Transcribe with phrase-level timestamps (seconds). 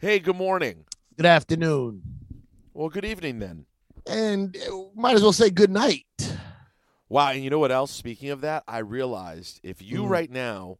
[0.00, 0.84] Hey, good morning.
[1.16, 2.02] Good afternoon.
[2.72, 3.66] Well, good evening then.
[4.06, 6.04] And uh, might as well say good night.
[7.08, 7.90] Wow, and you know what else?
[7.90, 10.08] Speaking of that, I realized if you Mhm.
[10.10, 10.78] right now,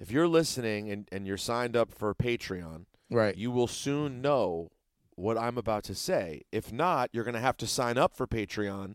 [0.00, 3.36] if you're listening and, and you're signed up for Patreon, Right.
[3.36, 4.70] you will soon know
[5.16, 6.42] what I'm about to say.
[6.50, 8.94] If not, you're going to have to sign up for Patreon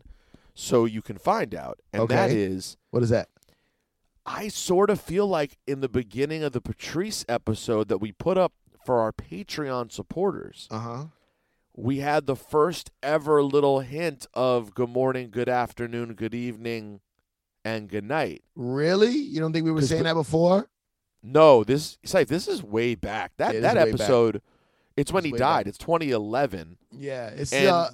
[0.54, 1.78] so you can find out.
[1.92, 2.40] And that Okay.
[2.42, 3.28] is, What is that?
[4.26, 8.36] I sort of feel like in the beginning of the Patrice episode that we put
[8.36, 8.52] up
[8.84, 11.04] for our Patreon supporters, Uh huh.
[11.76, 17.00] we had the first ever little hint of good morning, good afternoon, good evening,
[17.64, 18.42] and good night.
[18.54, 19.10] Really?
[19.16, 20.68] You don't think we were saying the- that before?
[21.22, 23.32] No, this Saif, this is way back.
[23.36, 24.40] That Yeah, that episode,
[24.96, 25.64] it's when It's he died.
[25.64, 25.66] back.
[25.66, 26.78] It's 2011.
[26.92, 27.26] Yeah.
[27.28, 27.90] It's And uh,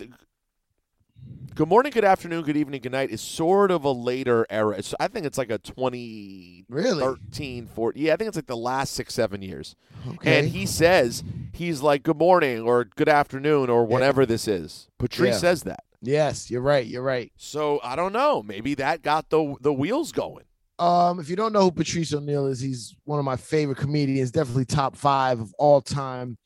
[1.54, 4.76] good morning, good afternoon, good evening, good night is sort of a later era.
[4.78, 8.02] It's, I think it's like a 2013, really 14.
[8.04, 9.74] Yeah, I think it's like the last six, seven years.
[10.14, 10.38] okay.
[10.38, 14.88] And he says, he's like, good morning or good afternoon or whatever this is.
[14.98, 15.38] Patrice Yeah.
[15.38, 15.84] says that.
[16.02, 16.86] yes, you're right.
[16.86, 17.32] You're right.
[17.36, 18.42] So I don't know.
[18.42, 20.44] Maybe that got the the wheels going.
[20.78, 24.30] Um, if you don't know who Patrice O'Neal is, he's one of my favorite comedians,
[24.30, 26.36] definitely top five of all time.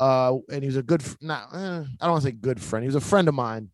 [0.00, 2.82] Uh, and he was a good, not, eh, I don't want to say good friend.
[2.82, 3.70] He was a friend of mine,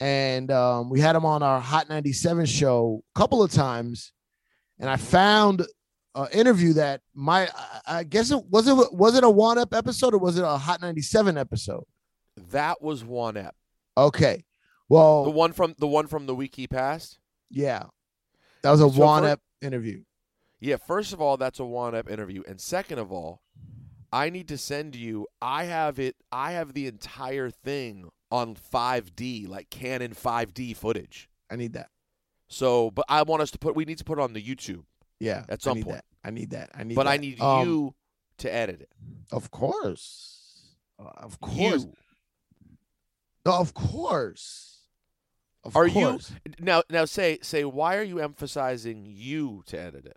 [0.00, 4.12] and um, we had him on our Hot 97 show a couple of times,
[4.78, 5.64] and I found
[6.14, 7.48] an interview that my,
[7.86, 10.56] I- guess it was it was it a Juan Ep episode or was it a
[10.58, 11.84] Hot 97 episode?
[12.50, 13.54] That was Juan Ep.
[13.96, 14.44] Okay,
[14.88, 17.18] well, The one from the one from the week he passed.
[17.50, 17.84] yeah,
[18.62, 20.02] that was a So Juan Ep interview.
[20.60, 23.42] Yeah, first of all, that's a Juan Ep interview, and second of all,
[24.12, 25.26] I need to send you.
[25.40, 26.16] I have it.
[26.30, 31.28] I have the entire thing on 5D, like Canon 5D footage.
[31.50, 31.90] I need that.
[32.48, 33.76] So, but I want us to put.
[33.76, 34.84] We need to put it on the YouTube,
[35.20, 35.96] Yeah, At I some need point.
[35.96, 36.04] that.
[36.24, 36.70] I need that.
[36.74, 36.94] I need.
[36.94, 37.94] but I need Um, you
[38.38, 38.90] to edit it.
[39.30, 41.86] Of course, Uh, of course,
[43.44, 44.68] No, of course.
[45.64, 46.30] Of are course.
[46.44, 46.82] you now?
[46.90, 50.16] Now say say why are you emphasizing you to edit it?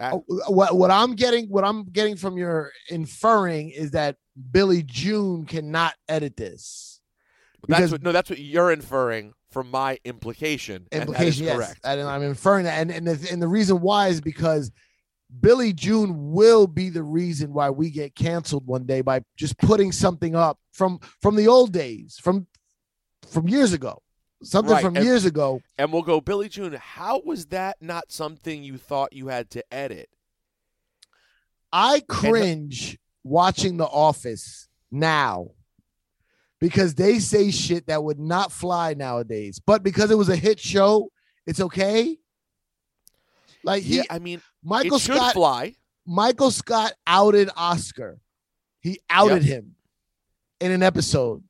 [0.00, 4.16] I- Oh, what what I'm getting what I'm getting from your inferring is that
[4.50, 6.91] Billy June cannot edit this.
[7.68, 10.86] That's what, no, that's what you're inferring from my implication.
[10.90, 11.80] and that is Implication, yes, correct.
[11.84, 14.70] and I'm inferring that, and and the, and the reason why is because
[15.40, 19.92] Billy June will be the reason why we get canceled one day by just putting
[19.92, 22.46] something up from from the old days, from
[23.28, 24.02] from years ago,
[24.42, 25.60] something Right, from and- years ago.
[25.78, 29.64] And we'll go, Billy June, how was that not something you thought you had to
[29.72, 30.08] edit?
[31.72, 35.52] I cringe watching The Office now
[36.62, 39.58] because they say shit that would not fly nowadays.
[39.58, 41.10] But because it was a hit show,
[41.44, 42.16] it's okay.
[43.64, 45.74] Like he, yeah, I mean, Michael Scott, fly.
[46.06, 48.20] Michael Scott outed Oscar.
[48.78, 49.74] He outed him
[50.60, 51.42] in an episode,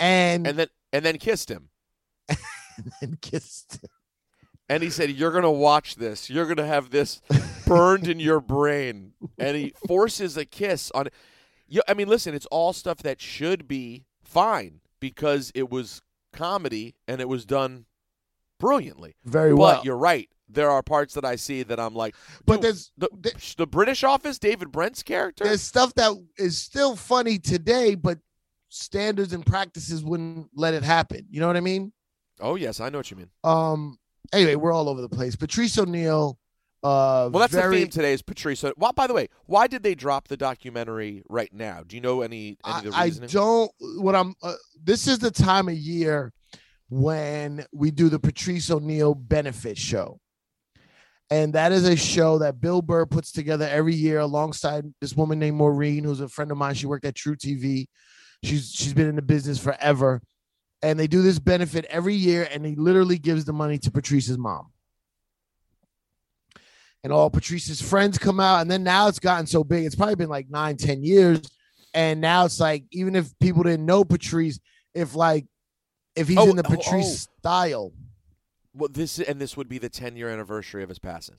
[0.00, 1.68] and And then and then kissed him.
[3.00, 3.74] and kissed.
[3.84, 3.90] him.
[4.68, 6.28] And he said, You're gonna watch this.
[6.28, 7.22] You're gonna have this
[7.68, 9.12] burned in your brain.
[9.38, 11.08] And he forces a kiss on
[11.86, 16.02] I mean, listen, it's all stuff that should be fine because it was
[16.32, 17.86] comedy and it was done
[18.60, 19.16] brilliantly.
[19.24, 19.82] Very But well.
[19.84, 20.28] you're right.
[20.48, 22.14] There are parts that I see that I'm like,
[22.44, 25.44] But there's the, there- the British office, David Brent's character.
[25.44, 28.18] there's stuff that is still funny today, but
[28.68, 31.26] standards and practices wouldn't let it happen.
[31.30, 31.92] You know what I mean?
[32.40, 33.30] oh yes, I know what you mean.
[33.44, 33.96] Um.
[34.32, 35.36] Anyway, we're all over the place.
[35.36, 36.38] Patrice O'Neal.
[36.84, 38.62] Uh, Well, that's very, the theme today is Patrice.
[38.76, 41.82] Why, by the way, why did they drop the documentary right now?
[41.86, 43.72] Do you know any, any I, of the I don't.
[43.96, 44.34] What I'm.
[44.42, 44.52] Uh,
[44.82, 46.30] this is the time of year
[46.90, 50.20] when we do the Patrice O'Neal benefit show,
[51.30, 55.38] and that is a show that Bill Burr puts together every year alongside this woman
[55.38, 56.74] named Maureen, who's a friend of mine.
[56.74, 57.86] She worked at truTV.
[58.44, 60.20] She's she's been in the business forever,
[60.82, 64.36] and they do this benefit every year, and he literally gives the money to Patrice's
[64.36, 64.66] mom.
[67.04, 69.84] And all Patrice's friends come out, and then now it's gotten so big.
[69.84, 71.40] It's probably been like nine, ten years
[71.94, 74.58] and now it's like even if people didn't know Patrice,
[74.94, 75.46] if like
[76.16, 77.32] if he's Oh, in the oh, Patrice oh.
[77.38, 77.92] style,
[78.74, 81.36] Well, this and this would be the 10 year anniversary of his passing.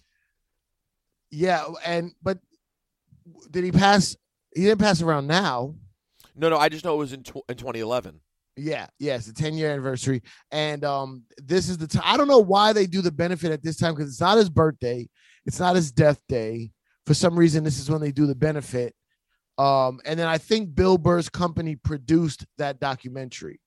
[1.29, 1.65] yeah.
[1.85, 2.39] And but
[3.51, 4.15] did he pass?
[4.55, 5.75] He didn't pass around now.
[6.35, 8.21] No, no, I just know it was in tw- in 2011.
[8.57, 10.21] Yeah, yes, the 10 year anniversary.
[10.51, 12.03] And um, this is the time.
[12.05, 14.49] I don't know why they do the benefit at this time because it's not his
[14.49, 15.09] birthday,
[15.45, 16.71] it's not his death day.
[17.05, 18.95] For some reason, this is when they do the benefit.
[19.57, 23.61] Um, and then I think Bill Burr's company produced that documentary.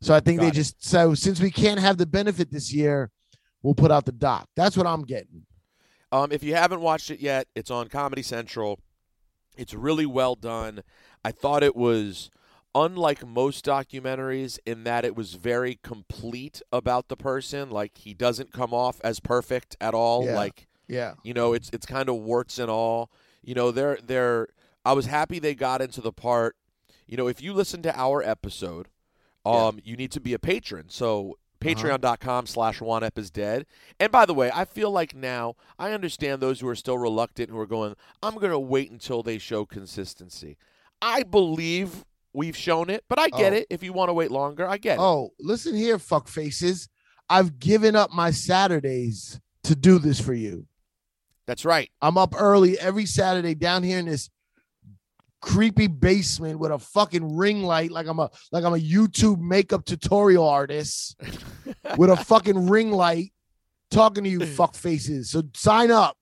[0.00, 0.54] So I think they it.
[0.54, 3.10] just so since we can't have the benefit this year,
[3.62, 4.48] we'll put out the doc.
[4.54, 5.46] That's what I'm getting.
[6.12, 8.78] Um, if you haven't watched it yet, it's on Comedy Central.
[9.56, 10.82] It's really well done.
[11.24, 12.30] I thought it was
[12.74, 17.70] unlike most documentaries in that it was very complete about the person.
[17.70, 20.26] Like he doesn't come off as perfect at all.
[20.26, 20.36] Yeah.
[20.36, 21.14] Like Yeah.
[21.24, 23.10] you know, it's it's kind of warts and all.
[23.42, 24.48] You know, they're they're.
[24.84, 26.56] I was happy they got into the part.
[27.06, 28.88] You know, if you listen to our episode,
[29.44, 29.66] Yeah.
[29.66, 30.86] um, you need to be a patron.
[30.88, 31.74] So Uh-huh.
[31.74, 33.66] patreon.com slash Juan Ep is dead.
[33.98, 37.50] And by the way, I feel like now I understand those who are still reluctant
[37.50, 40.56] who are going, I'm gonna wait until they show consistency.
[41.02, 43.56] I believe we've shown it, but I get Oh.
[43.56, 43.66] it.
[43.70, 45.00] If you want to wait longer, I get it.
[45.02, 46.88] Oh, listen here, fuck faces.
[47.28, 50.66] I've given up my Saturdays to do this for you.
[51.46, 51.90] That's right.
[52.02, 54.30] I'm up early every Saturday down here in this
[55.40, 59.84] creepy basement with a fucking ring light, like I'm a like I'm a YouTube makeup
[59.84, 61.20] tutorial artist
[61.96, 63.32] with a fucking ring light,
[63.90, 65.30] talking to you fuck faces.
[65.30, 66.16] So sign up.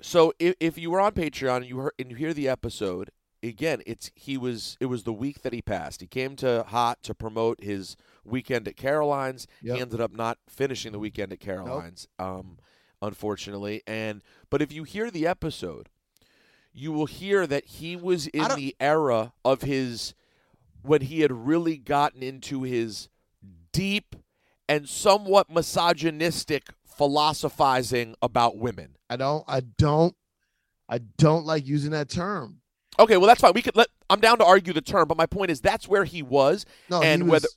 [0.00, 3.10] So if, if you were on Patreon and you heard and you hear the episode
[3.42, 6.00] again, it's he was it was the week that he passed.
[6.00, 9.46] He came to Hot to promote his weekend at Caroline's.
[9.62, 9.76] Yep.
[9.76, 12.58] He ended up not finishing the weekend at Caroline's, um,
[13.02, 13.82] unfortunately.
[13.86, 15.88] And but if you hear the episode,
[16.72, 20.14] you will hear that he was in the era of his
[20.82, 23.08] when he had really gotten into his
[23.72, 24.16] deep
[24.68, 28.96] and somewhat misogynistic philosophizing about women.
[29.10, 30.14] I don't I don't
[30.88, 32.60] I don't like using that term.
[32.98, 33.52] Okay, well that's fine.
[33.54, 33.88] We could let.
[34.10, 37.02] I'm down to argue the term, but my point is that's where he was, No,
[37.02, 37.48] And he was, whether-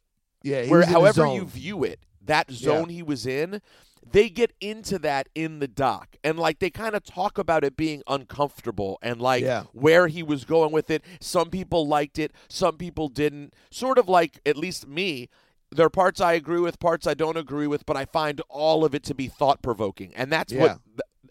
[0.44, 3.62] yeah, he where however you view it, that zone he was in,
[4.10, 7.76] they get into that in the doc, and like they kind of talk about it
[7.76, 9.64] being uncomfortable and like Yeah.
[9.74, 11.04] where he was going with it.
[11.20, 13.54] Some people liked it, some people didn't.
[13.72, 15.30] Sort of like at least me.
[15.72, 18.86] There are parts I agree with, parts I don't agree with, but I find all
[18.86, 20.62] of it to be thought provoking, and that's Yeah.
[20.62, 20.80] what.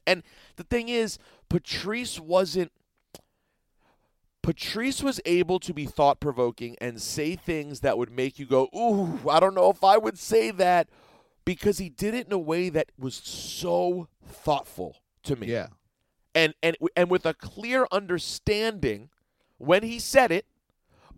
[0.07, 0.23] And
[0.57, 1.19] the thing is,
[1.49, 2.73] Patrice wasn't.
[4.43, 8.69] Patrice was able to be thought provoking and say things that would make you go,
[8.77, 10.89] Ooh, I don't know if I would say that
[11.45, 15.49] because he did it in a way that was so thoughtful to me.
[15.49, 15.69] Yeah.
[16.35, 19.11] And and and with a clear understanding
[19.59, 20.47] when he said it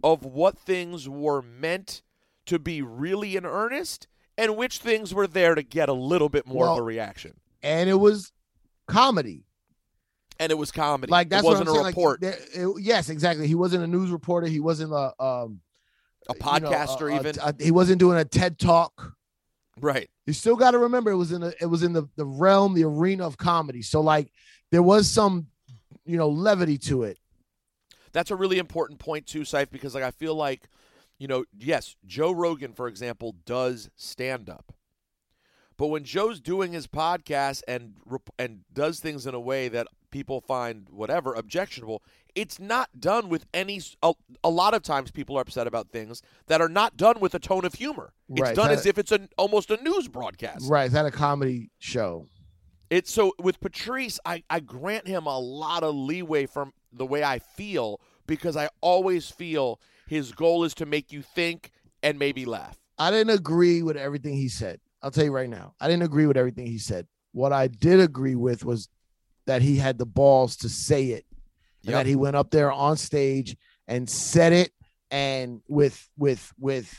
[0.05, 2.03] of what things were meant
[2.47, 4.07] to be really in earnest
[4.39, 7.35] and which things were there to get a little bit more of a reaction.
[7.63, 8.33] And it was
[8.87, 9.45] comedy.
[10.39, 11.11] And it was comedy.
[11.11, 11.87] Like that's it wasn't what I'm a saying.
[11.93, 13.47] report, Like, there- it- yes, exactly.
[13.49, 14.47] He wasn't a news reporter.
[14.49, 15.61] He wasn't a um
[16.29, 17.37] a you know, podcaster a- a- even.
[17.43, 19.15] a- he wasn't doing a TED talk.
[19.81, 20.09] Right.
[20.27, 22.75] You still got to remember it was in the it was in the the realm,
[22.75, 23.83] the arena of comedy.
[23.83, 24.31] So like
[24.71, 25.49] there was some
[26.05, 27.19] you know levity to it.
[28.13, 30.69] that's a really important point too, Saif, because like I feel like,
[31.19, 34.73] you know, yes, Joe Rogan, for example, does stand up.
[35.77, 37.95] But when Joe's doing his podcast and
[38.39, 42.03] and does things in a way that people find whatever objectionable,
[42.37, 43.81] it's not done with any.
[44.45, 47.41] A lot of times, people are upset about things that are not done with a
[47.41, 48.13] tone of humor.
[48.29, 50.71] It's Right, done as if it's an almost a news broadcast.
[50.71, 52.27] Right, is that a comedy show?
[52.91, 57.25] It's so with Patrice, I, I grant him a lot of leeway from the way
[57.25, 61.73] I feel because I always feel his goal is to make you think
[62.03, 62.79] and maybe laugh.
[62.99, 64.81] I didn't agree with everything he said.
[65.03, 65.75] I'll tell you right now.
[65.81, 67.07] I didn't agree with everything he said.
[67.33, 68.89] What I did agree with was
[69.47, 71.27] that he had the balls to say it.
[71.87, 72.01] And Yep.
[72.01, 73.57] that he went up there on stage
[73.87, 74.73] and said it
[75.11, 76.93] and with with with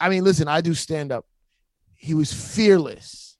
[0.00, 1.24] I mean, listen, I do stand up.
[1.94, 3.36] He was fearless.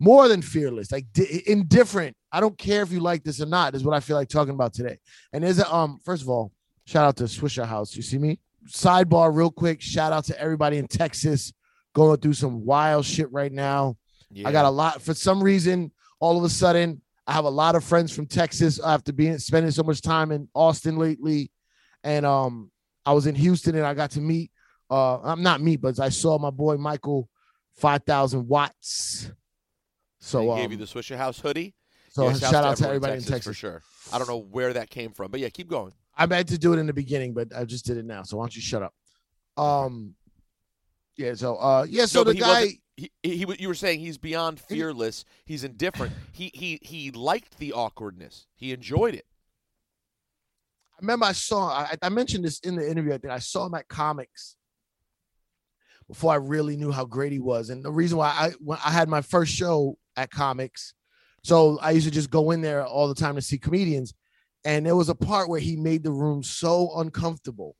[0.00, 2.16] More than fearless, like di- indifferent.
[2.32, 4.54] I don't care if you like this or not, is what I feel like talking
[4.54, 4.98] about today.
[5.32, 6.52] And there's a um, first of all,
[6.84, 7.94] shout out to Swishahouse.
[7.96, 8.40] You see me?
[8.68, 9.80] Sidebar, real quick.
[9.80, 11.52] Shout out to everybody in Texas
[11.94, 13.96] going through some wild shit right now.
[14.30, 14.48] Yeah.
[14.48, 15.92] I got a lot for some reason.
[16.18, 19.70] All of a sudden, I have a lot of friends from Texas after being spending
[19.72, 21.50] so much time in Austin lately,
[22.02, 22.70] and um,
[23.06, 24.50] I was in Houston and I got to meet.
[24.90, 27.28] Uh, I'm not meet, but I saw my boy Michael,
[27.76, 29.30] five thousand watts.
[30.20, 31.74] So he um, gave you the Swishahouse hoodie.
[32.10, 33.44] so Yeah, shout, shouts out to everybody in Texas.
[33.44, 33.82] for sure.
[34.12, 35.92] I don't know where that came from, but yeah, keep going.
[36.16, 38.22] I meant to do it in the beginning, but I just did it now.
[38.22, 38.94] So why don't you shut up?
[39.56, 40.14] Um,
[41.16, 41.34] yeah.
[41.34, 42.06] So uh, yeah.
[42.06, 42.68] So No, the guy.
[42.96, 45.24] He, he- you were saying he's beyond fearless.
[45.44, 46.12] He's indifferent.
[46.32, 48.46] he he he liked the awkwardness.
[48.54, 49.26] He enjoyed it.
[50.94, 53.12] I remember I saw I, I mentioned this in the interview.
[53.12, 54.54] I think I saw him at Comix
[56.06, 57.70] before I really knew how great he was.
[57.70, 60.92] And the reason why I when I had my first show at Comix,
[61.42, 64.14] so I used to just go in there all the time to see comedians.
[64.64, 67.76] And there was a part where he made the room so uncomfortable.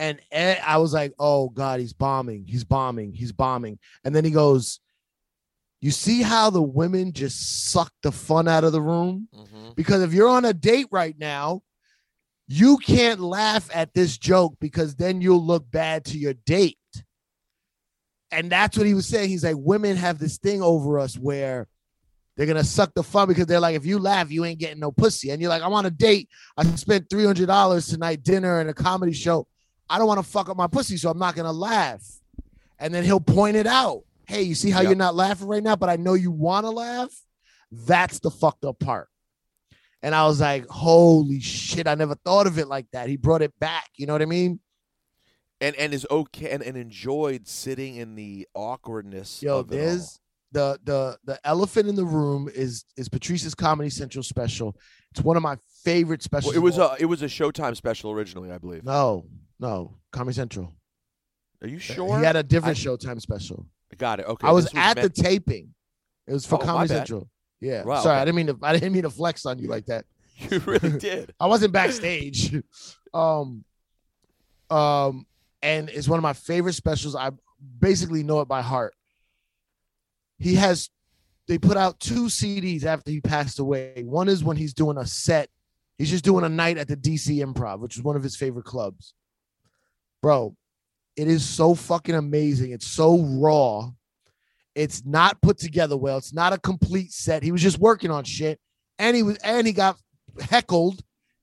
[0.00, 0.18] And
[0.66, 3.78] I was like, oh God, he's bombing, he's bombing, he's bombing.
[4.02, 4.80] And then he goes,
[5.82, 9.28] You see how the women just suck the fun out of the room?
[9.36, 9.72] Mm-hmm.
[9.76, 11.62] Because if you're on a date right now,
[12.48, 16.78] you can't laugh at this joke because then you'll look bad to your date.
[18.32, 19.28] And that's what he was saying.
[19.28, 21.68] He's like, women have this thing over us where
[22.36, 24.92] they're gonna suck the fun because they're like, if you laugh, you ain't getting no
[24.92, 25.28] pussy.
[25.28, 26.30] And you're like, I'm on a date.
[26.56, 29.46] I spent three hundred dollars tonight, dinner and a comedy show.
[29.90, 32.02] I don't want to fuck up my pussy, so I'm not gonna laugh.
[32.78, 34.04] And then he'll point it out.
[34.26, 34.88] Hey, you see how Yep.
[34.88, 37.10] you're not laughing right now, but I know you want to laugh.
[37.72, 39.08] That's the fucked up part.
[40.02, 43.08] And I was like, holy shit, I never thought of it like that.
[43.10, 43.88] He brought it back.
[43.96, 44.60] You know what I mean?
[45.62, 49.42] and and is okay and, and enjoyed sitting in the awkwardness.
[49.42, 49.78] Yo, of it all.
[49.78, 50.20] there's
[50.52, 54.74] the the the elephant in the room is is Patrice's Comedy Central special.
[55.10, 56.54] It's one of my favorite specials.
[56.54, 58.84] Well, it was a it was a Showtime special originally, I believe.
[58.84, 59.26] no,
[59.60, 60.74] no, Comedy Central.
[61.62, 62.18] Are you sure?
[62.18, 63.66] He had a different Showtime special.
[63.92, 64.26] I got it.
[64.26, 64.48] Okay.
[64.48, 65.74] I was, this at meant- the taping.
[66.26, 66.88] It was for Oh, Comedy.
[66.88, 67.28] Central.
[67.60, 67.82] Yeah.
[67.84, 68.22] Wow, Sorry, okay.
[68.22, 70.04] I didn't mean to I didn't mean to flex on you like that.
[70.50, 71.34] You really did.
[71.40, 72.54] I wasn't backstage.
[73.14, 73.64] um
[74.70, 75.26] um
[75.60, 77.14] and it's one of my favorite specials.
[77.14, 77.30] I
[77.78, 78.94] basically know it by heart.
[80.38, 80.88] He has
[81.48, 84.02] they put out two CDs after he passed away.
[84.06, 85.50] One is when he's doing a set.
[85.98, 88.64] He's just doing a night at the DC Improv, which is one of his favorite
[88.64, 89.12] clubs.
[90.22, 90.56] Bro,
[91.16, 92.72] it is so fucking amazing.
[92.72, 93.90] It's so raw.
[94.74, 96.18] It's not put together well.
[96.18, 97.42] It's not a complete set.
[97.42, 98.60] He was just working on shit.
[98.98, 99.96] And he was and he got
[100.40, 101.02] heckled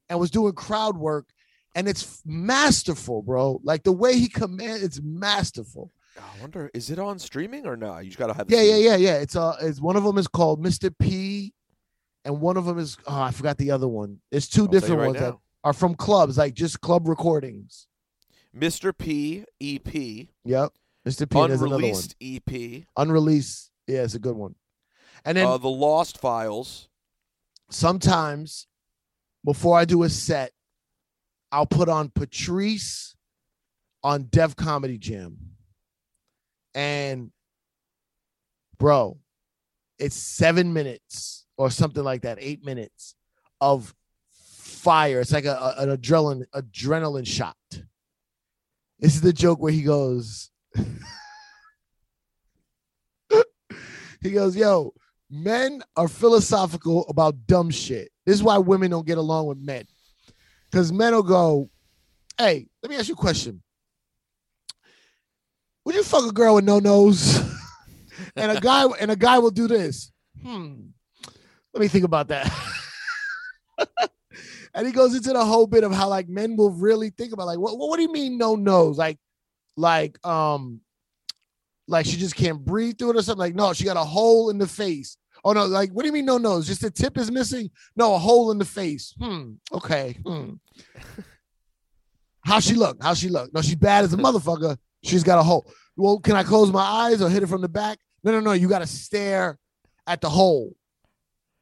[0.10, 1.28] and was doing crowd work.
[1.76, 3.60] And it's masterful, bro.
[3.64, 5.92] Like the way he commands, it's masterful.
[6.18, 8.00] I wonder, is it on streaming or not?
[8.00, 8.50] You just gotta have.
[8.50, 9.16] Yeah, yeah, yeah, yeah.
[9.18, 10.92] It's uh, it's one of them is called Mr.
[10.98, 11.54] P,
[12.26, 14.20] and one of them is oh, I forgot the other one.
[14.32, 17.88] There's 2 I'll different right ones that are from clubs, like just club recordings.
[18.60, 18.98] Mr.
[18.98, 20.74] P EP, Yep,
[21.08, 21.30] Mr.
[21.30, 21.40] P.
[21.40, 23.72] and There's another one, unreleased EP, unreleased.
[23.88, 24.56] Yeah, it's a good one.
[25.26, 26.90] And then uh, the Lost Files.
[27.70, 28.68] sometimes
[29.46, 30.52] before I do a set,
[31.52, 33.16] I'll put on Patrice
[34.04, 35.38] on Def Comedy Jam.
[36.76, 37.32] And
[38.78, 39.18] bro,
[39.98, 43.16] it's seven minutes or something like that, eight minutes
[43.62, 43.96] of
[44.32, 45.22] fire.
[45.22, 47.56] It's like a, a- an adrenaline adrenaline shot.
[49.00, 50.50] This is the joke where he goes,
[54.22, 54.94] he goes, yo,
[55.30, 58.10] men are philosophical about dumb shit.
[58.25, 59.86] This is why women don't get along with men.
[60.70, 61.70] Because men will go,
[62.38, 63.62] hey, let me ask you a question.
[65.86, 67.39] Would you fuck a girl with no nose?
[68.36, 70.12] and a guy and a guy will do this.
[70.44, 70.88] Hmm.
[71.74, 72.51] Let me think about that.
[74.78, 77.48] and he goes into the whole bit of how like men will really think about
[77.48, 78.96] like what what, what do you mean no nose?
[78.98, 79.18] Like
[79.76, 80.82] like um
[81.88, 83.40] like she just can't breathe through it or something.
[83.40, 85.18] Like, no, she got a hole in the face.
[85.44, 86.68] Oh no, like what do you mean no nose?
[86.68, 87.72] Just the tip is missing?
[87.96, 89.16] No, a hole in the face.
[89.20, 89.54] Hmm.
[89.74, 90.16] Okay.
[90.26, 90.54] Hmm.
[92.42, 93.02] How she look?
[93.02, 93.52] How she look?
[93.54, 94.78] No, she's bad as a motherfucker.
[95.04, 95.70] She's got a hole.
[95.96, 97.98] Well, can I close my eyes or hit it from the back?
[98.24, 98.52] No, no, no.
[98.52, 99.58] You got to stare
[100.06, 100.77] at the hole.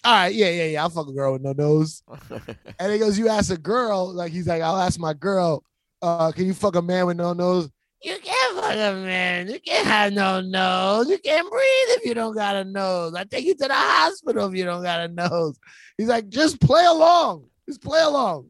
[0.06, 0.84] All right, yeah, yeah, yeah.
[0.84, 2.04] I'll fuck a girl with no nose.
[2.80, 5.64] And he goes, You ask a girl, like he's like, I'll ask my girl,
[6.02, 7.70] uh, can you fuck a man with no nose?
[8.04, 9.50] You can't fuck a man.
[9.50, 11.10] You can't have no nose.
[11.10, 13.16] You can't breathe if you don't got a nose.
[13.16, 15.58] I take you to the hospital if you don't got a nose.
[15.98, 17.48] He's like, just play along.
[17.68, 18.50] Just play along.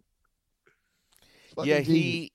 [1.56, 2.34] Fucking yeah, he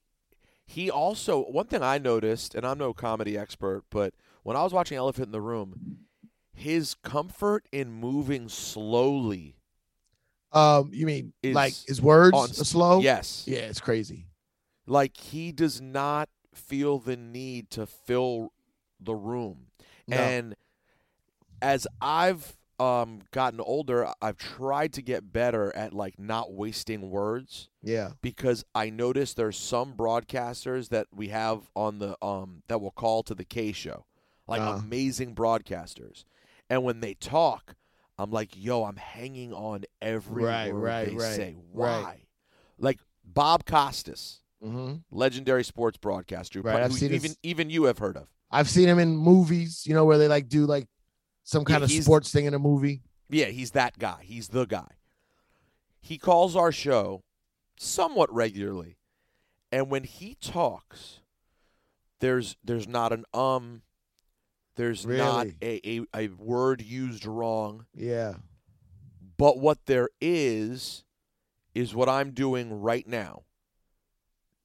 [0.67, 4.73] he also one thing I noticed, and I'm no comedy expert, but when I was
[4.73, 6.07] watching Elephant in the Room,
[6.61, 9.57] his comfort in moving slowly.
[10.52, 13.00] um, you mean is like his words on- are slow?
[13.00, 14.26] Yes, Yeah, it's crazy.
[14.87, 18.52] like he does not feel the need to fill
[19.00, 19.67] the room.
[20.09, 20.17] No.
[20.17, 20.57] And
[21.62, 27.69] as I've um, gotten older, I've tried to get better at like not wasting words
[27.83, 28.12] yeah.
[28.23, 33.23] because I noticed there's some broadcasters that we have on the um that will call
[33.25, 34.07] to the K show,
[34.49, 34.79] like Uh.
[34.83, 36.25] amazing broadcasters,
[36.71, 37.75] and when they talk,
[38.17, 41.55] I'm like, yo, I'm hanging on every Right, word right, they right, say.
[41.75, 42.03] right.
[42.03, 42.23] Why?
[42.79, 44.97] Like Bob Costas, Mm-hmm.
[45.11, 48.29] legendary sports broadcaster, Right, I've seen his- even even you have heard of.
[48.50, 50.87] I've seen him in movies, you know, where they like do like
[51.45, 53.03] some kind Yeah, of sports thing in a movie.
[53.29, 54.23] Yeah, he's that guy.
[54.23, 54.89] He's the guy.
[56.00, 57.23] He calls our show
[57.79, 58.97] somewhat regularly.
[59.73, 61.21] And when he talks,
[62.21, 63.83] there's there's not an um
[64.77, 67.87] there's not a, a, a word used wrong.
[67.95, 68.35] Yeah.
[69.37, 71.05] But what there is
[71.75, 73.43] is what I'm doing right now.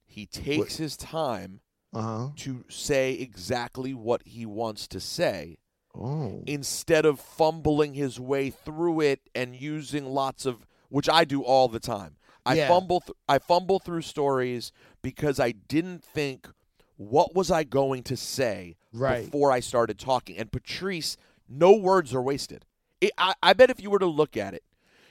[0.04, 1.60] He takes his time
[1.92, 2.30] Uh-huh.
[2.36, 5.58] to say exactly what he wants to say
[5.94, 6.42] Oh.
[6.46, 11.68] instead of fumbling his way through it and using lots of which I do all
[11.68, 12.16] the time.
[12.44, 12.68] I Yeah.
[12.68, 14.72] fumble th- I fumble through stories
[15.02, 16.48] because I didn't think
[16.96, 19.24] what was I going to say Right.
[19.24, 20.36] before I started talking.
[20.38, 21.16] And Patrice,
[21.48, 22.64] no words are wasted.
[23.00, 24.62] It, I, I bet if you were to look at it,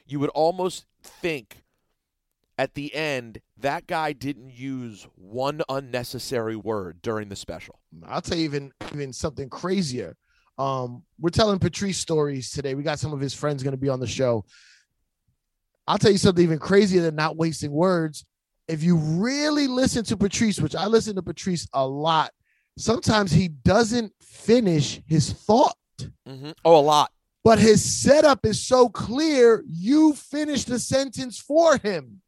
[0.07, 1.63] you would almost think
[2.57, 7.79] at the end that guy didn't use one unnecessary word during the special.
[8.07, 10.15] I'll tell you even even something crazier.
[10.57, 12.73] Um, we're telling Patrice stories today.
[12.75, 14.45] We got some of his friends going to be on the show.
[15.87, 18.25] I'll tell you something even crazier than not wasting words.
[18.67, 22.31] If you really listen to Patrice, which I listen to Patrice a lot,
[22.77, 25.77] sometimes he doesn't finish his thought,
[26.27, 27.11] hmm Oh, a lot.
[27.43, 32.21] but his setup is so clear, you finish the sentence for him.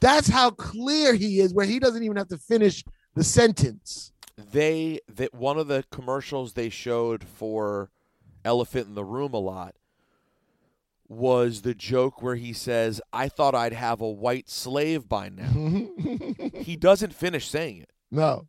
[0.00, 2.82] That's how clear he is, where he doesn't even have to finish
[3.14, 4.12] the sentence.
[4.52, 7.90] they that one of the commercials they showed for
[8.44, 9.74] Elephant in the Room a lot
[11.08, 15.88] was the joke where he says, "I thought I'd have a white slave by now."
[16.54, 17.90] he doesn't finish saying it.
[18.10, 18.48] no.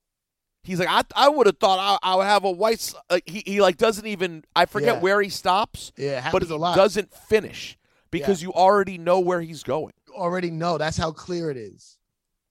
[0.63, 3.23] He's like, "I I would have thought I, I would have a white." s-" Like
[3.29, 4.43] he he like doesn't even.
[4.53, 5.01] I forget Yeah.
[5.01, 7.77] where he stops, Yeah, but he doesn't finish
[8.11, 9.93] because you already know where he's going.
[10.07, 10.77] You already know.
[10.77, 11.97] That's how clear it is.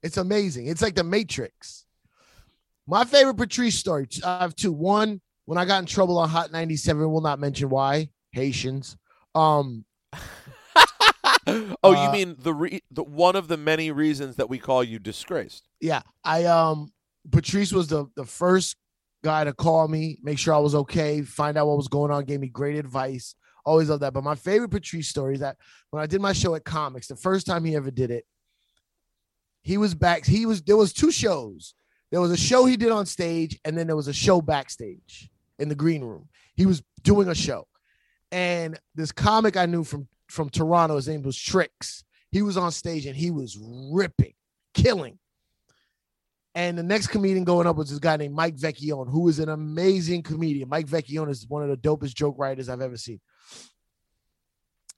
[0.02, 0.66] It's amazing.
[0.68, 1.84] It's like the Matrix.
[2.86, 4.06] My favorite Patrice story.
[4.24, 4.72] I have two.
[4.72, 8.08] One, when I got in trouble on Hot 97, will not mention why.
[8.32, 8.96] Haitians.
[9.34, 9.84] Um,
[11.46, 14.82] oh, Uh, you mean the re- the one of the many reasons that we call
[14.84, 15.68] you disgraced?
[15.80, 16.92] yeah, I um
[17.30, 18.76] Patrice was the the first
[19.24, 22.24] guy to call me, make sure I was okay, find out what was going on,
[22.24, 23.34] gave me great advice.
[23.64, 24.12] Always love that.
[24.12, 25.56] But my favorite Patrice story is that
[25.90, 28.24] when I did my show at Comix, the first time he ever did it,
[29.62, 30.24] he was back.
[30.24, 31.74] He was there was two shows.
[32.12, 35.28] There was a show he did on stage, and then there was a show backstage
[35.58, 36.28] in the green room.
[36.54, 37.66] He was doing a show,
[38.32, 42.04] and this comic I knew from from Toronto, his name was Tricks.
[42.30, 44.34] He was on stage and he was ripping,
[44.74, 45.18] killing.
[46.54, 49.50] And the next comedian going up was this guy named Mike Vecchione, who is an
[49.50, 50.68] amazing comedian.
[50.68, 53.20] Mike Vecchione is one of the dopest joke writers I've ever seen.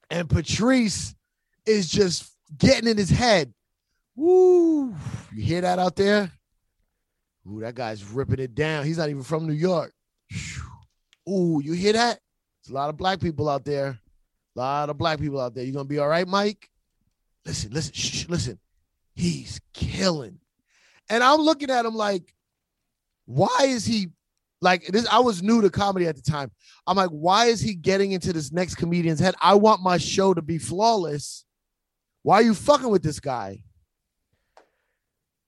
[0.09, 1.14] And Patrice
[1.67, 3.53] is just getting in his head.
[4.14, 4.95] Woo!
[5.35, 6.33] You hear that out there?
[7.47, 8.85] Ooh, that guy's ripping it down.
[8.85, 9.93] He's not even from New York.
[11.29, 12.21] Ooh, you hear that?
[12.68, 13.98] A lot of black people out there.
[14.57, 15.64] A lot of black people out there.
[15.64, 16.68] You gonna be all right, Mike?
[17.44, 18.59] Listen, listen, shh, listen.
[19.14, 20.38] He's killing.
[21.09, 22.35] And I'm looking at him like,
[23.26, 24.09] why is he
[24.61, 25.07] like this?
[25.09, 26.50] I was new to comedy at the time.
[26.87, 29.35] I'm like, why is he getting into this next comedian's head?
[29.40, 31.44] I want my show to be flawless.
[32.22, 33.62] Why are you fucking with this guy?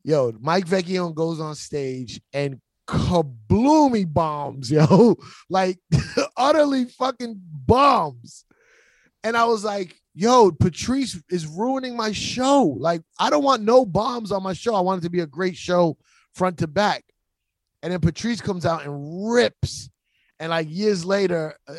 [0.02, 5.16] Yo, Mike Vecchione goes on stage and kabloomy bombs, yo,
[5.48, 5.78] like
[6.16, 8.44] oh, utterly fucking bombs.
[9.22, 12.64] And I was like, yo, Patrice is ruining my show.
[12.78, 14.74] Like, I don't want no bombs on my show.
[14.74, 15.98] I want it to be a great show
[16.34, 17.04] front to back.
[17.82, 19.90] And then Patrice comes out and rips.
[20.38, 21.74] And like years later, uh,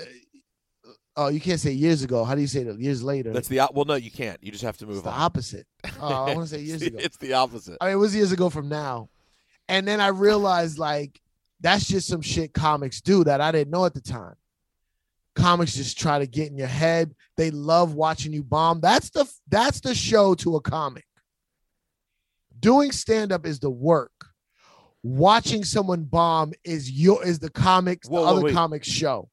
[1.17, 2.23] oh, you can't say years ago.
[2.23, 2.79] How do you say that?
[2.79, 3.33] Years later.
[3.33, 3.85] That's the well.
[3.85, 4.37] No, you can't.
[4.43, 4.97] You just have to move on.
[4.97, 5.67] it's move the opposite.
[5.99, 6.97] Oh, I want to say years ago.
[6.99, 7.77] it's the opposite.
[7.81, 9.09] I mean, it was years ago from now.
[9.67, 11.19] And then I realized like
[11.59, 14.35] that's just some shit comics do that I didn't know at the time.
[15.35, 17.15] Comics just try to get in your head.
[17.37, 18.81] They love watching you bomb.
[18.81, 21.05] That's the that's the show to a comic.
[22.59, 24.11] Doing stand up is the work.
[25.03, 28.53] Watching someone bomb is your is the comics Whoa, the other wait.
[28.53, 29.29] comics show.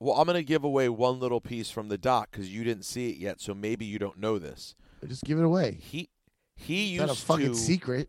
[0.00, 3.10] Well, I'm gonna give away one little piece from the doc because you didn't see
[3.10, 4.74] it yet, so maybe you don't know this.
[5.06, 5.78] Just give it away.
[5.80, 6.08] He
[6.56, 7.54] he It's not a used fucking to.
[7.54, 8.08] secret.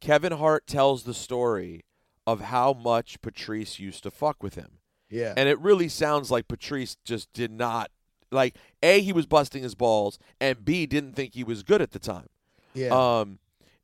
[0.00, 1.84] Kevin Hart tells the story
[2.26, 4.78] of how much Patrice used to fuck with him.
[5.12, 5.34] Yeah.
[5.36, 7.90] And it really sounds like Patrice just did not
[8.30, 11.92] like A, he was busting his balls, and B didn't think he was good at
[11.92, 12.28] the time.
[12.74, 12.88] yeah.
[12.88, 13.38] Um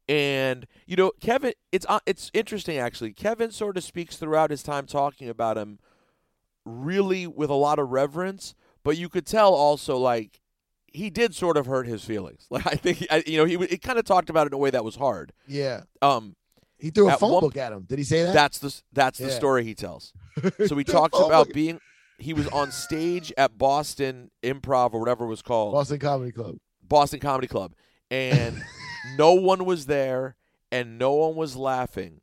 [0.08, 3.12] and you know, Kevin it's uh, it's interesting actually.
[3.12, 5.78] Kevin sort of speaks throughout his time talking about him
[6.64, 10.40] really with a lot of reverence, but you could tell also like
[10.90, 12.46] he did sort of hurt his feelings.
[12.50, 14.58] Like I think I, you know, he he kind of talked about it in a
[14.58, 15.32] way that was hard.
[15.46, 15.82] yeah.
[16.00, 16.36] Um
[16.78, 17.84] He threw a phone one- book at him.
[17.88, 18.34] Did he say that?
[18.34, 20.12] that's the that's the story he tells.
[20.66, 21.80] So he talks about being
[22.18, 26.56] he was on stage at Boston Improv or whatever it was called, Boston Comedy Club.
[26.82, 27.74] Boston Comedy Club,
[28.08, 28.62] and
[29.18, 30.36] no one was there
[30.70, 32.20] and no one was laughing.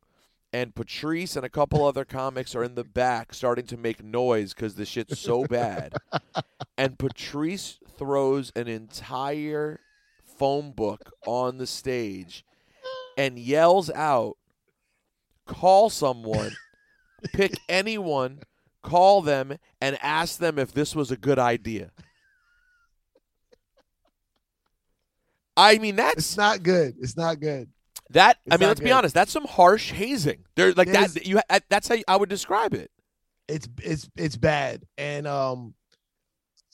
[0.52, 4.54] And Patrice and a couple other comics are in the back starting to make noise
[4.54, 5.92] because the shit's so bad.
[6.78, 9.80] and Patrice throws an entire
[10.38, 12.44] phone book on the stage
[13.18, 14.36] and yells out,
[15.46, 16.52] call someone,
[17.32, 18.40] pick anyone,
[18.82, 21.90] call them, and ask them if this was a good idea.
[25.56, 26.94] I mean, It's that's not good.
[27.00, 27.68] It's not good.
[28.10, 28.38] that.
[28.50, 29.14] I mean, let's be honest.
[29.14, 30.44] That's some harsh hazing.
[30.54, 31.16] There, like It that.
[31.16, 31.26] is.
[31.26, 31.40] You.
[31.68, 32.90] That's how I would describe it.
[33.48, 34.82] It's it's it's bad.
[34.98, 35.74] And um,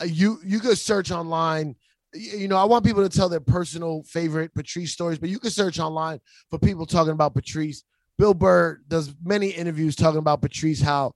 [0.00, 1.76] uh, you you could search online.
[2.14, 5.50] You know, I want people to tell their personal favorite Patrice stories, but you can
[5.50, 7.84] search online for people talking about Patrice.
[8.22, 11.10] Bill Burr does many interviews talking about Patrice, how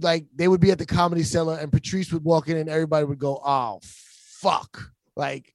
[0.00, 3.04] like they would be at the comedy cellar and Patrice would walk in and everybody
[3.04, 5.54] would go, "Oh fuck!" Like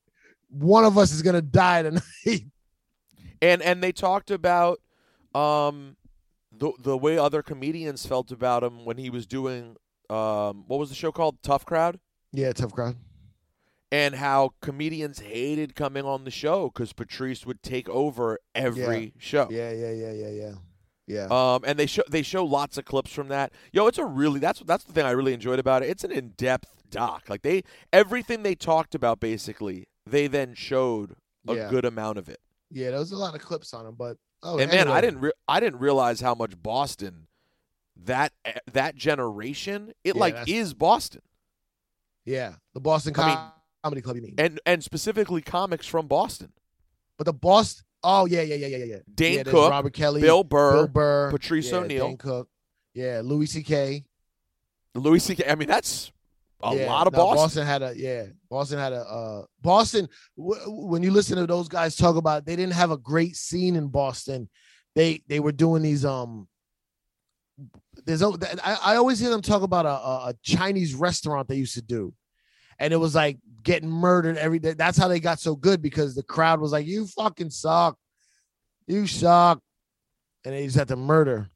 [0.50, 2.04] one of us is gonna die tonight.
[3.42, 4.80] and and they talked about
[5.34, 5.98] um
[6.52, 9.76] the the way other comedians felt about him when he was doing
[10.12, 12.00] um what was the show called Tough Crowd
[12.32, 12.96] yeah, tough crowd.
[13.94, 19.48] And how comedians hated coming on the show cuz Patrice would take over every show.
[19.52, 20.54] Yeah, yeah, yeah, yeah, yeah,
[21.08, 21.26] yeah.
[21.56, 23.54] Um and they show they show lots of clips from that.
[23.72, 25.90] Yo, it's a really that's that's the thing I really enjoyed about it.
[25.90, 27.30] It's an in-depth doc.
[27.30, 31.16] Like they everything they talked about basically, they then showed
[31.48, 31.70] a Yeah.
[31.70, 32.40] good amount of it.
[32.72, 35.20] Yeah, there was a lot of clips on them, but oh, and man, I didn't
[35.20, 37.28] re- I didn't realize how much Boston
[37.96, 41.22] that eh, that generation it Yeah, like is Boston
[42.26, 43.52] Yeah, the Boston I mean-
[43.84, 44.36] Comedy Club, you mean?
[44.38, 46.52] and and specifically comics from Boston.
[47.18, 47.86] but the Boston.
[48.04, 48.98] Oh yeah, yeah, yeah, yeah, yeah.
[49.14, 52.08] Dane yeah, Cook, Robert Kelly, Bill Burr, Bill Burr, Patrice yeah, O'Neal.
[52.08, 52.50] Dane Cook,
[52.94, 54.04] yeah, Louis C.K.
[54.96, 55.46] Louis C.K.
[55.50, 56.12] I mean that's
[56.62, 57.66] a yeah, lot of no, Boston.
[57.66, 58.26] had a yeah.
[58.50, 60.08] Boston had a uh Boston.
[60.38, 63.76] W- when you listen to those guys talk about, they didn't have a great scene
[63.76, 64.50] in Boston.
[64.96, 66.48] They they were doing these um.
[68.06, 71.82] There's I, I always hear them talk about a, a Chinese restaurant they used to
[71.82, 72.14] do,
[72.80, 74.74] and it was like getting murdered every day.
[74.74, 77.98] That's how they got so good because the crowd was like, "You fucking suck,
[78.88, 79.62] you suck,"
[80.46, 81.50] and they just had to murder.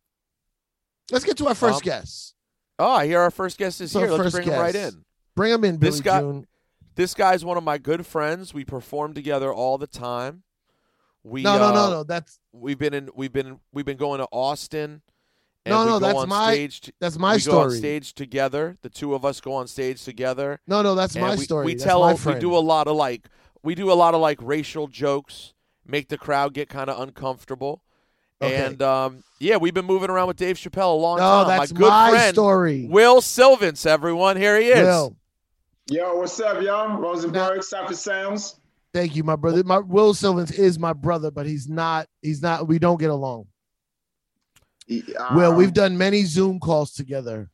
[1.12, 2.36] Let's get to our first Um, guest.
[2.80, 4.12] Oh, I hear our first guest is So here.
[4.12, 5.06] Let's bring him right in.
[5.36, 6.48] Bring him in, Billy this guy- June.
[6.96, 8.56] This guy's one of my good friends.
[8.56, 10.44] We perform together all the time.
[11.24, 12.04] We No, no, uh, no, no.
[12.04, 13.10] That's We've been in.
[13.14, 13.60] We've been.
[13.72, 15.04] We've been going to Austin.
[15.68, 16.82] And No, no, go that's on my stage.
[16.82, 18.78] t- that's my we go on stage together.
[18.82, 20.60] The two of us go on stage together.
[20.68, 21.66] No, no, that's and my we, story.
[21.66, 22.02] We That's tell.
[22.02, 22.40] my we friend.
[22.40, 23.28] do a lot of like.
[23.64, 25.54] We do a lot of like racial jokes.
[25.86, 27.82] Make the crowd get kind of uncomfortable.
[28.42, 28.56] Okay.
[28.56, 31.48] And um, yeah, we've been moving around with Dave Chappelle a long no, time.
[31.48, 32.88] that's my good my friend story.
[32.90, 33.86] Will Sylvince.
[33.86, 34.86] Everyone, here he is.
[34.86, 35.16] Will,
[35.90, 36.98] Yo, what's up, y'all?
[36.98, 38.60] Rosenberg, Cipha Sounds.
[38.94, 39.64] thank you, my brother.
[39.64, 42.08] My Will Sylvince is my brother, but he's not.
[42.22, 42.68] He's not.
[42.68, 43.48] We don't get along.
[44.88, 47.50] Will, Um, we've done many Zoom calls together.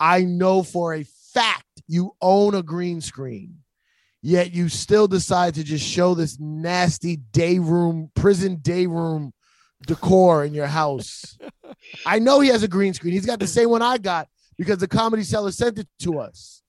[0.00, 3.58] I know for a fact you own a green screen,
[4.22, 9.32] yet you still decide to just show this nasty day room, prison day room
[9.86, 11.38] decor in your house.
[12.06, 13.12] I know he has a green screen.
[13.12, 16.62] He's got the same one I got because the Comedy Cellar sent it to us.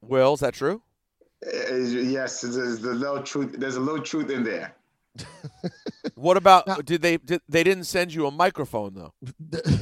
[0.00, 0.82] Well, is that true?
[1.44, 3.56] uh, yes, there's the little truth.
[3.58, 4.75] There's a little truth in there.
[6.14, 6.66] What about?
[6.66, 7.18] Now- did they?
[7.18, 9.12] Did, they didn't send you a microphone though.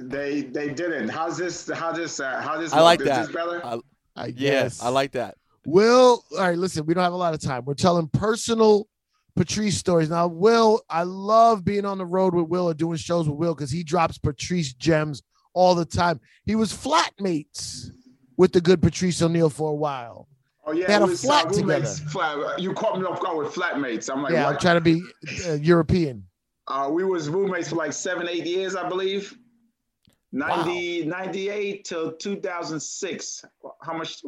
[0.00, 1.08] They they didn't.
[1.08, 1.70] How's this?
[1.70, 2.18] How this?
[2.18, 2.72] Uh, how this?
[2.72, 3.26] I like that.
[3.26, 3.64] This better?
[3.64, 3.78] I,
[4.16, 4.82] I yeah, guess.
[4.82, 5.36] I like that.
[5.64, 7.64] Will, all right, listen, we don't have a lot of time.
[7.64, 8.88] We're telling personal
[9.36, 10.10] Patrice stories.
[10.10, 13.54] Now, Will, I love being on the road with Will or doing shows with Will
[13.54, 15.22] because he drops Patrice gems
[15.54, 16.20] all the time.
[16.44, 17.90] He was flatmates
[18.36, 20.28] with the good Patrice O'Neal for a while.
[20.66, 23.20] Oh yeah, they had it a was, flat uh, roommates, Flat, you caught me off
[23.20, 24.10] guard with flatmates.
[24.12, 25.02] I'm like, yeah, I'm trying to be
[25.48, 26.24] uh, European.
[26.68, 29.36] Uh, we was roommates for like seven, eight years, I believe.
[30.32, 33.44] 90, 98 till 2006.
[33.82, 34.22] How much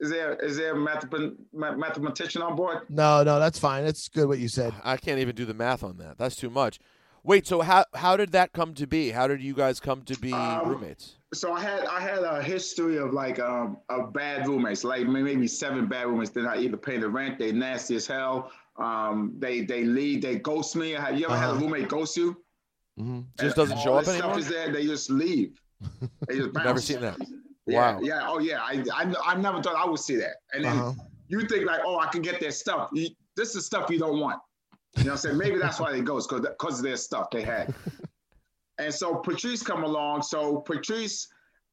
[0.00, 0.34] is there?
[0.34, 1.06] Is there a math,
[1.52, 2.80] mathematician on board?
[2.90, 3.84] No, no, that's fine.
[3.84, 4.74] It's good what you said.
[4.84, 6.18] I can't even do the math on that.
[6.18, 6.78] That's too much.
[7.22, 9.10] Wait, so how how did that come to be?
[9.10, 11.16] How did you guys come to be Um, roommates?
[11.34, 15.48] So I had I had a history of like um of bad roommates, like maybe
[15.48, 16.30] seven bad roommates.
[16.30, 18.52] They're not either paying the rent, they nasty as hell.
[18.76, 20.92] Um, they they leave, they ghost me.
[20.92, 21.60] Have you ever had a Uh-huh.
[21.62, 22.36] roommate ghost you?
[22.98, 23.24] Mhm.
[23.40, 24.34] Just doesn't show up anymore.
[24.34, 25.60] Stuff is there, they just leave.
[26.28, 27.18] They just Never seen that.
[27.66, 28.00] Yeah, Wow.
[28.02, 28.60] yeah, oh yeah.
[28.62, 30.36] I, I I never thought I would see that.
[30.52, 30.92] And then Uh-huh.
[31.28, 32.90] you think like, oh, I can get their stuff.
[32.92, 34.38] You, this is stuff you don't want.
[34.96, 35.38] You know what I'm saying?
[35.38, 37.74] Maybe that's why they ghost because because of their stuff they had.
[38.78, 40.22] And so Patrice come along.
[40.22, 41.28] So Patrice,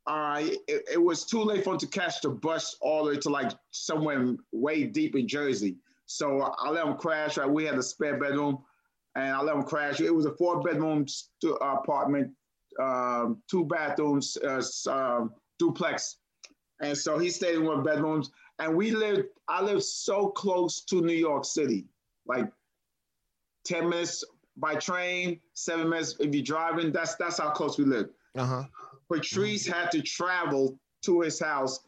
[0.08, 3.18] uh, it, it was too late for him to catch the bus all the way
[3.18, 5.78] to like somewhere way deep in Jersey.
[6.06, 7.38] So I let him crash.
[7.38, 8.60] Right, we had a spare bedroom,
[9.16, 10.00] and I let him crash.
[10.00, 12.32] It was a four bedroom stu- apartment,
[12.82, 14.62] um, two bathrooms, uh,
[14.92, 16.18] um, duplex.
[16.82, 19.24] And so he stayed in one bedrooms, and we lived.
[19.48, 21.86] I lived so close to New York City,
[22.28, 22.52] like
[23.63, 24.24] ten minutes
[24.58, 26.92] by train, seven minutes if you're driving.
[26.92, 28.10] That's that's how close we live.
[28.38, 28.63] Uh-huh.
[29.12, 31.80] Patrice had to travel to his house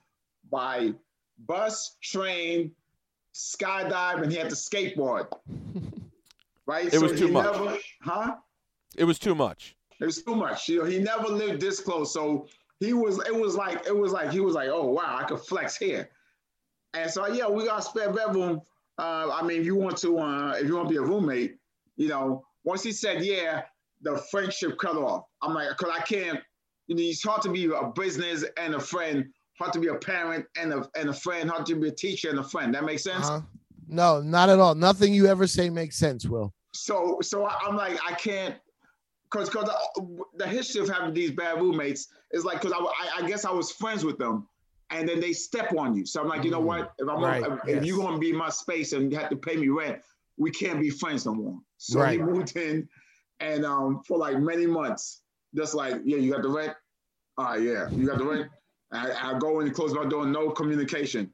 [0.52, 0.94] by
[1.48, 2.72] bus, train,
[3.34, 5.28] skydive and he had to skateboard.
[6.68, 6.92] Right?
[6.92, 7.46] It was too much.
[7.46, 8.36] never- huh?
[8.98, 9.76] It was too much.
[10.02, 10.68] It was too much.
[10.68, 12.12] You know, he never lived this close.
[12.12, 12.48] So
[12.80, 15.42] he was, it was like, it was like, he was like, oh, wow, I could
[15.42, 16.10] flex here.
[16.96, 18.62] And so, yeah, we got a spare bedroom.
[18.98, 21.58] Uh, I mean, if you want to, uh, if you want to be a roommate,
[21.98, 23.62] you know, once he said, yeah,
[24.02, 25.24] the friendship cut off.
[25.42, 26.40] I'm like, because I can't,
[26.88, 29.26] you know, it's hard to be a business and a friend,
[29.58, 32.30] hard to be a parent and a, and a friend, hard to be a teacher
[32.30, 32.74] and a friend.
[32.76, 33.26] That makes sense?
[33.28, 33.42] Uh-huh.
[33.88, 34.76] No, not at all.
[34.76, 36.54] Nothing you ever say makes sense, Will.
[36.74, 38.56] So, so I- I'm like, I can't,
[39.30, 43.28] cause, cause the, the history of having these bad roommates is like, cause I, I,
[43.28, 44.48] guess I was friends with them,
[44.90, 46.06] and then they step on you.
[46.06, 46.94] So I'm like, you know Mm, what?
[47.00, 47.86] If I'm, right, gonna, if yes.
[47.86, 50.00] you're gonna be in my space and you have to pay me rent,
[50.38, 51.60] we can't be friends no more.
[51.78, 52.88] So he moved in,
[53.40, 55.22] and um, for like many months,
[55.56, 56.74] just like, yeah, you got the rent.
[57.38, 58.50] All right, yeah, you got the rent.
[58.92, 61.34] I, I go in and close my door, no communication.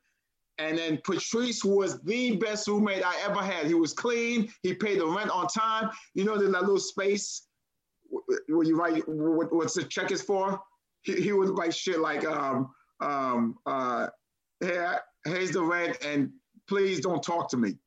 [0.57, 3.65] And then Patrice was the best roommate I ever had.
[3.65, 4.51] He was clean.
[4.61, 5.89] He paid the rent on time.
[6.13, 7.47] You know, there's that little space
[8.47, 10.59] where you write what, what's the check is for.
[11.01, 14.07] He, he would write shit like, um, um, uh,
[14.59, 16.31] here, here's the rent, and
[16.67, 17.77] please don't talk to me.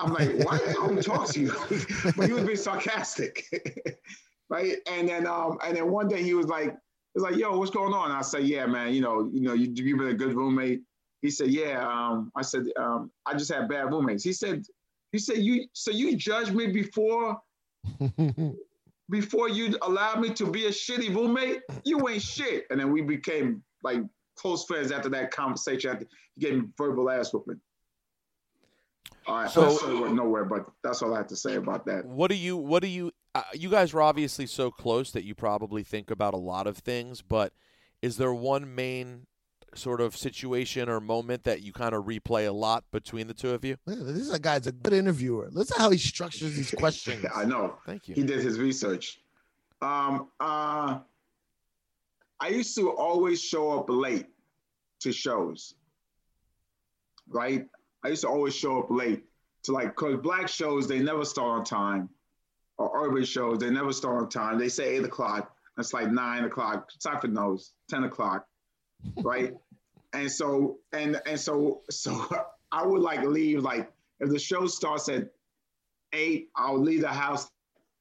[0.00, 1.52] I'm like, why I don't talk to you?
[2.16, 3.44] but he was being sarcastic,
[4.48, 4.76] right?
[4.90, 7.70] And then, um, and then one day he was like, he was like, yo, what's
[7.70, 8.10] going on?
[8.10, 10.82] I said, yeah, man, you know, you know, you, you've been a good roommate.
[11.22, 11.84] He said, yeah.
[11.84, 14.22] Um, I said, um, I just had bad roommates.
[14.22, 14.64] He said,
[15.10, 17.38] he said, you, so you judged me before,
[19.10, 21.60] before you allowed me to be a shitty roommate?
[21.84, 22.66] You ain't shit.
[22.70, 24.02] And then we became like
[24.36, 25.90] close friends after that conversation.
[25.90, 26.06] After
[26.36, 27.60] he gave me verbal ass whooping.
[29.28, 32.06] All right, So- so went nowhere, but that's all I have to say about that.
[32.06, 32.56] What do you?
[32.56, 33.12] What do you?
[33.34, 36.78] Uh, you guys are obviously so close that you probably think about a lot of
[36.78, 37.20] things.
[37.22, 37.52] But
[38.00, 39.26] is there one main
[39.74, 43.50] sort of situation or moment that you kind of replay a lot between the two
[43.50, 43.76] of you?
[43.84, 44.28] Look at this.
[44.30, 45.50] This guy's a good interviewer.
[45.52, 47.24] Listen how he structures these questions.
[47.34, 47.78] I know.
[47.84, 48.14] Thank you.
[48.14, 49.20] He did his research.
[49.82, 51.00] Um, uh,
[52.40, 54.26] I used to always show up late
[55.00, 55.74] to shows,
[57.28, 57.68] right?
[58.04, 59.24] I used to always show up late
[59.64, 62.08] to like, cause black shows, they never start on time,
[62.78, 64.58] or urban shows, they never start on time.
[64.58, 66.90] They say eight o'clock, it's like nine o'clock.
[66.98, 68.46] Cypher knows, 10 o'clock,
[69.22, 69.54] right?
[70.12, 72.26] and so, and, and so, so
[72.72, 75.28] I would like leave, like, if the show starts at
[76.12, 77.48] eight, I'll leave the house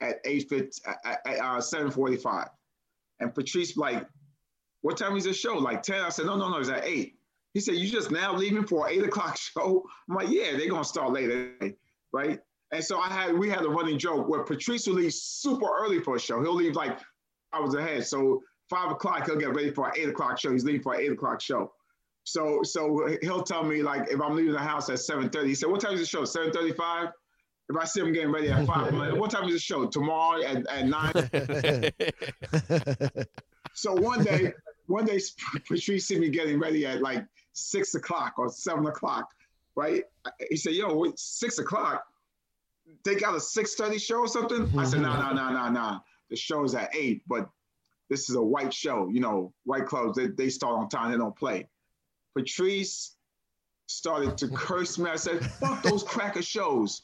[0.02, 2.50] at eight fifty, at, at uh, seven forty five,
[3.20, 4.08] and Patrice like,
[4.82, 6.02] "What time is the show?" Like ten.
[6.04, 7.17] I said, "No, no, no, it's at 8.
[7.58, 10.70] He said, "You just now leaving for an eight o'clock show?" I'm like, "Yeah, they're
[10.70, 11.56] gonna start later,
[12.14, 12.40] right?"
[12.72, 16.00] And so I had we had a running joke where Patrice will leave super early
[16.00, 16.40] for a show.
[16.44, 17.00] He'll leave like
[17.54, 18.06] hours ahead.
[18.06, 20.52] So five o'clock he'll get ready for an eight o'clock show.
[20.52, 21.74] He's leaving for an eight o'clock show.
[22.26, 25.48] So so he'll tell me like if I'm leaving the house at seven thirty.
[25.48, 26.26] He said, "What time is the show?
[26.26, 27.10] Seven thirty five.
[27.70, 29.88] If I see him getting ready at five, like, what time is the show?
[29.88, 31.12] Tomorrow at, at nine.
[33.78, 34.54] So one day,
[34.88, 35.20] one day,
[35.68, 37.24] Patrice see me getting ready at like
[37.58, 39.30] six o'clock or seven o'clock,
[39.76, 40.04] right?
[40.50, 42.06] He said, "Yo, wait, six o'clock?
[43.04, 46.00] They got a six thirty show or something?" I said, "No, no, no, no, no.
[46.30, 47.50] The show's at eight, but
[48.10, 49.10] this is a white show.
[49.10, 51.12] You know, white clubs they, they start on time.
[51.12, 51.68] They don't play."
[52.36, 53.16] Patrice
[53.88, 55.10] started to curse me.
[55.10, 57.02] I said, "Fuck those cracker shows.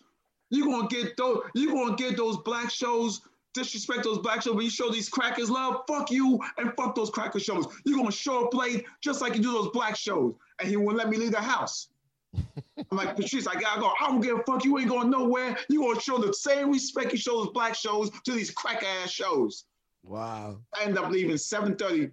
[0.50, 1.42] You gonna get those?
[1.56, 3.22] You gonna get those black shows?"
[3.54, 7.10] Disrespect those black shows, but you show these crackers love, fuck you and fuck those
[7.10, 7.66] cracker shows.
[7.86, 10.36] You're gonna show up late just like you do those black shows.
[10.60, 11.90] And he wouldn't let me leave the house.
[12.36, 13.92] I'm like, Patrice, I gotta go.
[14.00, 14.66] I don't give a fuck.
[14.66, 15.58] You ain't going nowhere.
[15.70, 19.12] You gonna show the same respect you show those black shows to these crack ass
[19.12, 19.66] shows.
[20.04, 20.58] wow.
[20.76, 22.12] I end up leaving 7:30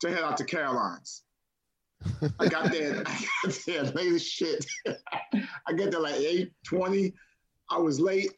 [0.00, 1.22] to head out to Caroline's.
[2.38, 4.66] I got there, I got there late as shit.
[5.66, 7.12] I get there like 8:20.
[7.70, 8.32] I was late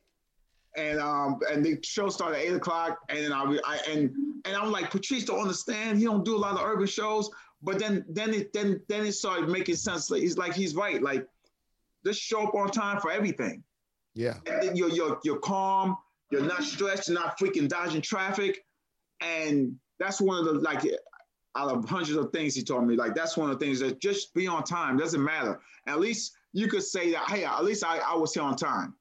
[0.77, 4.11] and um and the show started at eight o'clock and then I, I and
[4.45, 5.99] and I'm like Patrice don't understand.
[5.99, 7.31] He don't do a lot of urban shows.
[7.63, 10.11] But then then it then then it started making sense.
[10.11, 11.03] Like he's like he's right.
[11.03, 11.27] Like
[12.05, 13.63] just show up on time for everything.
[14.15, 14.35] Yeah.
[14.47, 15.97] and then you're you're you're calm.
[16.31, 17.09] You're not stressed.
[17.09, 18.65] You're not freaking dodging traffic.
[19.21, 20.83] And that's one of the like
[21.57, 22.97] out of hundreds of things he told me.
[22.97, 24.97] Like that's one of the things that just be on time.
[24.97, 25.59] Doesn't matter.
[25.87, 28.95] At least you could say that hey at least I, I was here on time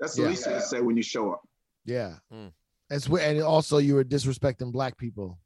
[0.00, 0.28] that's the Yeah.
[0.28, 1.42] least you can say when you show up
[1.84, 2.16] Yeah.
[2.32, 2.52] Mm.
[2.90, 5.38] It's we- and also you were disrespecting black people.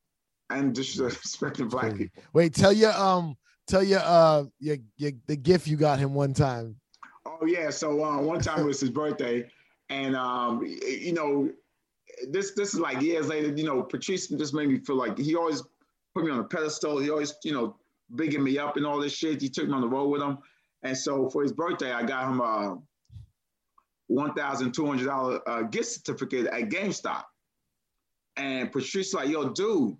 [0.50, 2.04] and disrespecting black crazy.
[2.04, 2.22] people.
[2.32, 3.36] Wait, tell your um,
[3.66, 6.76] tell your uh, your, your the gift you got him one time.
[7.26, 7.70] Oh yeah.
[7.70, 9.48] So uh, one time it was his birthday,
[9.88, 11.50] and um, you know,
[12.30, 13.48] this this is like years later.
[13.48, 15.62] You know, Patrice just made me feel like he always
[16.14, 16.98] put me on a pedestal.
[16.98, 17.76] He always, you know,
[18.14, 19.40] bigging me up and all this shit.
[19.42, 20.38] He took me on the road with him,
[20.82, 22.78] And so for his birthday, I got him a
[24.06, 27.24] one thousand two hundred dollar uh, gift certificate at GameStop.
[28.36, 29.96] And Patrice like, yo, dude,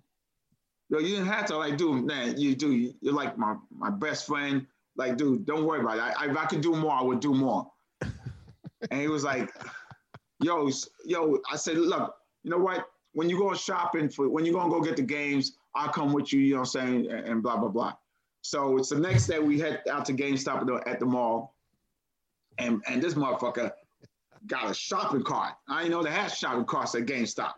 [0.89, 4.27] yo, you didn't have to like, dude, man, you do, you're like my my best
[4.27, 4.65] friend.
[4.97, 6.15] Like, dude, don't worry about it.
[6.17, 7.69] I, if I could do more, I would do more.
[8.01, 9.51] and he was like,
[10.41, 10.69] yo,
[11.05, 12.87] yo, I said, look, you know what?
[13.13, 16.31] When you go shopping for, when you're gonna go get the games, I'll come with
[16.31, 16.39] you.
[16.39, 17.11] You know what I'm saying?
[17.11, 17.93] And, and blah blah blah.
[18.41, 21.55] So it's the next day we head out to GameStop at the, at the mall,
[22.57, 23.71] and and this motherfucker
[24.47, 25.53] got a shopping cart.
[25.69, 27.53] I didn't know they had shopping carts at GameStop.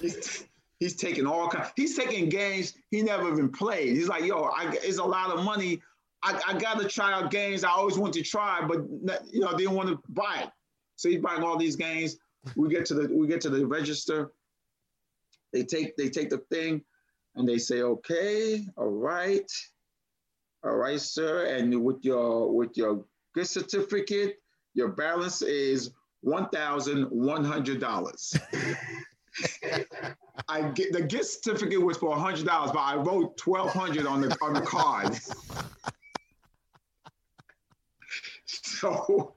[0.00, 0.44] He's,
[0.78, 1.70] he's taking all kinds.
[1.76, 3.96] He's taking games he never even played.
[3.96, 5.80] He's like, yo, I, it's a lot of money.
[6.22, 8.80] I, I got to try out games I always want to try, but
[9.32, 10.50] you know, didn't want to buy it.
[10.96, 12.18] So he's buying all these games.
[12.56, 14.32] We get to the we get to the register.
[15.52, 16.82] They take they take the thing,
[17.36, 19.50] and they say, okay, all right.
[20.62, 21.46] All right, sir.
[21.46, 23.04] And with your with your
[23.34, 24.36] gift certificate,
[24.74, 28.34] your balance is one thousand one hundred dollars.
[30.48, 34.20] I get the gift certificate was for hundred dollars, but I wrote twelve hundred on
[34.20, 35.14] the on the card.
[38.46, 39.34] so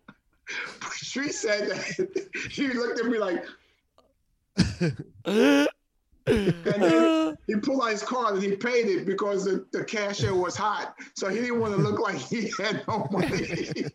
[0.96, 3.46] she said that she looked at me like
[6.26, 10.34] and then he pulled out his card and he paid it because the, the cashier
[10.34, 10.96] was hot.
[11.16, 13.86] So he didn't want to look like he had no money.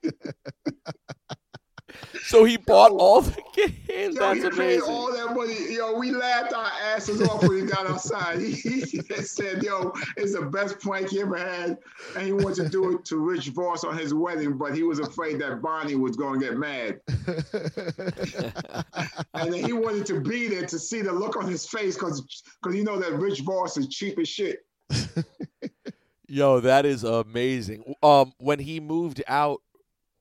[2.28, 4.14] So he bought yo, all the games.
[4.14, 4.82] Yo, That's he amazing.
[4.82, 5.74] Paid all that money.
[5.74, 8.42] Yo, we laughed our asses off when he got outside.
[8.42, 11.78] He, he said, "Yo, it's the best prank he ever had,"
[12.16, 14.98] and he wanted to do it to Rich Voss on his wedding, but he was
[14.98, 17.00] afraid that Bonnie was going to get mad.
[19.32, 22.42] and then he wanted to be there to see the look on his face because
[22.60, 24.66] because you know that Rich Voss is cheap as shit.
[26.26, 27.94] Yo, that is amazing.
[28.02, 29.62] Um, when he moved out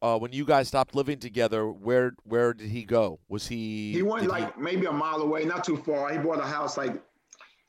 [0.02, 3.20] uh, when you guys stopped living together, where where did he go?
[3.30, 3.94] Was he?
[3.94, 4.62] He went like he...
[4.62, 6.12] maybe a mile away, not too far.
[6.12, 7.02] He bought a house like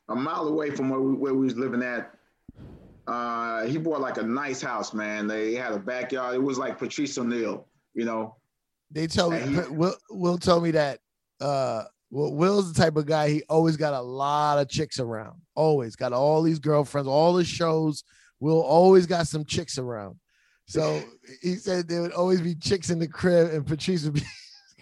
[0.09, 2.13] a mile away from where we, where we was living at.
[3.07, 5.25] Uh, he bought like a nice house, man.
[5.25, 6.35] They had a backyard.
[6.35, 7.65] It was like Patrice O'Neal,
[7.95, 8.35] you know.
[8.91, 10.99] They tell me he, Will Will told me that
[11.41, 15.41] uh well, Will's the type of guy he always got a lot of chicks around.
[15.55, 18.03] Always got all these girlfriends, all the shows.
[18.39, 20.15] Will always got some chicks around.
[20.69, 21.01] So
[21.41, 24.21] he said there would always be chicks in the crib, and Patrice would be,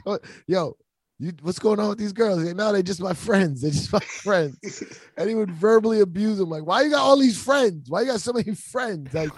[0.47, 0.75] yo,
[1.17, 2.43] you, what's going on with these girls?
[2.43, 3.61] Like, no, they're just my friends.
[3.61, 4.83] They're just my friends.
[5.15, 7.89] and he would verbally abuse them, like, why you got all these friends?
[7.89, 9.13] Why you got so many friends?
[9.13, 9.29] Like,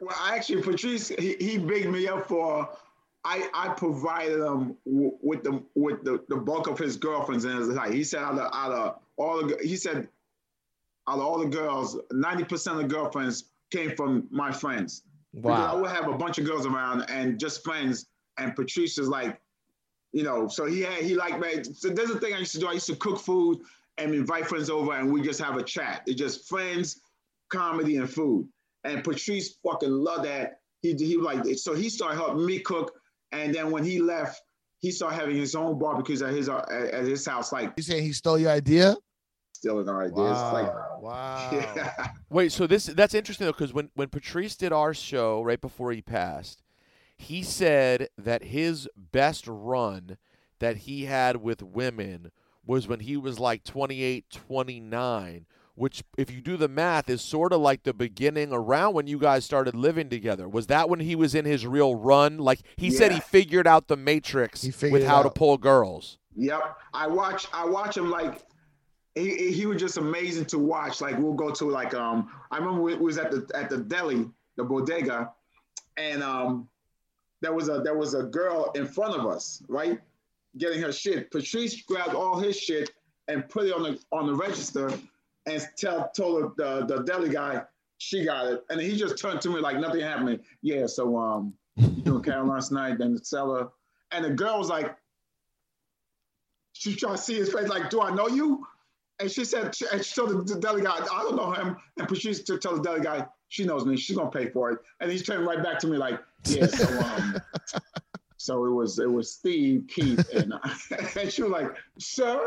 [0.00, 2.66] well, actually, Patrice, he, he bigged me up for.
[3.22, 7.92] I, I provided him with the with the, the bulk of his girlfriends and life.
[7.92, 10.08] He said out of, out of all the he said
[11.06, 15.02] out of all the girls, ninety percent of the girlfriends came from my friends.
[15.32, 15.42] Wow.
[15.42, 18.06] Because I would have a bunch of girls around and just friends.
[18.38, 19.40] And Patrice is like,
[20.12, 22.58] you know, so he had, he like, man, so there's a thing I used to
[22.58, 22.68] do.
[22.68, 23.58] I used to cook food
[23.98, 26.02] and invite friends over and we just have a chat.
[26.06, 27.00] It's just friends,
[27.50, 28.48] comedy, and food.
[28.84, 30.60] And Patrice fucking loved that.
[30.82, 32.92] He, he like, so he started helping me cook.
[33.32, 34.40] And then when he left,
[34.80, 37.52] he started having his own barbecues at his uh, at his house.
[37.52, 38.96] Like you saying he stole your idea?
[39.58, 40.16] Stealing our ideas.
[40.16, 40.52] Wow.
[40.52, 41.50] Like, wow.
[41.52, 42.08] Yeah.
[42.30, 45.92] Wait, so this that's interesting though, because when when Patrice did our show right before
[45.92, 46.62] he passed,
[47.16, 50.16] he said that his best run
[50.60, 52.30] that he had with women
[52.64, 57.52] was when he was like 28, 29, which if you do the math is sort
[57.52, 60.48] of like the beginning around when you guys started living together.
[60.48, 62.38] Was that when he was in his real run?
[62.38, 62.98] Like he yeah.
[62.98, 66.18] said he figured out the matrix with how to pull girls.
[66.36, 66.76] Yep.
[66.94, 68.44] I watch I watch him like
[69.14, 71.00] he, he was just amazing to watch.
[71.00, 74.28] Like we'll go to like um I remember we was at the at the deli,
[74.56, 75.32] the bodega,
[75.96, 76.68] and um
[77.40, 80.00] there was a there was a girl in front of us, right?
[80.56, 81.30] Getting her shit.
[81.30, 82.90] Patrice grabbed all his shit
[83.28, 84.92] and put it on the on the register
[85.46, 87.62] and tell told the, the deli guy
[87.98, 88.64] she got it.
[88.70, 90.40] And he just turned to me like nothing happened.
[90.62, 93.68] Yeah, so um you doing Caroline's night, then the Cellar.
[94.10, 94.96] And the girl was like,
[96.72, 98.66] she trying to see his face, like, do I know you?
[99.20, 101.76] And she said, and she told the deli guy, I don't know him.
[101.98, 103.96] And Patrice to tell the deli guy, she knows me.
[103.96, 104.78] She's gonna pay for it.
[105.00, 106.66] And he's turning right back to me like, yeah.
[106.66, 107.36] So, um,
[108.36, 110.58] so it was it was Steve, Keith, and, uh,
[111.20, 112.40] and she was like, sir.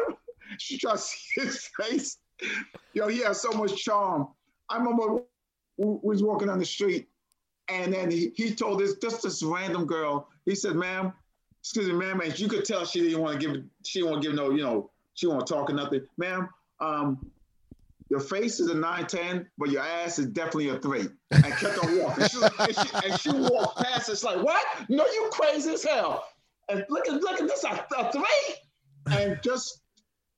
[0.58, 2.18] She tried to see his face.
[2.94, 4.28] Yo, he has so much charm.
[4.70, 5.24] I remember
[5.78, 7.08] we was walking on the street,
[7.70, 10.30] and then he, he told this just this random girl.
[10.46, 11.14] He said, "Ma'am,
[11.62, 14.24] excuse me, ma'am," and you could tell she didn't want to give she didn't want
[14.24, 16.50] to give no, you know, she won't talk or nothing, ma'am
[16.82, 17.32] um,
[18.12, 21.08] your face is a 910, but your ass is definitely a three.
[21.32, 22.28] And kept on walking.
[22.28, 24.10] She, and, she, and she walked past.
[24.10, 24.66] It's like, what?
[24.90, 26.26] No, you crazy as hell.
[26.68, 28.56] And look at look at this, a, a three.
[29.12, 29.82] And just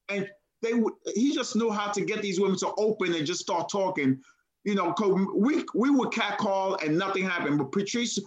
[0.10, 0.30] and
[0.62, 0.94] they would.
[1.16, 4.22] He just knew how to get these women to open and just start talking.
[4.66, 4.94] You know,
[5.36, 7.58] we we would catcall and nothing happened.
[7.58, 8.20] But Patrice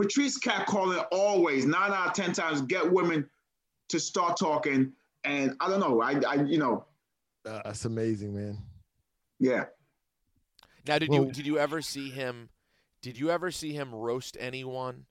[0.00, 3.28] Patrice catcalling always nine out of ten times get women
[3.88, 4.92] to start talking.
[5.24, 6.00] And I don't know.
[6.00, 6.86] I I you know
[7.46, 8.58] Uh, that's amazing, man.
[9.38, 9.64] yeah.
[10.86, 12.50] Now, did Well- you did you ever see him?
[13.02, 15.06] Did you ever see him roast anyone?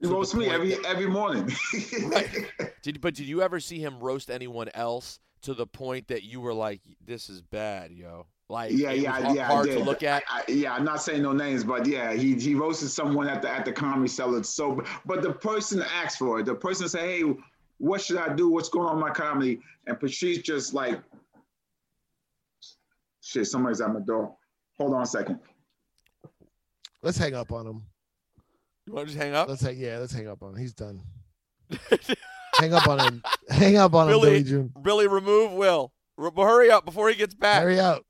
[0.00, 1.50] He To roasts me every that- every morning.
[2.82, 6.40] Did but did you ever see him roast anyone else to the point that you
[6.40, 8.26] were like, "This is bad, yo"?
[8.48, 9.42] Like, yeah, it was yeah, har- yeah.
[9.42, 9.86] I hard to did.
[9.86, 10.24] look at.
[10.28, 13.48] I, yeah, I'm not saying no names, but yeah, he he roasted someone at the
[13.50, 14.42] at the comedy cellar.
[14.42, 16.46] So, but the person asked for it.
[16.46, 17.22] The person said, "Hey,
[17.78, 18.48] what should I do?
[18.50, 21.00] What's going on in my comedy?" And Patrice just like,
[23.22, 24.36] "Shit, somebody's at my door.
[24.78, 25.38] Hold on a second.
[27.02, 27.82] Let's hang up on him.
[28.86, 29.48] You want to just hang up?
[29.48, 30.56] Let's hang, yeah, let's hang up on him.
[30.58, 31.00] He's done.
[32.58, 33.22] hang up on him.
[33.48, 34.72] Hang up on him, Billy- Billy June.
[34.82, 35.92] really remove Will.
[36.18, 37.62] R- hurry up before he gets back.
[37.62, 38.02] Hurry up.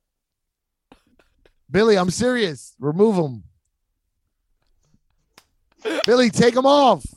[1.70, 2.74] Billy, I'm serious.
[2.80, 3.44] Remove him.
[6.06, 7.04] Billy, take him off.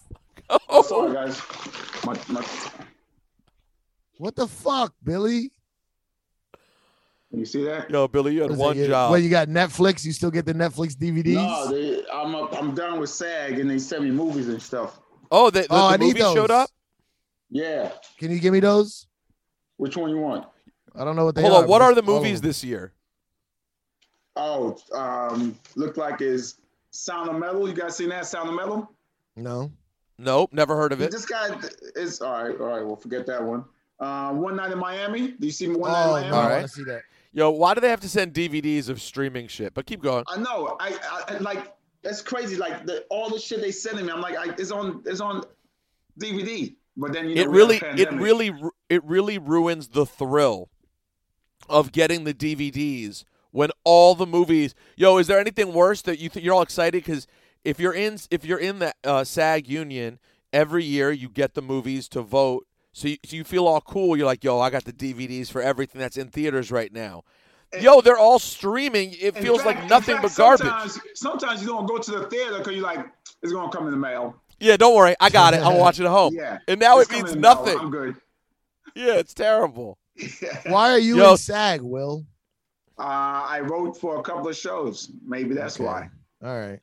[0.70, 0.84] Oh.
[0.84, 1.42] Sorry, guys.
[2.06, 2.46] My, my,
[4.20, 5.52] What the fuck, Billy?
[7.40, 7.90] You see that?
[7.90, 9.12] Yo, Billy, you had What is one you- job.
[9.12, 10.06] Well, you got Netflix.
[10.06, 11.34] You still get the Netflix DVDs.
[11.36, 15.00] No, they, I'm up, I'm done with SAG, and they send me movies and stuff.
[15.32, 16.70] oh, the, the, oh, the I need movie showed up.
[17.50, 17.92] Yeah.
[18.18, 19.08] Can you give me those?
[19.78, 20.48] Which one you want?
[20.96, 21.64] I don't know what they Hold are.
[21.64, 21.70] on.
[21.70, 22.50] What are the movies them.
[22.50, 22.94] this year?
[24.36, 26.56] Oh, um, look like is
[26.92, 27.68] Sound of Metal.
[27.68, 28.90] You guys seen that Sound of Metal?
[29.36, 29.72] No.
[30.18, 31.12] Nope, never heard of it.
[31.12, 31.50] This guy
[31.96, 32.60] is all right.
[32.60, 33.66] All right, we'll forget that one.
[34.00, 35.30] Uh, one night in Miami.
[35.40, 35.76] Do you see me?
[35.76, 36.36] One Oh, night in Miami.
[36.36, 36.56] I All right.
[36.60, 37.02] want to see that.
[37.36, 39.74] Yo, why do they have to send DVDs of streaming shit?
[39.74, 40.24] But keep going.
[40.30, 40.78] I know.
[40.80, 42.56] I, I like that's crazy.
[42.56, 44.14] Like the, all the shit they sending me.
[44.14, 45.44] I'm like, I, it's on it's on
[46.18, 46.74] DVD.
[46.96, 48.54] But then you know, it we have a really, it really,
[48.88, 50.70] it really ruins the thrill
[51.68, 54.74] of getting the DVDs when all the movies.
[54.96, 57.28] Yo, is there anything worse that you th- you're all excited because
[57.66, 60.20] if you're in if you're in the uh, SAG union
[60.54, 62.66] every year, you get the movies to vote.
[62.98, 64.16] So you, so you feel all cool.
[64.16, 67.24] You're like, yo, I got the DVDs for everything that's in theaters right now.
[67.82, 69.14] Yo, they're all streaming.
[69.20, 70.66] It feels fact- like nothing fact, but garbage.
[70.68, 73.06] Sometimes, sometimes you don't go to the theater because you're like,
[73.44, 74.42] it's gonna come in the mail.
[74.62, 75.58] Yeah, don't worry, I got it.
[75.60, 76.36] I'll watch it at home.
[76.36, 76.60] Yeah.
[76.70, 77.56] And now it means coming in the mail.
[77.66, 77.80] nothing.
[77.80, 78.16] I'm good.
[78.96, 79.98] Yeah, it's terrible.
[80.66, 81.32] Why are you Yo.
[81.32, 82.26] in SAG, Will?
[82.98, 85.12] Uh, I wrote for a couple of shows.
[85.26, 85.84] Maybe that's Okay.
[85.84, 86.10] why.
[86.42, 86.80] All right.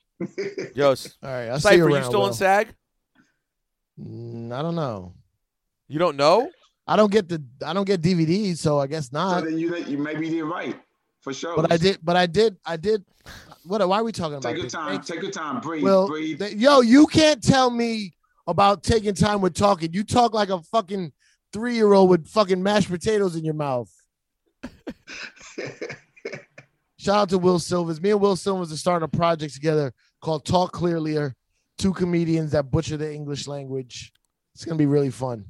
[0.74, 1.48] Yo, All right.
[1.48, 1.96] I'll see you Cipha, around.
[1.96, 2.26] you still Will.
[2.28, 2.74] in SAG?
[3.98, 5.14] Mm, I don't know.
[5.92, 6.50] You don't know?
[6.86, 9.28] I don't get the I don't get DVDs, so I guess not.
[9.28, 9.44] So not.
[9.44, 10.74] then you you maybe did right
[11.20, 11.54] for sure.
[11.54, 11.98] But I did.
[12.02, 12.56] But I did.
[12.64, 13.04] I did.
[13.66, 13.86] What?
[13.86, 14.72] Why are we talking about Take your this?
[14.72, 14.88] time.
[14.92, 15.60] Thank- Take your time.
[15.60, 15.84] Breathe.
[15.84, 16.38] Well, breathe.
[16.38, 18.14] th- yo, you can't tell me
[18.46, 19.92] about taking time with talking.
[19.92, 21.12] You talk like a fucking
[21.52, 23.92] three year old with fucking mashed potatoes in your mouth.
[26.96, 28.00] Shout out to Will Sylvince.
[28.00, 31.34] Me and Will Sylvince are starting a project together called Talk Clearlier.
[31.76, 34.10] Two comedians that butcher the English language.
[34.54, 35.44] It's gonna be really fun.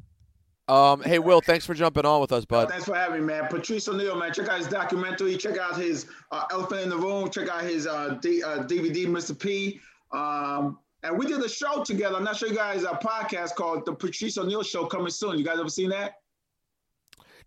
[0.68, 2.68] Um, hey, Will, thanks for jumping on with us, bud.
[2.68, 3.48] Thanks for having me, man.
[3.48, 4.32] Patrice O'Neal, man.
[4.32, 5.36] Check out his documentary.
[5.36, 7.28] Check out his uh, Elephant in the Room.
[7.30, 9.38] Check out his uh, D, uh, DVD, Mr.
[9.38, 9.80] P.
[10.12, 12.16] Um, and we did a show together.
[12.16, 15.36] I'm not sure you guys a podcast called The Patrice O'Neal Show coming soon.
[15.36, 16.14] You guys ever seen that?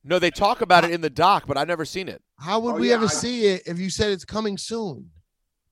[0.03, 2.21] No, they talk about it in the doc, but I've never seen it.
[2.37, 5.09] How would Oh, we yeah, ever I- see it if you said it's coming soon?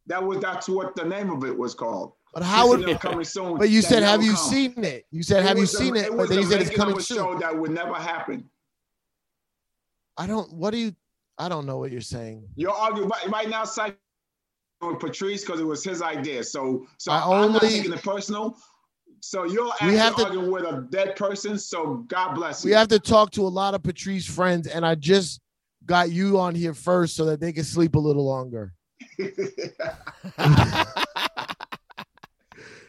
[0.07, 2.13] That was that's what the name of it was called.
[2.33, 2.83] But how Patrice would?
[2.83, 3.57] O'Neal coming soon.
[3.59, 4.49] But you That said, have you come.
[4.51, 5.05] seen it?
[5.11, 6.15] You said, It have you was a- seen it?
[6.15, 7.17] But then you said it's coming soon.
[7.17, 8.49] show that would never happen.
[10.17, 10.51] I don't.
[10.53, 10.95] What do you?
[11.37, 12.47] I don't know what you're saying.
[12.55, 13.95] You're arguing right, right now, Cy-
[14.81, 16.43] with Patrice because it was his idea.
[16.43, 18.57] So, so I I'm not taking it personal.
[19.21, 21.57] So you're We actually have to- arguing with a dead person.
[21.57, 22.69] So God bless you.
[22.69, 25.39] We have to talk to a lot of Patrice friends, and I just
[25.85, 28.73] got you on here first so that they can sleep a little longer.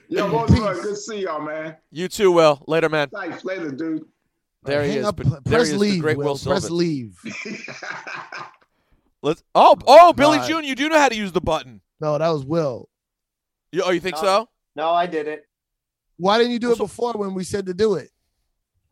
[0.08, 0.58] Yo, both Peace.
[0.58, 1.76] good to see y'all, man.
[1.90, 2.62] You too, Will.
[2.66, 3.08] Later, man.
[3.08, 4.04] Thanks later, dude.
[4.62, 5.04] There he is.
[5.06, 5.94] up, But there press he is, leave.
[5.94, 6.38] the great Will, Will.
[6.38, 7.18] Press leave.
[9.22, 9.42] Let's.
[9.54, 10.48] Oh, oh, Billy Right.
[10.48, 11.80] June, you do know how to use the button.
[12.00, 12.88] No, that was Will.
[13.72, 14.22] You, oh, you think No.
[14.22, 14.48] so?
[14.76, 15.42] No, I didn't.
[16.16, 18.10] Why didn't you do it before when we said to do it?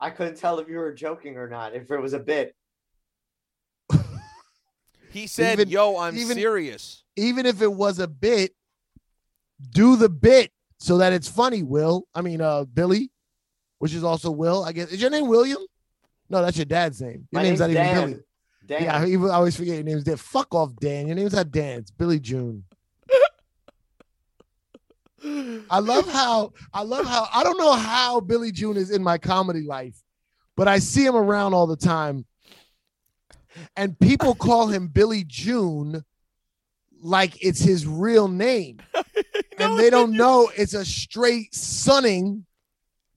[0.01, 2.55] I couldn't tell if you were joking or not, if it was a bit.
[5.11, 8.55] He said, Even- "Yo, I'm even- serious." Even if it was a bit,
[9.71, 10.51] do the bit
[10.83, 11.63] so that it's funny.
[11.63, 13.11] Will, I mean, uh, Billy,
[13.79, 14.65] which is also Will.
[14.65, 15.61] I guess is your name William?
[16.29, 17.29] No, that's your dad's name.
[17.31, 18.23] Your My name's name's not even Billy.
[18.67, 18.83] Dan.
[18.85, 20.17] Yeah, I even- I always forget your name's Dan.
[20.17, 21.07] Fuck off, Dan.
[21.07, 21.79] Your name's not Dan.
[21.81, 22.65] It's Billy June.
[25.71, 29.19] I love how I love how I don't know how Billy June is in my
[29.19, 29.95] comedy life,
[30.57, 32.27] but I see him around all the time.
[33.77, 36.05] And people call him Billy June
[37.01, 38.81] like it's his real name.
[39.63, 42.47] and they don't know it's a straight sunning.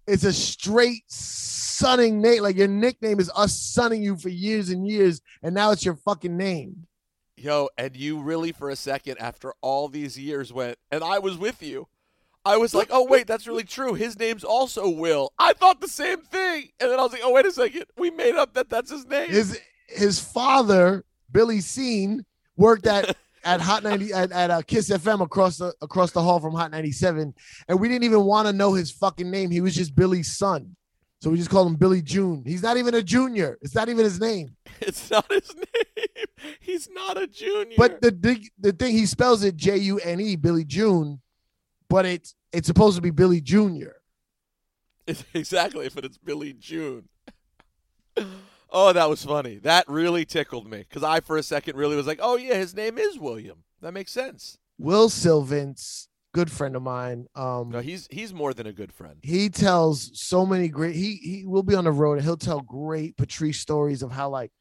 [0.07, 2.43] It's a straight sunning name.
[2.43, 5.95] Like your nickname is us sunning you for years and years, and now it's your
[5.95, 6.87] fucking name.
[7.37, 11.37] Yo, and you really for a second after all these years went, and I was
[11.37, 11.87] with you.
[12.45, 13.95] I was like, oh wait, that's really true.
[13.95, 15.33] His name's also Will.
[15.39, 18.11] I thought the same thing, and then I was like, oh wait a second, we
[18.11, 19.29] made up that that's his name.
[19.29, 22.25] His his father, Billy Scene,
[22.55, 26.39] worked at at Hot 90 at, at uh, Kiss FM across the across the hall
[26.39, 27.33] from Hot 97,
[27.67, 29.51] and we didn't even want to know his fucking name.
[29.51, 30.75] He was just Billy's son.
[31.21, 32.43] So we just called him Billy June.
[32.45, 33.57] He's not even a junior.
[33.61, 34.55] It's not even his name.
[34.81, 36.25] it's not his name.
[36.59, 37.75] He's not a junior.
[37.77, 41.21] But the the, the thing he spells it J U N E Billy June,
[41.87, 43.95] but it's it's supposed to be Billy Junior.
[45.07, 47.09] It's exactly, but it's Billy June.
[48.75, 49.57] oh, that was funny.
[49.59, 52.75] That really tickled me because I, for a second, really was like, "Oh yeah, his
[52.75, 53.63] name is William.
[53.81, 57.27] That makes sense." Will Sylvince, good friend of mine.
[57.33, 59.15] Um, No, he's he's more than a good friend.
[59.23, 62.59] he tells so many great he he will be on the road and he'll tell
[62.61, 64.51] great patrice stories of how like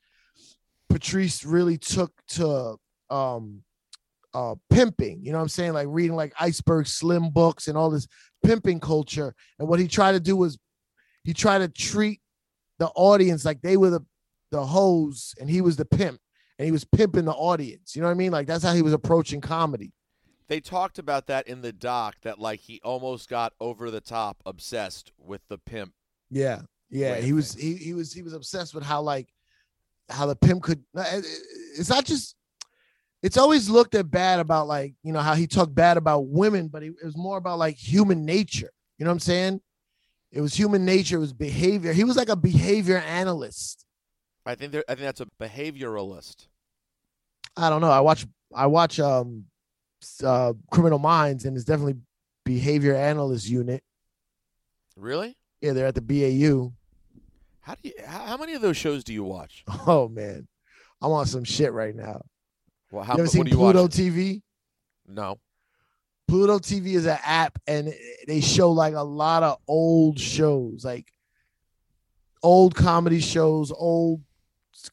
[0.88, 2.76] patrice really took to
[3.10, 3.62] um
[4.34, 7.90] uh pimping you know what i'm saying like reading like iceberg slim books and all
[7.90, 8.06] this
[8.44, 10.58] pimping culture and what he tried to do was
[11.24, 12.20] he tried to treat
[12.85, 14.05] the audience like they were the
[14.51, 16.20] the hoes and he was the pimp
[16.59, 18.82] and he was pimping the audience you know what i mean like that's how he
[18.82, 19.91] was approaching comedy
[20.49, 24.37] They talked about that in the doc that like he almost got over the top
[24.45, 25.93] obsessed with the pimp.
[26.30, 27.16] Yeah, yeah.
[27.16, 29.28] He was he, he was he was obsessed with how like
[30.11, 30.85] how the pimp could.
[31.78, 32.37] It's not just.
[33.22, 36.68] It's always looked at bad about like you know how he talked bad about women,
[36.68, 38.70] but it was more about like human nature.
[38.99, 39.61] You know what I'm saying?
[40.35, 41.16] It was human nature.
[41.16, 41.93] It was behavior.
[41.93, 43.87] He was like a behavior analyst.
[44.45, 46.49] I think there, I think that's a behavioralist.
[47.57, 47.91] I don't know.
[47.91, 49.45] I watch I watch um
[50.24, 51.97] uh Criminal Minds and it's definitely
[52.45, 53.85] behavior analyst unit.
[54.97, 55.37] Really?
[55.61, 56.72] Yeah, they're at the BAU.
[57.61, 57.95] How do you?
[58.05, 59.64] How, many of those shows do you watch?
[59.87, 60.49] Oh man,
[61.01, 62.22] I'm on some shit right now.
[62.91, 63.87] Well, how you ever what seen do you Pluto?
[63.87, 64.43] TV?
[65.07, 65.39] No.
[66.27, 67.93] Pluto TV is an app and
[68.27, 71.12] they show like a lot of old shows, like
[72.43, 74.22] old comedy shows, old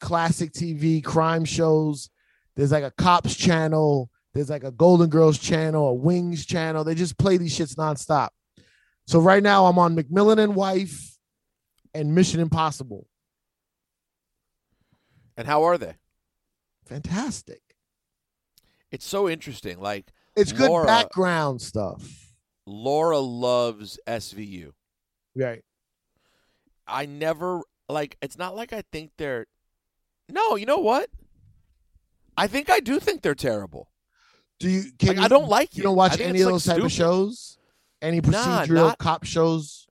[0.00, 2.10] classic TV crime shows.
[2.54, 6.84] There's like a cops channel, there's like a Golden Girls channel, a Wings channel.
[6.84, 8.30] They just play these shits nonstop.
[9.06, 11.18] So right now I'm on McMillan and Wife
[11.94, 13.06] and Mission Impossible.
[15.36, 15.94] And how are they?
[16.86, 17.62] Fantastic.
[18.90, 19.80] It's so interesting.
[19.80, 22.32] Like It's good Laura- background stuff.
[22.66, 24.72] Laura loves SVU.
[25.36, 25.62] Right.
[26.86, 28.16] I never like.
[28.22, 29.46] It's not like I think they're.
[30.28, 31.10] No, you know what?
[32.36, 33.88] I think I do think they're terrible.
[34.58, 35.84] Do you can Like, you, I don't like you it.
[35.84, 37.58] don't watch any of like, those type of shows?
[38.00, 38.30] Any Nah,
[38.64, 39.86] procedural not- cop shows?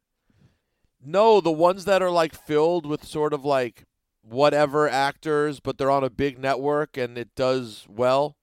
[1.03, 3.85] No, the ones that are like filled with sort of like
[4.23, 8.37] whatever actors, but they're on a big network and it does well.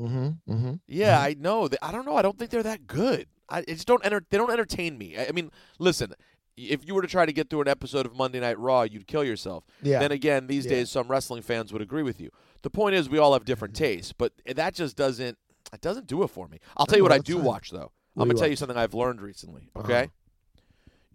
[0.00, 0.52] Mm-hmm.
[0.52, 0.72] Mm-hmm.
[0.88, 1.68] Yeah, I know.
[1.82, 2.16] I don't know.
[2.16, 3.26] I don't think they're that good.
[3.48, 4.24] I it just don't enter.
[4.30, 5.16] They don't entertain me.
[5.16, 6.14] I, I mean, listen.
[6.56, 9.08] If you were to try to get through an episode of Monday Night Raw, you'd
[9.08, 9.64] kill yourself.
[9.82, 9.98] Yeah.
[9.98, 10.70] Then again, these Yeah.
[10.72, 12.30] days, some wrestling fans would agree with you.
[12.62, 15.36] The point is, we all have different tastes, but that just doesn't.
[15.72, 16.58] It doesn't do it for me.
[16.76, 17.90] I'll tell you what I do watch though.
[18.14, 19.68] What I'm gonna tell you something I've learned recently.
[19.74, 19.84] Uh-huh.
[19.84, 20.10] Okay.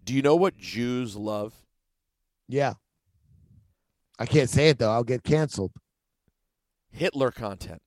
[0.04, 1.54] Do you know what Jews love?
[2.48, 2.74] yeah.
[4.18, 4.90] I can't say it though.
[4.90, 5.72] I'll get canceled.
[6.90, 7.80] Hitler content.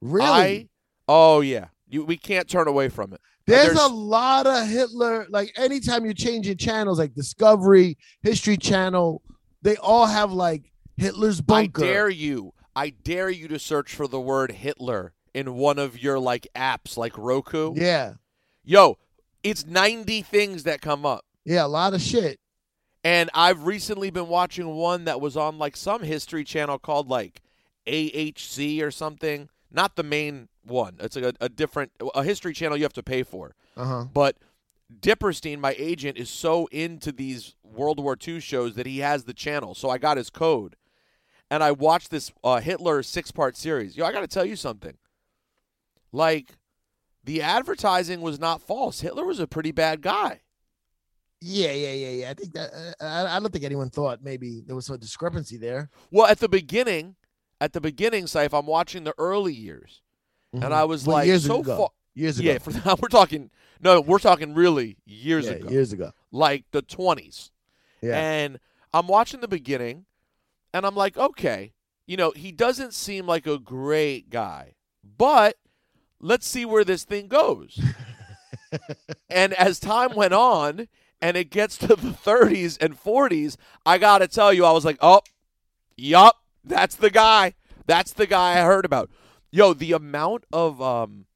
[0.00, 0.26] Really?
[0.28, 0.68] I,
[1.08, 1.66] oh yeah.
[1.88, 3.20] You, we can't turn away from it.
[3.46, 5.26] there's, there's- a lot of Hitler.
[5.30, 9.22] Like anytime you're changing channels, like Discovery, History Channel,
[9.62, 11.84] they all have like Hitler's bunker.
[11.84, 12.52] I dare you.
[12.74, 16.96] I dare you to search for the word Hitler in one of your like apps
[16.96, 17.72] like Roku.
[17.76, 18.14] Yeah.
[18.64, 18.98] Yo,
[19.42, 21.24] it's 90 things that come up.
[21.44, 21.64] Yeah.
[21.64, 22.38] A lot of shit.
[23.04, 27.40] And I've recently been watching one that was on like some history channel called like
[27.86, 29.48] AHC or something.
[29.70, 30.96] Not the main one.
[31.00, 33.54] It's like a, a different a history channel you have to pay for.
[33.76, 34.04] Uh huh.
[34.12, 34.36] But
[35.00, 39.34] Dipperstein, my agent, is so into these World War II shows that he has the
[39.34, 39.74] channel.
[39.74, 40.76] So I got his code,
[41.50, 43.96] and I watched this uh, Hitler six-part series.
[43.96, 44.96] Yo, I got to tell you something.
[46.12, 46.52] Like,
[47.24, 49.00] the advertising was not false.
[49.00, 50.42] Hitler was a pretty bad guy.
[51.40, 52.30] Yeah, yeah, yeah, yeah.
[52.30, 55.56] I think that uh, I, I don't think anyone thought maybe there was a discrepancy
[55.56, 55.90] there.
[56.10, 57.16] Well, at the beginning,
[57.60, 60.02] at the beginning, Saif, I'm watching the early years,
[60.52, 60.72] and Mhm.
[60.72, 61.76] I was Well, like, years so ago.
[61.76, 61.90] far.
[62.14, 62.50] Years ago.
[62.52, 62.70] Yeah, for,
[63.02, 63.50] we're talking.
[63.80, 66.12] No, we're talking really years Yeah, ago, Years ago.
[66.32, 67.50] like the 20s.
[68.00, 68.18] Yeah.
[68.18, 68.58] And
[68.94, 70.06] I'm watching the beginning,
[70.72, 71.72] and I'm like, okay,
[72.06, 75.56] you know, he doesn't seem like a great guy, but
[76.20, 77.78] let's see where this thing goes.
[79.30, 80.88] and as time went on,
[81.20, 84.84] and it gets to the 30s and 40s, I got to tell you, I was
[84.84, 85.20] like, oh,
[85.96, 86.36] yup,
[86.66, 87.54] that's the guy.
[87.86, 89.10] That's the guy I heard about.
[89.50, 91.26] Yo, the amount of um,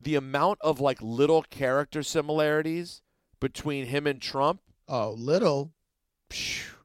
[0.00, 3.02] the amount of like little character similarities
[3.40, 4.60] between him and Trump.
[4.88, 5.72] oh, little.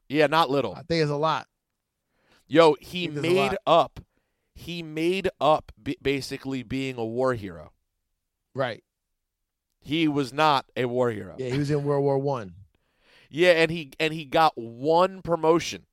[0.08, 0.74] Yeah, not little.
[0.74, 1.46] I think it's a lot.
[2.46, 4.00] Yo, he think there's a made up.
[4.54, 7.72] He made up b- basically being a war hero.
[8.54, 8.82] Right.
[9.80, 11.36] He was not a war hero.
[11.38, 12.54] Yeah, he was in World War One.
[13.30, 15.86] Yeah, and he and he got one promotion.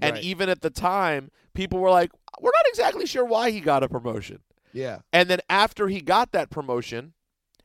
[0.00, 0.24] And Right.
[0.24, 3.88] even at the time, people were like, "We're not exactly sure why he got a
[3.88, 4.42] promotion."
[4.72, 5.00] Yeah.
[5.12, 7.14] And then after he got that promotion,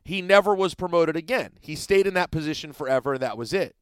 [0.04, 1.58] he never was promoted again.
[1.62, 3.76] He stayed in that position forever, and that was it.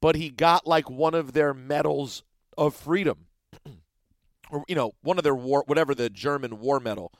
[0.00, 2.22] But he got like one of their medals
[2.56, 3.26] of freedom,
[4.50, 7.12] or you know, one of their war, whatever the German war medal,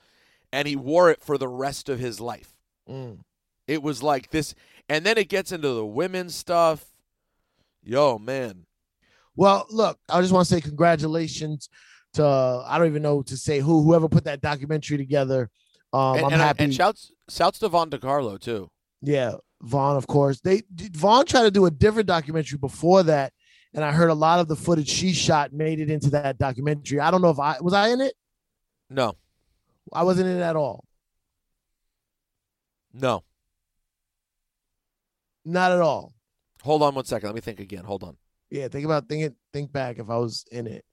[0.51, 2.53] and he wore it for the rest of his life.
[2.89, 3.19] Mm.
[3.67, 4.53] It was like this,
[4.87, 6.93] and then it gets into the women's stuff.
[7.83, 8.64] Yo, man,
[9.35, 11.69] Well, look, I just want to say congratulations
[12.13, 15.49] to I don't even know to say who whoever put that documentary together.
[15.93, 16.63] Um, and, I'm and, happy.
[16.65, 18.69] and shouts shouts to Vondecarlo too.
[19.01, 20.39] yeah, Vaughn, of course.
[20.41, 20.63] They
[20.93, 23.33] Vaughn tried to do a different documentary before that,
[23.73, 26.99] and I heard a lot of the footage she shot made it into that documentary.
[26.99, 28.13] I don't know if I was I in it.
[28.89, 29.15] No,
[29.91, 30.85] I wasn't in it at all.
[32.93, 33.23] no.
[35.47, 36.13] Not at all.
[36.63, 37.27] Hold on one second.
[37.27, 37.83] Let me think again.
[37.83, 38.17] Hold on.
[38.49, 40.85] Yeah, think about think it think back if I was in it.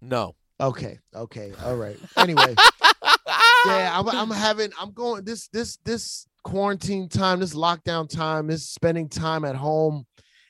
[0.00, 0.34] No.
[0.58, 1.98] Okay, okay, all right.
[2.16, 2.54] Anyway,
[3.66, 8.66] yeah, I'm I'm having I'm going this this this quarantine time, this lockdown time, this
[8.66, 10.06] spending time at home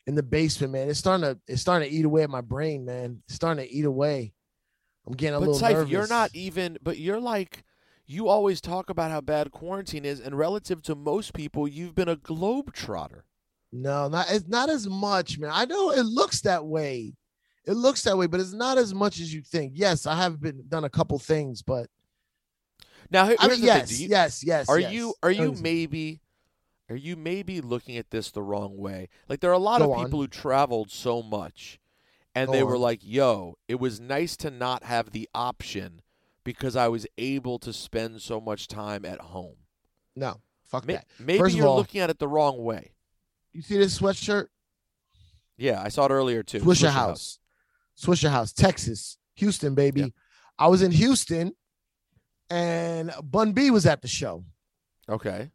[0.07, 0.89] in the basement, man.
[0.89, 3.23] It's starting to it's starting to eat away at my brain, man.
[3.27, 4.33] It's starting to eat away.
[5.09, 5.91] I'm getting a But little nervous.
[5.91, 6.79] you're not even.
[6.81, 7.65] But you're like,
[8.07, 12.09] you always talk about how bad quarantine is, and relative to most people, you've been
[12.09, 13.23] a globetrotter.
[13.73, 15.51] No, not it's not as much, man.
[15.53, 17.15] I know it looks that way.
[17.65, 19.73] It looks that way, but it's not as much as you think.
[19.75, 21.89] Yes, I have been done a couple things, but
[23.11, 23.65] Now, I here's mean, the thing.
[23.67, 24.69] yes, you- yes, yes.
[24.69, 24.93] Are yes.
[24.93, 26.21] you are you maybe
[26.89, 29.09] are you maybe looking at this the wrong way?
[29.29, 30.05] Like there are a lot Go of on.
[30.05, 31.81] people who traveled so much
[32.35, 36.03] and Go they were like, "Yo, it was nice to not have the option
[36.45, 39.57] because I was able to spend so much time at home."
[40.15, 41.07] No, fuck May- that.
[41.19, 42.93] maybe First you're all- looking at it the wrong way.
[43.57, 44.49] You see this sweatshirt?
[45.57, 46.61] Yeah, I saw it earlier too.
[46.61, 47.39] Swishahouse.
[47.99, 50.01] Swisher House, Texas, Houston, baby.
[50.03, 50.07] Yeah.
[50.59, 51.53] I was in Houston
[52.51, 54.45] and Bun B was at the show.
[55.09, 55.51] Okay.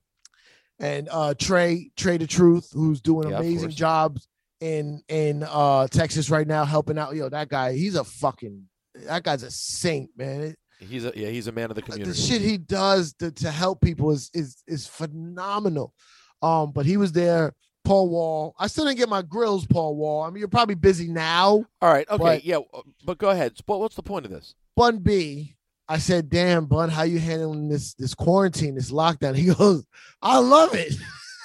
[0.80, 4.28] And uh Trey, Trae tha Truth, who's doing Yeah, amazing jobs
[4.60, 7.14] in in uh Texas right now, helping out.
[7.16, 8.64] Yo, that guy, he's a fucking
[9.06, 10.42] that guy's a saint, man.
[10.42, 12.10] It- He's a yeah, he's a man of the community.
[12.10, 15.94] the shit he does to, to help people is is is phenomenal.
[16.42, 17.54] Um, but he was there.
[17.84, 18.56] Paul Wall.
[18.60, 20.24] I still didn't get my grills, Paul Wall.
[20.24, 21.66] I mean, you're probably busy now.
[21.82, 22.08] All right.
[22.10, 22.24] Okay.
[22.24, 22.60] But- yeah.
[23.04, 23.54] But go ahead.
[23.66, 24.56] What's the point of this?
[24.78, 25.56] Bun B,
[25.88, 29.86] I said, "Damn, Bun, how you handling this this quarantine, this lockdown?" He goes,
[30.22, 30.94] "I love it."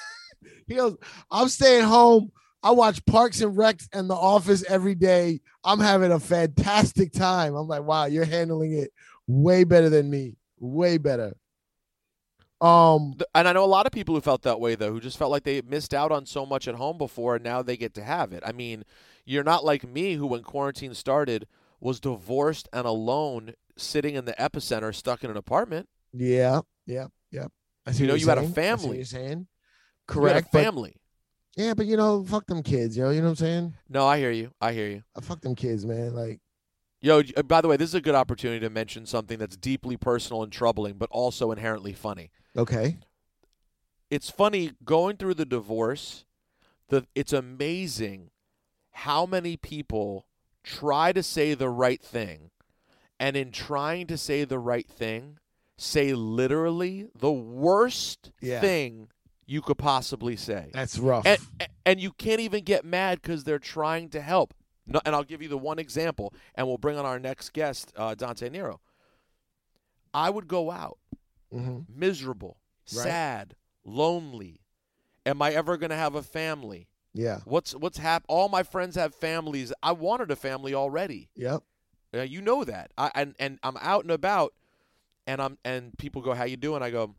[0.67, 0.95] he goes,
[1.29, 2.31] "I'm staying home.
[2.63, 5.41] I watch Parks and Recs and The Office every day.
[5.63, 8.91] I'm having a fantastic time." I'm like, "Wow, you're handling it
[9.27, 10.37] way better than me.
[10.59, 11.35] Way better."
[12.61, 15.17] Um, And I know a lot of people who felt that way though, who just
[15.17, 17.93] felt like they missed out on so much at home before, and now they get
[17.95, 18.43] to have it.
[18.45, 18.83] I mean,
[19.25, 21.47] you're not like me, who when quarantine started
[21.79, 25.87] was divorced and alone, sitting in the epicenter, stuck in an apartment.
[26.13, 27.47] yeah, yeah, yeah.
[27.85, 28.51] I see You know, you you're had a saying.
[28.51, 28.95] I family.
[28.97, 29.45] you're saying You
[30.07, 30.95] correct, but family.
[31.55, 33.11] yeah, but you know, fuck them kids, yo.
[33.11, 33.73] You know what I'm saying?
[33.87, 34.51] No, I hear you.
[34.59, 35.03] I hear you.
[35.15, 36.15] Uh, Fuck them kids, man.
[36.15, 36.39] Like,
[37.01, 39.95] Yo, uh, by the way, this is a good opportunity to mention something that's deeply
[39.97, 42.31] personal and troubling, but also inherently funny.
[42.55, 42.97] Okay,
[44.09, 46.25] it's funny going through the divorce
[46.89, 48.29] the it's amazing
[48.91, 50.25] how many people
[50.63, 52.49] try to say the right thing
[53.19, 55.37] and in trying to say the right thing
[55.77, 58.61] say literally the worst Yeah.
[58.61, 59.09] thing
[59.45, 61.25] you could possibly say that's rough.
[61.25, 61.39] and,
[61.85, 64.53] and you can't even get mad because they're trying to help
[64.85, 67.91] no, and i'll give you the one example and we'll bring on our next guest
[67.97, 68.79] uh, dante nero
[70.13, 70.97] i would go out
[71.51, 72.57] hmm miserable,
[72.93, 73.03] Right.
[73.03, 74.61] sad, lonely.
[75.25, 76.87] Am I ever going to have a family?
[77.13, 77.39] Yeah.
[77.45, 78.23] What's what's hap?
[78.27, 79.73] All my friends have families.
[79.81, 81.29] I wanted a family already.
[81.35, 81.63] Yep.
[82.13, 82.91] Uh, you know that.
[82.97, 84.53] I and and I'm out and about,
[85.25, 87.15] and I'm and people go, "How you doing?" I go,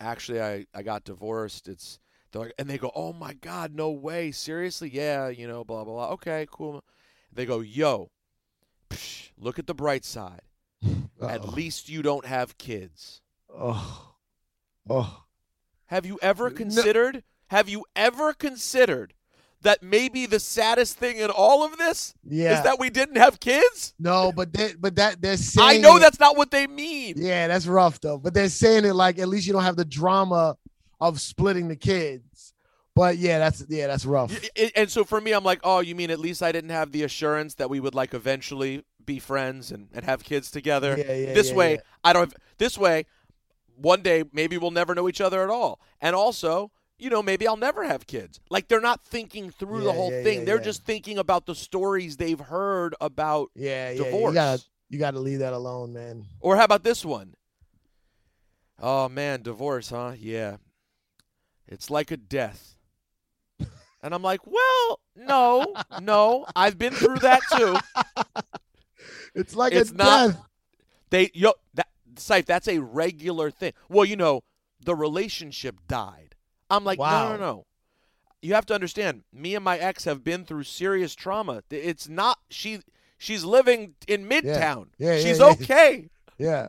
[0.00, 1.68] "Actually, I I got divorced.
[1.68, 1.98] It's."
[2.30, 4.32] They're like, and they go, "Oh my God, no way!
[4.32, 4.90] Seriously?
[4.90, 6.10] Yeah, you know, blah blah blah.
[6.14, 6.84] Okay, cool."
[7.32, 8.10] They go, "Yo,
[8.90, 10.42] psh, look at the bright side.
[11.20, 13.20] At least you don't have kids.
[13.54, 14.14] Oh.
[14.88, 15.24] Oh.
[15.86, 17.22] Have you ever No- considered?
[17.48, 19.14] Have you ever considered
[19.62, 22.58] that maybe the saddest thing in all of this Yeah.
[22.58, 23.94] is that we didn't have kids?
[23.98, 27.14] no, but they, but that they're saying I know it- that's not what they mean.
[27.16, 28.18] Yeah, that's rough though.
[28.18, 30.56] But they're saying it like at least you don't have the drama
[31.00, 32.52] of splitting the kids.
[32.94, 34.32] But yeah, that's yeah, that's rough.
[34.74, 37.04] And so for me, I'm like, oh, you mean at least I didn't have the
[37.04, 40.96] assurance that we would like eventually be friends and, and have kids together.
[40.98, 41.78] Yeah, yeah, this yeah, way.
[42.04, 42.22] I don't.
[42.32, 43.06] Have, this way,
[43.80, 45.80] one day maybe we'll never know each other at all.
[46.00, 48.40] And also, you know, maybe I'll never have kids.
[48.50, 50.38] Like they're not thinking through the whole yeah, thing.
[50.40, 50.62] yeah, they're yeah.
[50.64, 54.04] just thinking about the stories they've heard about Yeah, yeah.
[54.04, 54.30] divorce.
[54.32, 56.26] You gotta you gotta leave that alone, man.
[56.40, 57.34] Or how about this one?
[58.80, 60.12] Oh man, divorce, huh?
[60.18, 60.56] Yeah.
[61.66, 62.76] It's like a death.
[64.00, 66.46] And I'm like, well, no, no.
[66.54, 67.76] I've been through that too.
[69.34, 70.42] It's like It's a not- death.
[71.10, 71.88] They yo that
[72.18, 73.72] Sife, that's a regular thing.
[73.88, 74.42] Well, you know,
[74.84, 76.34] the relationship died.
[76.70, 77.30] I'm like, no, Wow.
[77.32, 77.66] no, no.
[78.40, 81.62] You have to understand, me and my ex have been through serious trauma.
[81.70, 82.80] It's not she
[83.16, 84.88] she's living in Midtown.
[84.98, 85.46] Yeah, yeah, she's yeah.
[85.46, 86.08] okay.
[86.38, 86.68] Yeah.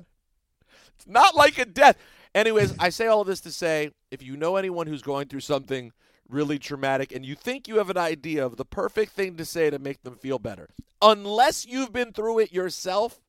[0.96, 1.96] It's not like a death.
[2.34, 5.42] Anyways, I say all of this to say if you know anyone who's going through
[5.42, 5.92] something
[6.28, 9.70] really traumatic and you think you have an idea of the perfect thing to say
[9.70, 10.70] to make them feel better,
[11.04, 13.20] unless you've been through it yourself,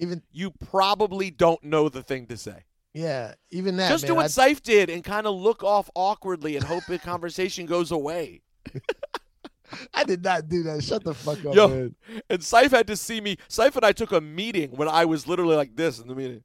[0.00, 2.64] Even you probably don't know the thing to say.
[2.94, 3.88] yeah, even that.
[3.88, 6.84] Just man, do what I- Seif did and kind of look off awkwardly and hope
[6.88, 8.42] the conversation goes away.
[9.94, 10.82] I did not do that.
[10.82, 11.68] Shut the fuck up, Yo.
[11.68, 11.94] man.
[12.28, 13.36] And Seif had to see me.
[13.48, 16.42] Seif and I took a meeting when I was literally like this in the meeting.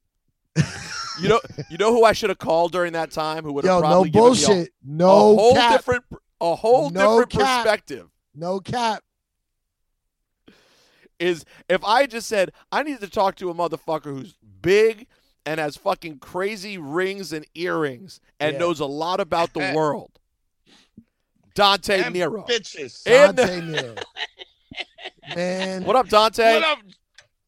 [1.22, 1.40] you know,
[1.72, 3.44] you know who I should have called during that time?
[3.44, 4.68] Who would have no probably a- bullshit.
[4.68, 5.72] a No whole cap.
[5.72, 6.04] different
[6.40, 7.64] a whole No different cap.
[7.64, 9.02] perspective No cap.
[11.20, 15.08] Is if I just said I need to talk to a motherfucker who's big
[15.46, 18.60] and has fucking crazy rings and earrings and Yeah.
[18.60, 20.12] knows a lot about the world.
[21.54, 22.44] Dante And Nero.
[22.48, 23.02] Bitches.
[23.06, 23.96] And- Dante Nero.
[25.36, 25.84] Man.
[25.84, 26.56] What up, Dante?
[26.56, 26.80] What up?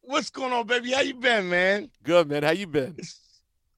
[0.02, 0.92] What's going on, baby?
[0.92, 1.90] How you been, man?
[2.02, 2.42] Good man.
[2.42, 2.94] How you been?
[2.96, 3.20] It's,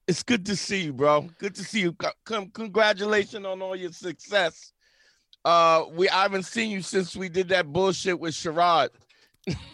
[0.07, 1.29] it's good to see you, bro.
[1.39, 1.97] Good to see you.
[2.25, 4.73] Come, congratulations on all your success.
[5.45, 8.91] Uh, we I haven't seen you since we did that bullshit with Sherrod.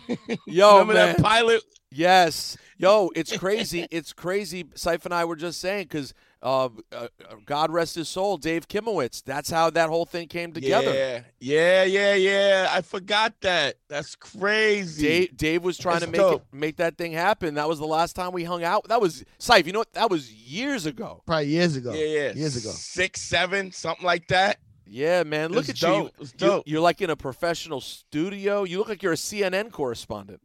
[0.47, 1.17] Yo, Remember man.
[1.17, 1.63] that pilot?
[1.91, 2.57] Yes.
[2.79, 3.87] Yo, it's crazy.
[3.91, 4.65] it's crazy.
[4.65, 6.13] Seif and I were just saying because
[6.43, 7.09] uh, uh,
[7.47, 9.23] God rest his soul, Dave Kimowitz.
[9.25, 10.93] That's how that whole thing came together.
[10.93, 12.69] Yeah, yeah, yeah, yeah.
[12.71, 13.77] I forgot that.
[13.89, 15.03] That's crazy.
[15.03, 17.55] Dave, Dave was trying That's to make it, make that thing happen.
[17.55, 18.87] That was the last time we hung out.
[18.89, 19.67] That was Seif.
[19.67, 19.93] You know what?
[19.95, 21.23] That was years ago.
[21.27, 21.93] Probably years ago.
[21.95, 22.33] yeah, yeah.
[22.35, 22.71] Years ago.
[22.71, 24.59] Six, seven, something like that.
[24.87, 25.51] Yeah, man.
[25.53, 25.95] Look It's at you.
[26.05, 26.13] dope.
[26.21, 26.65] It's You- dope.
[26.67, 28.65] You're like in a professional studio.
[28.65, 30.41] You look like you're a CNN correspondent.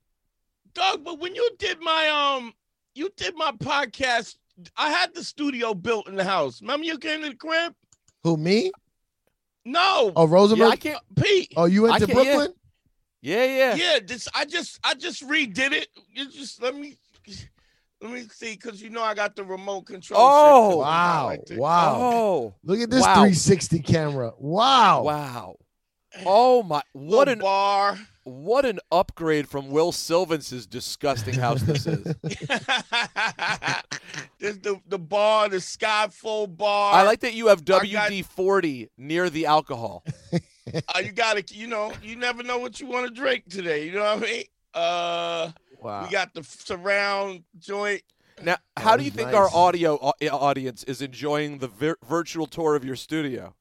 [0.74, 2.54] Doug, but when you did my um,
[2.96, 4.36] you did my podcast.
[4.76, 6.62] I had the studio built in the house.
[6.62, 7.74] Remember you came to the crib?
[8.24, 8.72] Who me?
[9.66, 11.00] No, Oh, Yeah, I can't.
[11.16, 11.54] Pete.
[11.56, 12.36] oh, you went I to can't- yeah.
[12.36, 12.56] Brooklyn?
[13.22, 13.76] Yeah, yeah.
[13.76, 15.88] Yeah, this I just I just redid it.
[16.10, 16.96] You just let me
[18.02, 20.20] let me see because you know I got the remote control.
[20.22, 20.78] Oh.
[20.78, 21.26] Wow.
[21.28, 21.42] Like.
[21.52, 21.96] Wow.
[22.00, 23.14] Oh, Look at this Wow.
[23.16, 24.32] 360 camera.
[24.38, 25.04] Wow.
[25.04, 25.56] wow.
[26.26, 26.82] Oh my!
[26.92, 27.98] What Little an bar.
[28.26, 32.04] what an upgrade from Will Sylvince's disgusting house this is.
[34.40, 36.96] There's the the bar, the sky full bar.
[36.96, 40.04] I like that you have I got- WD forty near the alcohol.
[40.96, 43.86] Uh, you gotta, you know, you never know what you want to drink today.
[43.88, 44.44] You know what I mean?
[44.74, 45.52] Uh,
[45.82, 46.04] Wow.
[46.06, 48.02] we got the surround joint.
[48.42, 52.48] Now, how do you that's think our audio eh, audience is enjoying the vir- virtual
[52.48, 53.56] tour of your studio?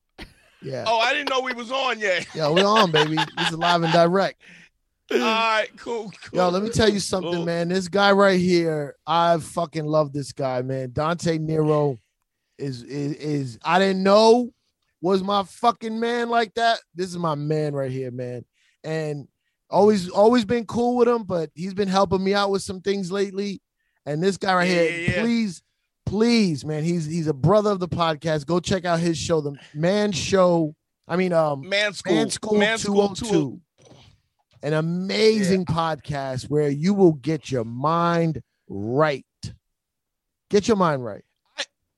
[0.63, 0.85] Yeah.
[0.87, 2.27] Oh, I didn't know we was on yet.
[2.35, 3.17] Yo, we're on, baby.
[3.39, 4.41] This is live and direct.
[5.13, 6.39] All right, cool, cool.
[6.39, 7.45] Yo, let me tell you something, Cool.
[7.45, 7.69] man.
[7.69, 10.93] This guy right here, I fucking love this guy, man.
[10.93, 11.99] Dante Nero
[12.59, 14.51] is is is I didn't know
[15.01, 16.79] was my fucking man like that.
[16.95, 18.45] This is my man right here, man.
[18.85, 19.27] And
[19.71, 23.11] always always been cool with him, but he's been helping me out with some things
[23.11, 23.61] lately.
[24.07, 25.23] And this guy right Yeah, here, yeah, yeah.
[25.23, 25.63] please,
[26.07, 28.47] please, man, he's he's a brother of the podcast.
[28.47, 30.75] Go check out his show, the Man Show.
[31.07, 32.15] I mean, um, Man School.
[32.15, 33.61] Man School Man School 202.
[34.63, 39.25] An amazing podcast where you will get your mind right.
[40.51, 41.23] Get your mind right.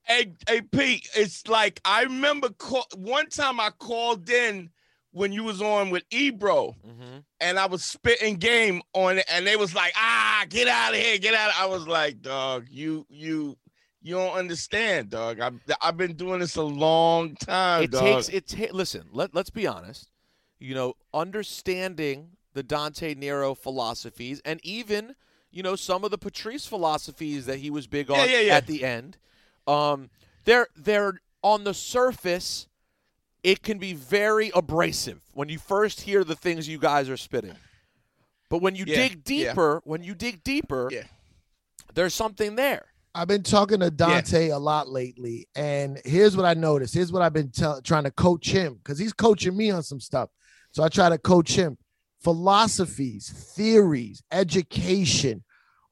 [0.05, 4.69] Hey, hey, Pete, it's like I remember call, one time I called in
[5.13, 7.19] when you was on with Ebro, Mm-hmm.
[7.39, 10.99] and I was spitting game on it, and they was like, "Ah, get out of
[10.99, 13.55] here, get out!" I was like, "Dog, you, you,
[14.01, 15.39] you don't understand, dog.
[15.39, 18.01] I've I've been doing this a long time, It dog.
[18.01, 18.47] takes it.
[18.47, 20.09] Ta- listen, let let's be honest.
[20.59, 25.15] You know, understanding the Dante Nero philosophies, and even
[25.51, 28.55] you know some of the Patrice philosophies that he was big on Yeah, yeah, yeah.
[28.57, 29.17] at the end.
[29.67, 30.09] Um,
[30.45, 32.67] they're they're on the surface.
[33.43, 37.55] It can be very abrasive when you first hear the things you guys are spitting.
[38.49, 39.49] But when you Yeah, dig yeah.
[39.49, 41.03] deeper, when you dig deeper, Yeah.
[41.93, 42.85] there's something there.
[43.15, 46.93] I've been talking to Dante a lot lately, and here's what I noticed.
[46.95, 49.99] Here's what I've been tell- trying to coach him because he's coaching me on some
[49.99, 50.29] stuff.
[50.71, 51.77] So I try to coach him.
[52.21, 55.43] Philosophies, theories, education,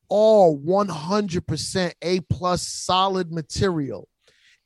[0.09, 4.07] all 100% A plus solid material.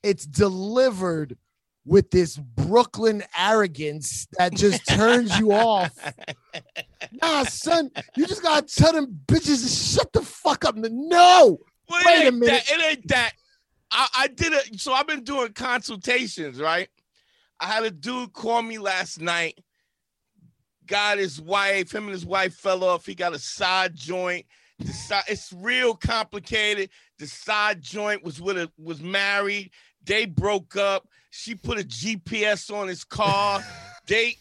[0.01, 1.38] It's delivered
[1.86, 5.91] with this Brooklyn arrogance that just turns you off.
[7.21, 10.75] Nah, son, you just gotta tell them bitches to shut the fuck up.
[10.75, 12.63] No, Well, Wait a minute.
[12.67, 13.33] That, it ain't that.
[13.91, 14.79] I, I did it.
[14.79, 16.89] So I've been doing consultations, right?
[17.59, 19.63] I had a dude call me last night.
[20.88, 23.05] Got his wife, him and his wife fell off.
[23.05, 24.45] He got a side joint.
[24.79, 26.89] The side, it's real complicated.
[27.17, 29.71] The side joint was with a was married.
[30.03, 31.07] They broke up.
[31.38, 33.61] She put a GPS on his car.
[34.07, 34.38] they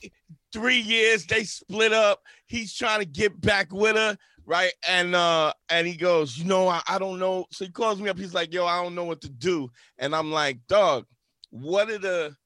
[0.52, 2.22] three years they split up.
[2.46, 4.16] He's trying to get back with her
[4.46, 4.72] right?
[4.88, 7.46] And uh, and he goes, you know, I, I don't know.
[7.50, 8.18] So he calls me up.
[8.18, 9.70] He's like, yo, I don't know what to do.
[9.98, 11.06] And I'm like, dog,
[11.50, 12.36] what are the,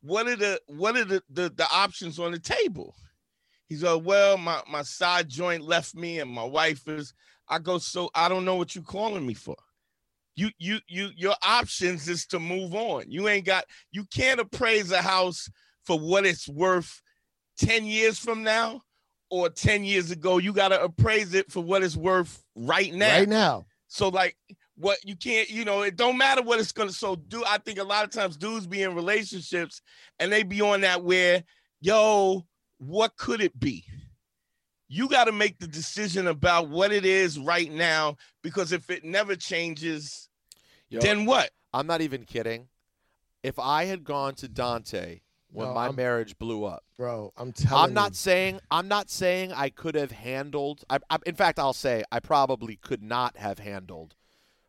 [0.00, 2.94] what are the, what are the the, the options on the table?
[3.66, 7.14] He's like, well, my my side joint left me, and my wife is.
[7.46, 9.56] I go, so I don't know what you calling me for.
[10.36, 13.10] You you you your options is to move on.
[13.10, 13.64] You ain't got.
[13.92, 15.48] You can't appraise a house
[15.84, 17.00] for what it's worth
[17.56, 18.82] ten years from now
[19.34, 23.18] or 10 years ago, you got to appraise it for what it's worth right now.
[23.18, 23.64] right now.
[23.88, 24.36] So, like,
[24.76, 26.94] what you can't, you know, it don't matter what it's going to.
[26.94, 29.82] So, do I think a lot of times dudes be in relationships
[30.20, 31.42] and they be on that where,
[31.80, 32.46] yo,
[32.78, 33.84] what could it be?
[34.88, 39.04] You got to make the decision about what it is right now because if it
[39.04, 40.28] never changes,
[40.88, 41.50] Yo, then what?
[41.72, 42.68] I'm not even kidding.
[43.42, 45.20] If I had gone to Dante
[45.50, 48.16] when No, my I'm- marriage blew up, Bro, I'm telling I'm not you.
[48.16, 50.84] saying I'm not saying I could have handled.
[50.90, 54.14] I, I, in fact, I'll say I probably could not have handled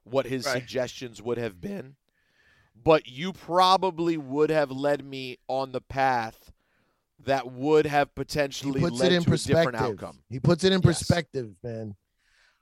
[0.03, 0.53] what his Right.
[0.53, 1.95] suggestions would have been.
[2.76, 6.51] But you probably would have led me on the path
[7.26, 9.82] that would have He potentially puts led it in to a different perspective.
[10.03, 10.19] outcome.
[10.30, 10.99] He puts it in Yes.
[10.99, 11.95] perspective, man.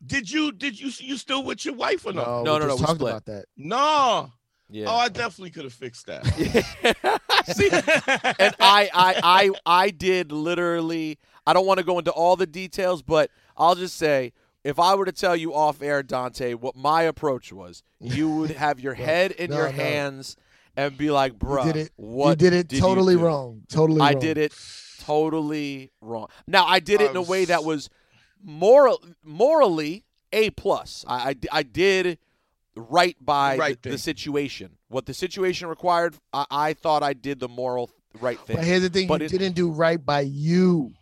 [0.06, 2.24] Did you, did you, you still with your wife or no?
[2.24, 3.12] No, we no, no, just we talked split.
[3.12, 3.46] about that.
[3.56, 4.32] No.
[4.70, 4.88] Yeah.
[4.90, 6.26] Oh, I definitely could have fixed that.
[7.56, 9.50] See, and I, I, I,
[9.84, 11.20] I did literally.
[11.46, 14.34] I don't want to go into all the details, but I'll just say,
[14.64, 18.52] if I were to tell you off air, Dante, what my approach was, you would
[18.52, 19.72] have your head in no, your no.
[19.74, 20.36] hands
[20.76, 21.92] and be like, "Bro, you did it.
[21.96, 23.62] what you did it you totally do?" wrong.
[23.70, 24.22] Totally I wrong.
[24.22, 24.54] did it
[25.00, 26.28] totally wrong.
[26.48, 27.90] Now I did it in a way that was
[28.44, 31.06] moral, morally a plus.
[31.08, 32.18] I, I, I did
[32.76, 34.78] right by Right the, the situation.
[34.88, 38.56] What the situation required, I, I thought I did the moral right thing.
[38.56, 40.94] But here's the thing: But you it- didn't do right by you.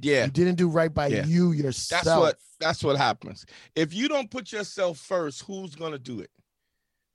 [0.00, 0.24] yeah.
[0.26, 1.26] You didn't do right by Yeah.
[1.26, 2.04] you yourself.
[2.04, 3.44] That's what that's what happens.
[3.74, 6.30] If you don't put yourself first, who's gonna do it?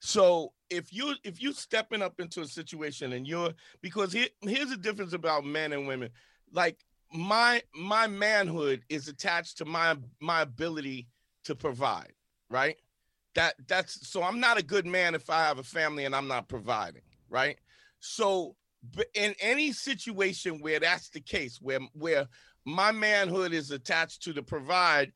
[0.05, 4.69] So if you if you stepping up into a situation and you're because here, here's
[4.69, 6.11] the difference about men and women.
[6.53, 6.77] Like
[7.11, 11.07] my my manhood is attached to my my ability
[11.45, 12.13] to provide,
[12.51, 12.75] right?
[13.33, 16.27] That that's so I'm not a good man if I have a family and I'm
[16.27, 17.57] not providing, right?
[17.99, 18.55] So
[19.15, 22.27] in any situation where that's the case, where where
[22.63, 25.13] my manhood is attached to the provide,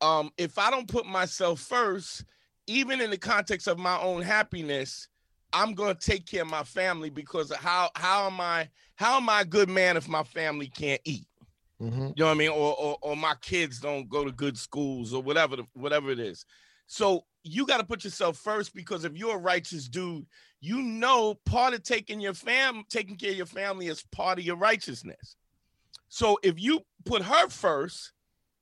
[0.00, 2.24] um, if I don't put myself first,
[2.70, 5.08] even in the context of my own happiness,
[5.52, 9.40] I'm gonna take care of my family because how how am I how am I
[9.40, 11.26] a good man if my family can't eat?
[11.82, 12.10] Mhm.
[12.10, 12.50] You know what I mean?
[12.50, 16.20] Or, or or my kids don't go to good schools or whatever the, whatever it
[16.20, 16.44] is.
[16.86, 20.26] So you got to put yourself first because if you're a righteous dude,
[20.60, 24.44] you know part of taking your fam taking care of your family is part of
[24.44, 25.36] your righteousness.
[26.08, 28.12] So if you put her first,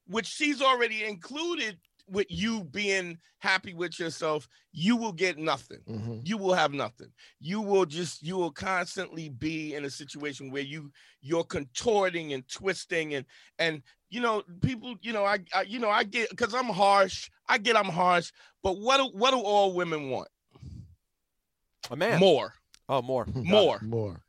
[0.07, 1.79] which she's already included
[2.11, 6.21] with you being happy with yourself, you will get nothing Mhm.
[6.27, 10.63] you will have nothing you will just you will constantly be in a situation where
[10.63, 10.91] you
[11.21, 13.25] you're contorting and twisting and
[13.59, 17.31] and you know people you know i, I you know i get because i'm harsh
[17.49, 18.31] i get i'm harsh
[18.63, 20.29] but what do what do all women want
[21.91, 22.19] A man.
[22.21, 22.55] More,
[22.89, 23.27] Oh, more.
[23.35, 23.79] more.
[23.83, 24.23] More.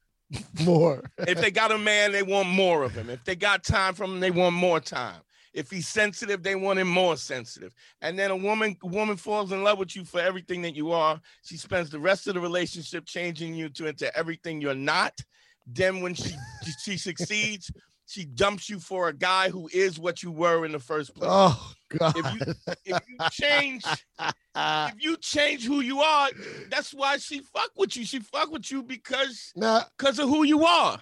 [0.64, 1.10] More.
[1.18, 3.10] if they got a man, they want more of him.
[3.10, 5.22] If they got time from him, they want more time.
[5.54, 7.74] If he's sensitive, they want him more sensitive.
[8.02, 11.20] And then a woman, woman falls in love with you for everything that you are.
[11.43, 15.20] She spends the rest of the relationship changing you to into everything you're not.
[15.66, 16.36] Then when she
[16.84, 17.72] she succeeds,
[18.06, 21.30] she dumps you for a guy who is what you were in the first place.
[21.32, 22.14] Oh God.
[22.18, 22.54] If you
[22.86, 23.84] if you change
[24.56, 26.30] if you change who you are,
[26.70, 28.06] that's why she fuck with you.
[28.06, 31.00] She fuck with you because now, because of who you are.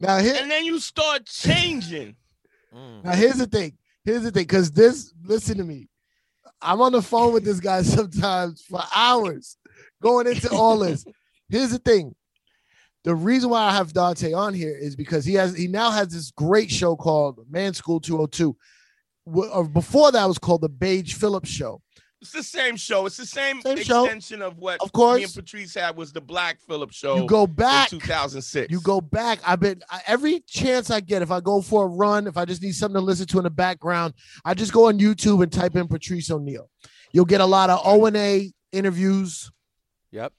[0.00, 2.16] now here, And then you start changing.
[2.74, 3.04] Mm.
[3.04, 3.78] Now here's the thing.
[4.08, 4.44] Here's the thing.
[4.44, 5.86] Because this, listen to me.
[6.62, 9.58] I'm on the phone with this guy sometimes for hours,
[10.02, 11.04] going into all this.
[11.50, 12.14] Here's the thing.
[13.04, 16.08] The reason why I have Dante on here is because he has he now has
[16.08, 18.56] this great show called Man School 202.
[19.52, 21.82] Uh, Before that was called the Black Phillips Show.
[22.20, 23.06] It's the same show.
[23.06, 24.04] It's the same, Same show.
[24.04, 25.18] extension of what Of course.
[25.18, 27.92] me and Patrice had was the Black Phillips show You go back.
[27.92, 28.72] in 2006.
[28.72, 29.38] You go back.
[29.46, 31.22] I've been I, every chance I get.
[31.22, 33.44] If I go for a run, if I just need something to listen to in
[33.44, 34.14] the background,
[34.44, 36.68] I just go on YouTube and type in Patrice O'Neal.
[37.12, 39.50] You'll get a lot of O and A interviews.
[40.10, 40.32] Yep.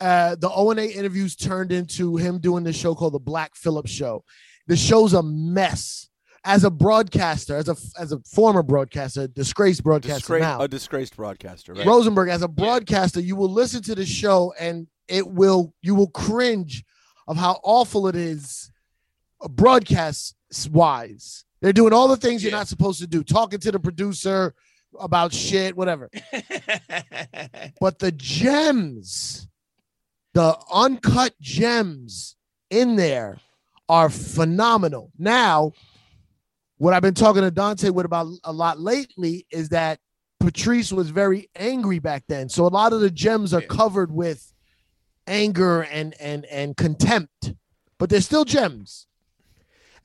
[0.00, 3.54] Uh, the O and A interviews turned into him doing this show called the Black
[3.54, 4.24] Phillips Show.
[4.66, 6.08] The show's a mess.
[6.44, 11.72] As a broadcaster, as a as a former broadcaster, disgraced broadcaster now, a disgraced broadcaster.
[11.72, 11.86] Right?
[11.86, 16.08] Rosenberg, as a broadcaster, you will listen to the show and it will you will
[16.08, 16.84] cringe
[17.28, 18.70] of how awful it is
[19.50, 20.34] broadcast
[20.70, 21.44] wise.
[21.60, 24.54] They're doing all the things you're not supposed to do, talking to the producer
[24.98, 26.10] about shit, whatever.
[27.80, 29.48] But the gems,
[30.34, 32.36] the uncut gems
[32.70, 33.38] in there
[33.88, 35.10] are phenomenal.
[35.18, 35.72] Now,
[36.82, 40.00] what I've been talking to Dante with about a lot lately is that
[40.40, 42.48] Patrice was very angry back then.
[42.48, 43.68] So a lot of the gems are Yeah.
[43.68, 44.52] covered with
[45.28, 47.54] anger and and and contempt,
[47.98, 49.06] but they're still gems.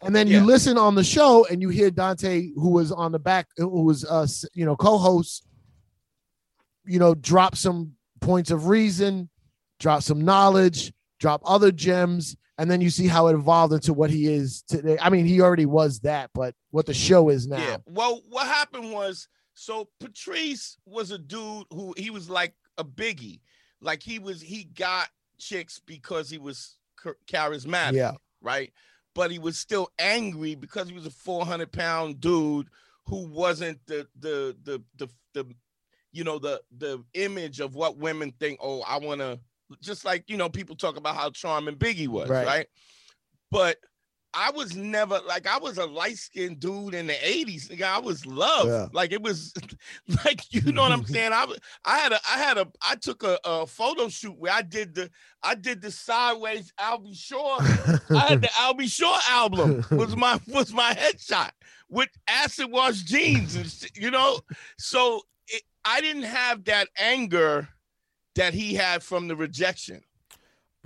[0.03, 0.41] And then Yeah.
[0.41, 3.82] you listen on the show and you hear Dante, who was on the back, who
[3.82, 5.47] was uh you know co-host,
[6.86, 9.32] you know, drop some points of reason,
[9.80, 14.09] drop some knowledge, drop other gems, and then you see how it evolved into what
[14.09, 14.97] he is today.
[15.01, 17.57] I mean, he already was that, but what the show is now.
[17.57, 17.77] Yeah.
[17.85, 23.41] Well, what happened was so Patrice was a dude who he was like a biggie.
[23.81, 26.77] Like he was he got chicks because he was
[27.29, 28.13] charismatic, Yeah.
[28.41, 28.71] right?
[29.13, 32.67] But he was still angry because he was a 400 pound dude
[33.05, 35.45] who wasn't the the the the the
[36.11, 38.59] you know the the image of what women think.
[38.61, 39.39] Oh, I want to
[39.82, 42.45] just like you know people talk about how charming Biggie was, Right.
[42.45, 42.68] right?
[43.51, 43.78] But
[44.34, 47.70] I was never like I was a light skinned dude in the 80s.
[47.70, 48.68] Nigga, I was loved.
[48.70, 48.88] Yeah.
[48.91, 49.53] Like it was
[50.26, 51.32] like you know what I'm saying.
[51.34, 54.51] I was I had a I had a I took a, a photo shoot where
[54.53, 55.09] I did the
[55.41, 57.15] I did the sideways Al B.
[57.15, 57.57] Sure.
[57.59, 58.88] I had the Al B.
[58.88, 61.51] Sure album was my was my headshot
[61.89, 64.39] with acid wash jeans and you know.
[64.78, 67.70] So it, I didn't have that anger
[68.38, 70.01] that he had from the rejection.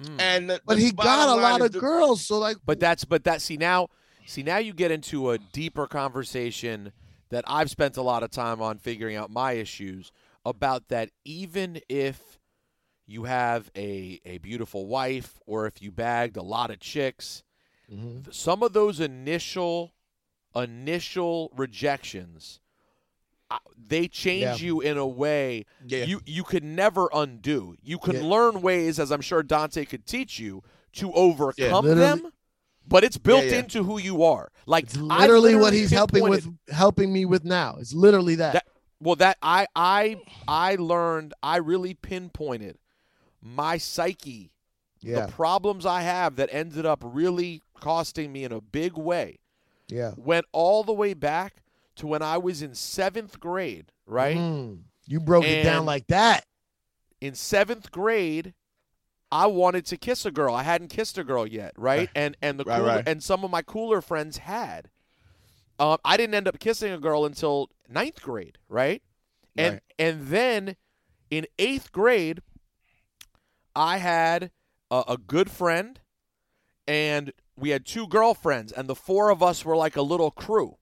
[0.02, 0.20] Mm.
[0.20, 2.26] And the, but the he got a lot of the- girls.
[2.26, 3.88] So like But that's but that see now
[4.26, 6.92] see now you get into a deeper conversation
[7.30, 10.12] that I've spent a lot of time on figuring out my issues
[10.44, 12.40] about that even if
[13.06, 17.44] you have a a beautiful wife or if you bagged a lot of chicks
[17.92, 18.34] Mhm.
[18.34, 19.94] some of those initial
[20.56, 22.61] initial rejections
[23.88, 24.56] they change Yeah.
[24.56, 26.06] you in a way Yeah.
[26.06, 27.76] you you could never undo.
[27.82, 28.24] You can Yeah.
[28.24, 32.32] learn ways, as I'm sure Dante could teach you, to overcome Literally- them.
[32.88, 33.60] But it's built yeah.
[33.60, 34.52] into who you are.
[34.66, 37.76] Like it's I literally what he's helping with helping me with now.
[37.80, 38.54] It's literally that.
[38.54, 38.66] That-
[39.00, 41.34] Well, that I I I learned.
[41.44, 42.78] I really pinpointed
[43.42, 44.52] my psyche,
[45.00, 45.26] yeah.
[45.26, 49.40] the problems I have that ended up really costing me in a big way.
[49.88, 50.14] Yeah.
[50.18, 51.64] Went all the way back
[52.02, 53.92] to when I was in seventh grade.
[54.06, 54.38] Right.
[54.38, 54.82] Mm.
[55.08, 56.46] You broke it down like that.
[57.20, 58.54] in seventh grade,
[59.32, 60.54] I wanted to kiss a girl.
[60.54, 62.10] I hadn't kissed a girl yet, right?
[62.16, 63.08] And and the Right, cooler, right.
[63.08, 64.90] and some of my cooler friends had.
[65.80, 69.02] Um, I didn't end up kissing a girl until ninth grade, right?
[69.58, 69.82] And Right.
[69.98, 70.76] and then
[71.30, 72.42] in eighth grade,
[73.76, 74.52] I had
[74.90, 76.00] a, a good friend,
[76.88, 80.78] and we had two girlfriends, and the four of us were like a little crew.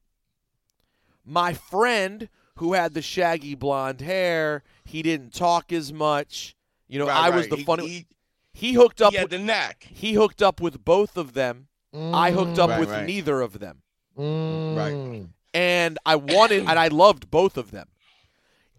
[1.30, 6.56] My friend who had the shaggy blonde hair, he didn't talk as much.
[6.88, 7.50] You know, Right, I was right.
[7.52, 7.88] the He- funny.
[7.88, 8.06] He,
[8.54, 9.12] He hooked up.
[9.14, 9.84] he had with, the knack.
[9.90, 11.68] he hooked up with both of them.
[11.94, 13.06] I hooked up Right, with right.
[13.06, 13.82] neither of them,
[14.18, 15.30] Mm.
[15.54, 17.88] and I wanted and I loved both of them.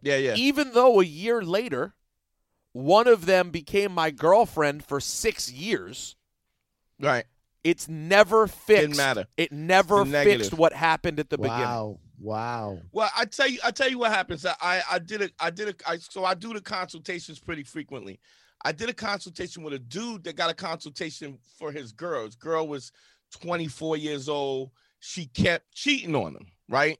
[0.02, 0.34] Yeah, yeah.
[0.36, 1.94] Even though a year later,
[2.72, 6.14] One of them became my girlfriend for six years.
[7.00, 7.24] Right.
[7.64, 8.82] It's never fixed.
[8.82, 9.26] Didn't matter.
[9.36, 10.40] It never It's the negative.
[10.42, 11.98] fixed what happened at the beginning.
[12.20, 12.78] Wow.
[12.92, 14.44] Well, I tell you, I tell you what happens.
[14.46, 15.32] I I, I did it.
[15.40, 15.82] I did it.
[15.86, 18.20] I, so I do the consultations pretty frequently.
[18.64, 22.26] I did a consultation with a dude that got a consultation for his girl.
[22.26, 22.92] His girl was
[23.40, 24.70] 24 years old.
[25.00, 26.46] She kept cheating on him.
[26.68, 26.98] Right.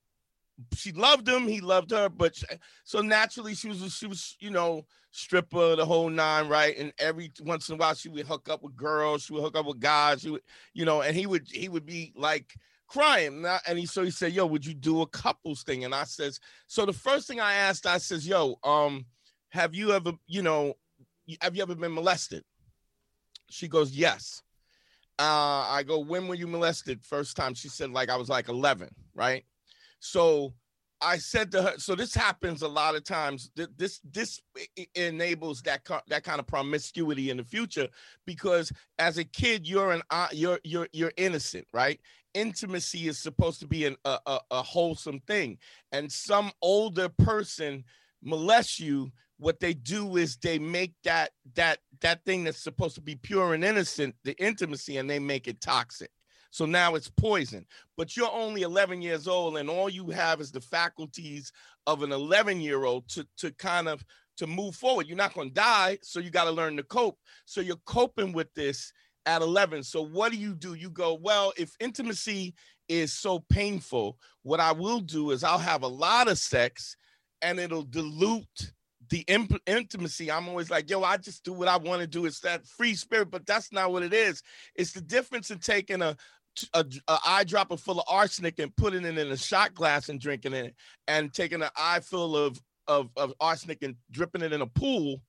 [0.75, 1.47] She loved him.
[1.47, 2.09] He loved her.
[2.09, 2.45] But sh-
[2.85, 6.49] so naturally, she was she was you know stripper the whole nine.
[6.49, 6.77] Right.
[6.79, 9.25] And every once in a while, she would hook up with girls.
[9.25, 10.23] She would hook up with guys.
[10.23, 10.43] She would
[10.73, 12.55] you know, and he would he would be like
[12.91, 13.43] crying.
[13.43, 16.05] Now- And he so he said, "Yo, would you do a couples thing?" And I
[16.05, 19.07] says, so the first thing I asked, I says, "Yo, um,
[19.51, 20.74] have you ever, you know,
[21.41, 22.45] have you ever been molested?"
[23.49, 24.43] She goes, "Yes."
[25.18, 28.49] Uh, I go, "When were you molested first time?" She said, "Like I was like
[28.49, 29.45] 11, right?"
[30.01, 30.55] So
[31.03, 33.51] I said to her, so this happens a lot of times.
[33.76, 34.40] This this
[34.94, 37.88] enables that that kind of promiscuity in the future
[38.26, 42.01] because as a kid you're an uh, you're you're you're innocent, right?
[42.34, 45.59] Intimacy is supposed to be an, a, a a wholesome thing,
[45.92, 47.84] and some older person
[48.22, 49.11] molests you.
[49.38, 53.55] What they do is they make that that that thing that's supposed to be pure
[53.55, 56.11] and innocent, the intimacy, and they make it toxic.
[56.51, 57.66] So now it's poison.
[57.96, 61.53] But you're only 11 years old and all you have is the faculties
[61.86, 64.05] of an 11 year old to to kind of
[64.36, 65.07] to move forward.
[65.07, 67.18] You're not going to die so you got to learn to cope.
[67.44, 68.92] So you're coping with this
[69.26, 70.74] at 11 so what do you do?
[70.74, 72.55] You go well if intimacy
[72.88, 76.96] is so painful what i will do is i'll have a lot of sex
[77.42, 78.72] and it'll dilute
[79.11, 80.30] the imp- intimacy.
[80.30, 82.26] I'm always like yo i just do what i want to do.
[82.26, 84.42] It's that free spirit but that's not what it is.
[84.74, 86.16] It's the difference in taking a
[86.74, 90.53] a, a eyedropper full of arsenic and putting it in a shot glass and drinking
[90.55, 90.74] it,
[91.09, 95.20] and taking an eye full of, of of arsenic and dripping it in a pool,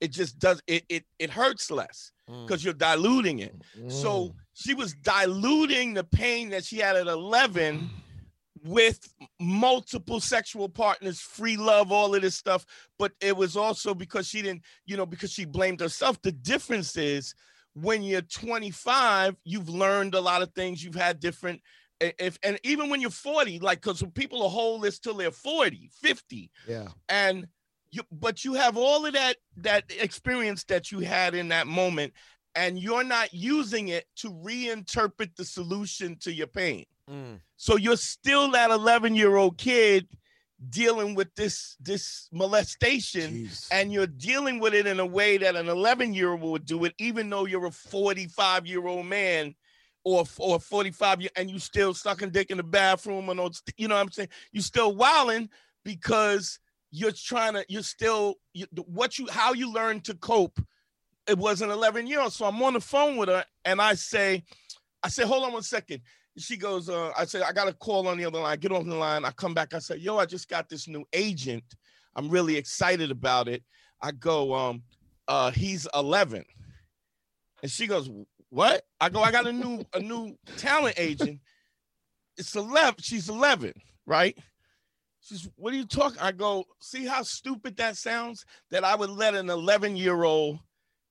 [0.00, 2.46] it just does it it it hurts less Mm.
[2.46, 3.54] because you're diluting it.
[3.76, 3.90] Mm.
[3.90, 7.90] So she was diluting the pain that she had at 11
[8.64, 12.64] with multiple sexual partners, free love, all of this stuff.
[12.98, 16.20] But it was also because she didn't, you know, because she blamed herself.
[16.22, 17.34] The difference is
[17.82, 20.82] when you're 25, you've learned a lot of things.
[20.82, 21.60] You've had different,
[22.00, 25.90] if and even when you're 40, like because people will hold this till they're 40,
[26.02, 27.46] 50, yeah, and
[27.90, 32.12] you but you have all of that that experience that you had in that moment
[32.54, 37.40] and you're not using it to reinterpret the solution to your pain Mm.
[37.56, 40.06] so you're still that 11 year old kid
[40.68, 43.68] dealing with this this molestation Jeez.
[43.72, 46.84] and you're dealing with it in a way that an 11 year old would do
[46.84, 49.54] it even though you're a 45 year old man
[50.04, 53.88] or or 45 year and you still sucking dick in the bathroom and all, you
[53.88, 54.28] know what i'm saying?
[54.52, 55.48] You're still wilding
[55.84, 56.58] because
[56.90, 60.60] you're trying to you're still you, what you how you learn to cope
[61.26, 62.32] it was an 11 year old.
[62.32, 64.44] So i'm on the phone with her and i say
[65.02, 66.02] i say hold on one second
[66.40, 68.58] she goes uh, i said i got a call on the other line.
[68.58, 71.04] Get off the line i come back i said yo i just got this new
[71.12, 71.64] agent.
[72.16, 73.62] I'm really excited about it.
[74.02, 74.82] I go um
[75.28, 76.44] uh he's 11
[77.62, 78.10] and she goes
[78.48, 78.82] what?
[79.00, 81.40] I go i got a new a new talent agent.
[82.36, 83.74] It's 11 she's 11
[84.06, 84.36] right?
[85.20, 88.44] She's what are you talking i go see how stupid that sounds?
[88.70, 90.58] That i would let an 11 year old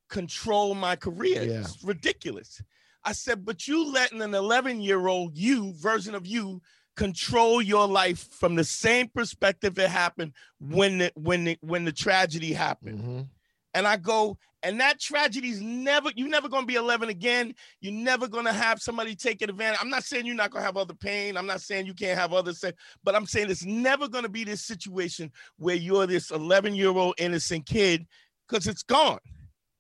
[0.09, 1.43] control my career.
[1.43, 1.59] Yeah.
[1.59, 2.61] it's ridiculous
[3.05, 6.61] i said but you letting an 11 year old you version of you
[6.95, 11.91] control your life from the same perspective it happened when the when the when the
[11.93, 13.27] tragedy happened Mhm.
[13.73, 17.53] and I go, and that tragedy's never, you're never gonna be 11 again.
[17.79, 19.79] You're never gonna have somebody take advantage.
[19.79, 21.37] I'm not saying you're not gonna have other pain.
[21.37, 24.43] I'm not saying you can't have other sex, but I'm saying it's never gonna be
[24.43, 28.05] this situation where you're this 11 year old innocent kid,
[28.49, 29.19] because it's gone.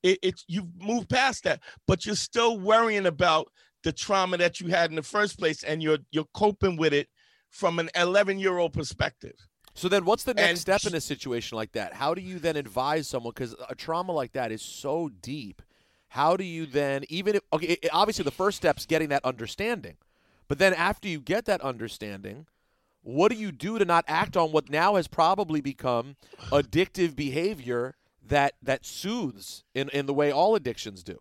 [0.03, 3.51] It, it's you've moved past that, but you're still worrying about
[3.83, 7.07] the trauma that you had in the first place, and you're you're coping with it
[7.49, 9.35] from an 11 year old perspective.
[9.73, 11.93] So then, what's the next And step in a situation like that?
[11.93, 13.33] How do you then advise someone?
[13.35, 15.61] Because a trauma like that is so deep.
[16.09, 19.97] How do you then, even if okay, it- obviously the first step's getting that understanding,
[20.47, 22.47] but then after you get that understanding,
[23.01, 26.15] what do you do to not act on what now has probably become
[26.51, 27.95] addictive behavior
[28.29, 31.19] that that soothes in in the way all addictions do?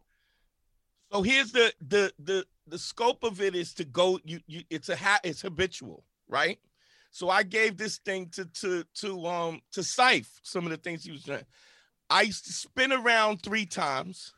[1.12, 4.88] So here's the the the the scope of it is to go you you it's
[4.88, 6.58] a ha- it's habitual, right?
[7.10, 11.04] So I gave this thing to to to um to Syph some of the things
[11.04, 11.44] he was doing.
[12.10, 14.34] I used to spin around three times,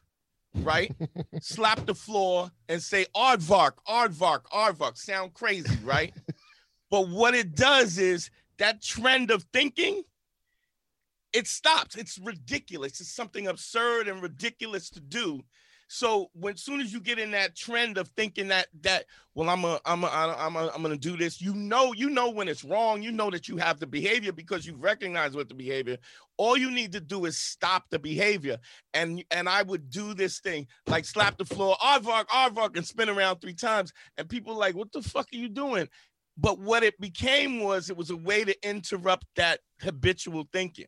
[0.54, 0.92] right?
[1.40, 4.96] Slap the floor and say aardvark, aardvark, aardvark.
[4.96, 6.12] Sound crazy, right?
[6.90, 10.02] but what it does is that trend of thinking
[11.32, 11.96] it stops.
[11.96, 13.00] It's ridiculous.
[13.00, 15.42] It's something absurd and ridiculous to do.
[15.92, 19.64] So when soon as you get in that trend of thinking that that well I'm
[19.64, 22.62] a I'm a I'm a, I'm gonna do this, you know you know when it's
[22.62, 23.02] wrong.
[23.02, 25.98] You know that you have the behavior because you recognize what the behavior.
[26.36, 28.58] All you need to do is stop the behavior.
[28.94, 33.08] And and I would do this thing like slap the floor, aardvark, aardvark, and spin
[33.08, 33.92] around three times.
[34.16, 35.88] And people like, what the fuck are you doing?
[36.38, 40.86] But what it became was it was a way to interrupt that habitual thinking.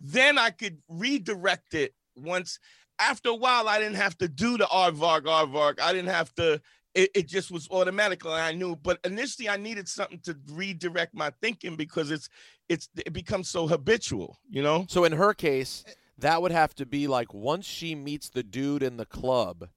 [0.00, 2.58] Then I could redirect it once
[2.98, 5.80] after a while, I didn't have to do the aardvark, aardvark.
[5.80, 6.60] I didn't have to.
[6.94, 8.32] It, it just was automatically.
[8.32, 12.28] I knew, but initially, I needed something to redirect my thinking because it's
[12.68, 14.86] it's it becomes so habitual, you know.
[14.88, 15.84] So in her case,
[16.18, 19.68] that would have to be like once she meets the dude in the club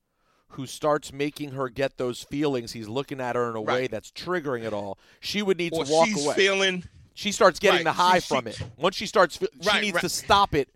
[0.55, 4.11] who starts making her get those feelings, he's looking at her in a way that's
[4.11, 4.97] triggering it all.
[5.19, 6.35] She would need Or to walk she's away.
[6.35, 6.83] feeling
[7.21, 7.83] she starts getting Right.
[7.83, 8.71] the high She- from she- it.
[8.77, 10.01] Once she starts, she Right, needs right.
[10.01, 10.69] to stop it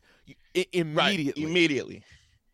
[0.74, 1.44] immediately.
[1.44, 2.04] immediately.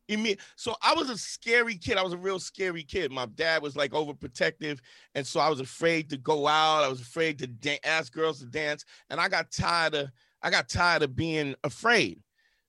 [0.09, 1.97] Imme- so I was a scary kid.
[1.97, 3.11] I was a real scary kid.
[3.11, 4.79] My dad was like overprotective,
[5.15, 6.83] and so I was afraid to go out.
[6.83, 10.09] I was afraid to dan- ask girls to dance, and I got tired of
[10.43, 12.19] I got tired of being afraid.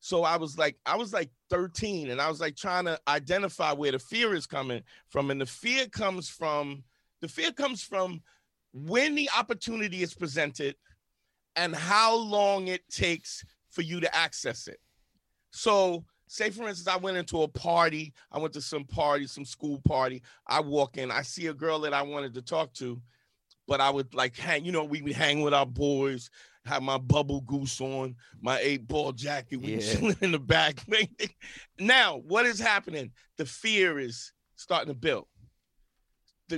[0.00, 3.72] So I was like I was like 13, and I was like trying to identify
[3.72, 6.84] where the fear is coming from, and the fear comes from
[7.20, 8.22] the fear comes from
[8.72, 10.76] when the opportunity is presented,
[11.56, 14.80] and how long it takes for you to access it.
[15.50, 18.12] So, say for instance, I went into a party.
[18.30, 20.22] I went to some party, some school party.
[20.46, 23.00] I walk in, I see a girl that I wanted to talk to,
[23.68, 24.64] but I would like hang.
[24.64, 26.30] You know, we would hang with our boys.
[26.64, 29.56] Have my bubble goose on, my eight ball jacket.
[29.60, 29.80] We Yeah.
[29.94, 30.78] chilling in the back.
[31.78, 33.10] now, what is happening?
[33.36, 35.26] The fear is starting to build.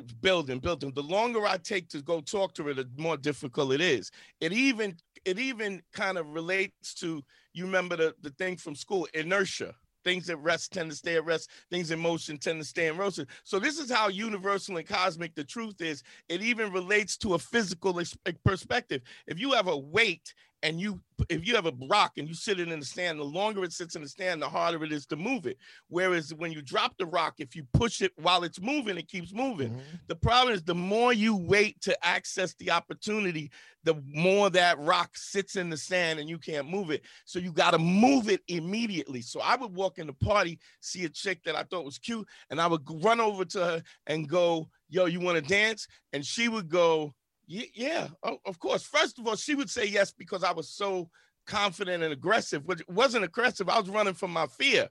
[0.00, 0.92] Building, building.
[0.94, 4.10] The longer I take to go talk to her, the more difficult it is.
[4.40, 7.22] It even, it even kind of relates to
[7.54, 9.74] you remember the, the thing from school inertia.
[10.04, 11.48] Things at rest tend to stay at rest.
[11.70, 13.26] Things in motion tend to stay in motion.
[13.42, 16.02] So this is how universal and cosmic the truth is.
[16.28, 17.98] It even relates to a physical
[18.44, 19.00] perspective.
[19.26, 20.34] If you have a weight
[20.64, 23.24] and you if you have a rock and you sit it in the stand the
[23.24, 25.56] longer it sits in the stand the harder it is to move it
[25.88, 29.32] whereas when you drop the rock if you push it while it's moving it keeps
[29.32, 30.00] moving Mhm.
[30.08, 33.50] the problem is the more you wait to access the opportunity,
[33.84, 37.04] the more that rock sits in the sand and you can't move it.
[37.26, 39.20] So you got to move it immediately.
[39.20, 42.26] So I would walk in the party, see a chick that I thought was cute,
[42.48, 45.86] and I would run over to her and go, Yo, you want to dance?
[46.12, 47.12] And she would go, "Ye-
[47.46, 48.08] Yeah,
[48.44, 48.82] of course.
[48.84, 51.10] First of all, she would say yes because I was so
[51.46, 53.68] confident and aggressive, which wasn't aggressive.
[53.68, 54.88] I was running from my fear.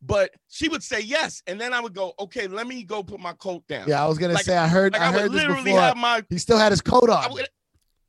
[0.00, 1.42] But she would say yes.
[1.48, 3.88] And then I would go, okay, let me go put my coat down.
[3.88, 5.64] Yeah, I was gonna Like- say I heard Like I, I, heard would this literally
[5.64, 5.80] before.
[5.80, 7.24] have my he still had his coat on.
[7.24, 7.48] I would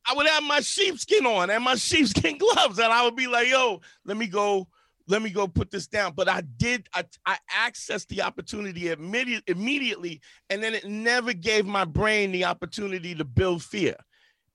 [0.05, 3.47] I would have my sheepskin on and my sheepskin gloves, and I would be like,
[3.47, 4.67] yo, let me go,
[5.09, 6.13] let me go put this down.
[6.15, 11.65] But I did, I, I accessed the opportunity immediate, immediately, and then it never gave
[11.65, 13.95] my brain the opportunity to build fear,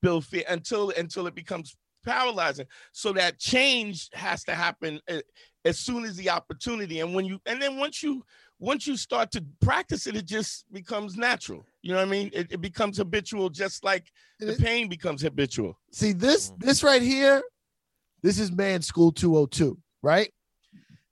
[0.01, 2.66] build fear until until it becomes paralyzing.
[2.93, 5.20] So that change has to happen uh,
[5.64, 7.01] as soon as the opportunity.
[7.01, 8.24] And when you and then once you
[8.60, 11.66] once you start to practice it, it just becomes natural.
[11.82, 12.31] You know what I mean?
[12.32, 15.78] It, it becomes habitual, just like the pain becomes habitual.
[15.90, 16.60] See this Mm.
[16.60, 17.43] this right here,
[18.22, 20.32] this is Man School 202, right?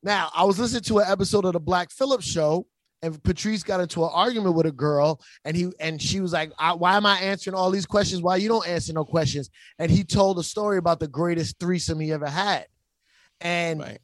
[0.03, 2.67] Now, I was listening to an episode of the Black Phillips show,
[3.03, 6.53] and Patrice got into an argument with a girl, and he and she was like,
[6.59, 8.23] I, "Why am I answering all these questions?
[8.23, 12.01] Why you don't answer no questions?" And he told a story about the greatest threesome
[12.01, 12.67] he ever had,
[13.41, 14.01] and Right.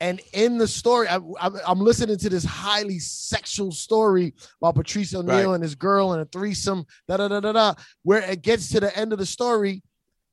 [0.00, 5.14] and in the story, I, I'm, I'm listening to this highly sexual story about Patrice
[5.14, 5.54] O'Neal Right.
[5.54, 7.74] and his girl and a threesome, da da da da da.
[8.02, 9.82] Where it gets to the end of the story,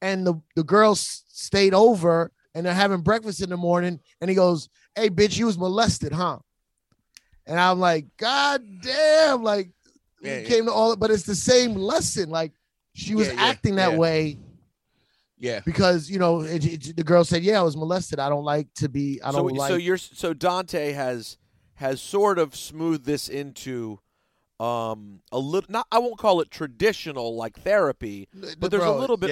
[0.02, 4.36] and the the girl stayed over, and they're having breakfast in the morning, and he
[4.36, 6.40] goes, "Hey, bitch, you was molested, huh?"
[7.46, 9.72] And I'm like, God damn, like
[10.22, 12.30] Yeah, came to all, but it's the same lesson.
[12.30, 12.54] Like
[12.94, 14.38] she was Yeah, acting that way
[15.38, 15.62] Yeah.
[15.66, 18.20] because you know it, it- the girl said, "Yeah, I was molested.
[18.20, 19.20] I don't like to be.
[19.24, 21.38] I don't like." so you're so Dante has
[21.76, 24.00] has sort of smoothed this into
[24.60, 28.28] um a little not I won't call it traditional like therapy,
[28.60, 29.32] but there's Bro, a little bit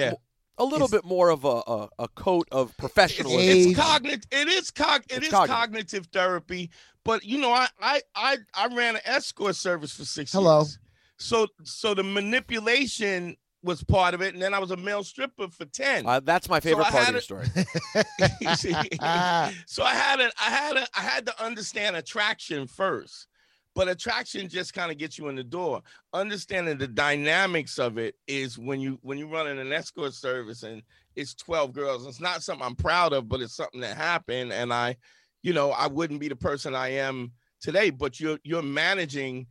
[0.60, 3.40] a little It's- bit more of a, a, a coat of professionalism.
[3.40, 3.66] Age.
[3.68, 4.24] It's cognitive.
[4.30, 5.02] It is cog.
[5.10, 5.56] It It's is cognitive.
[5.56, 6.70] cognitive therapy.
[7.04, 10.58] But you know, I I I I ran an escort service for six Hello.
[10.60, 10.78] years.
[11.16, 15.48] So so the manipulation was part of it, and then I was a male stripper
[15.48, 16.06] for ten.
[16.06, 17.46] Uh, that's my favorite I part of had your story.
[19.66, 23.26] So I had a, I had a, I had to understand attraction first,
[23.74, 25.82] but attraction just kind of gets you in the door.
[26.12, 30.62] Understanding the dynamics of it is when you when you run in an escort service
[30.62, 30.82] and
[31.16, 32.06] it's 12 girls.
[32.06, 34.52] It's not something I'm proud of, but it's something that happened.
[34.52, 34.96] And I,
[35.42, 39.46] you know, I wouldn't be the person I am today, but you're you're managing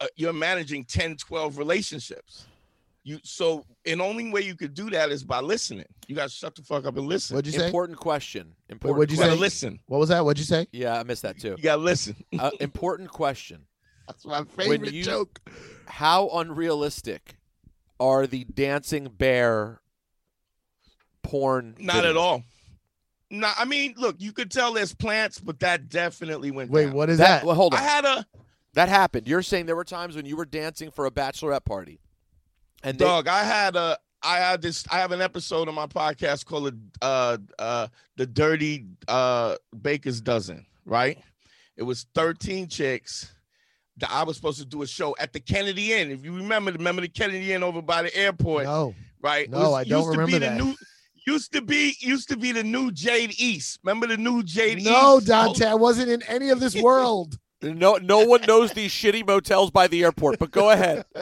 [0.00, 2.46] uh, you're managing 10, 12 relationships.
[3.04, 5.86] You so and only way you could do that is by listening.
[6.08, 7.36] You guys shut the fuck up and listen.
[7.36, 7.66] What'd you say?
[7.66, 8.54] Important question.
[8.68, 9.40] Important what'd you you gotta say?
[9.40, 9.80] listen.
[9.86, 10.24] What was that?
[10.24, 10.66] What'd you say?
[10.72, 11.54] Yeah, I missed that too.
[11.56, 12.16] You gotta listen.
[12.38, 13.62] uh, important question.
[14.06, 15.40] That's my favorite you- joke.
[15.86, 17.36] How unrealistic
[18.00, 19.80] are the dancing bear
[21.22, 21.76] porn?
[21.78, 22.42] Not at all.
[23.30, 26.70] No, I mean, look, you could tell there's plants, but that definitely went.
[26.70, 26.94] Wait, down.
[26.94, 27.46] what is That, that?
[27.46, 27.80] well, hold on.
[27.80, 28.26] I had a
[28.74, 29.28] That happened.
[29.28, 32.00] You're saying there were times when you were dancing for a bachelorette party,
[32.82, 33.28] and they, dog.
[33.28, 33.98] I had a.
[34.22, 34.84] I had this.
[34.90, 37.86] I have an episode on my podcast called uh uh
[38.16, 40.66] the Dirty uh Baker's Dozen.
[40.84, 41.18] Right.
[41.76, 43.32] It was 13 chicks.
[43.98, 46.10] That I was supposed to do a show at the Kennedy Inn.
[46.12, 48.94] If you remember, remember the Kennedy Inn over by the airport, No.
[49.20, 49.44] right?
[49.44, 50.58] It No, I don't used to remember be that.
[50.58, 50.74] The new,
[51.26, 53.80] used to be used to be the new Jade East.
[53.82, 54.88] Remember the new Jade East?
[54.90, 57.38] No, Dante, I wasn't in any of this world.
[57.62, 60.38] no, no one knows these shitty motels by the airport.
[60.38, 61.04] But go ahead.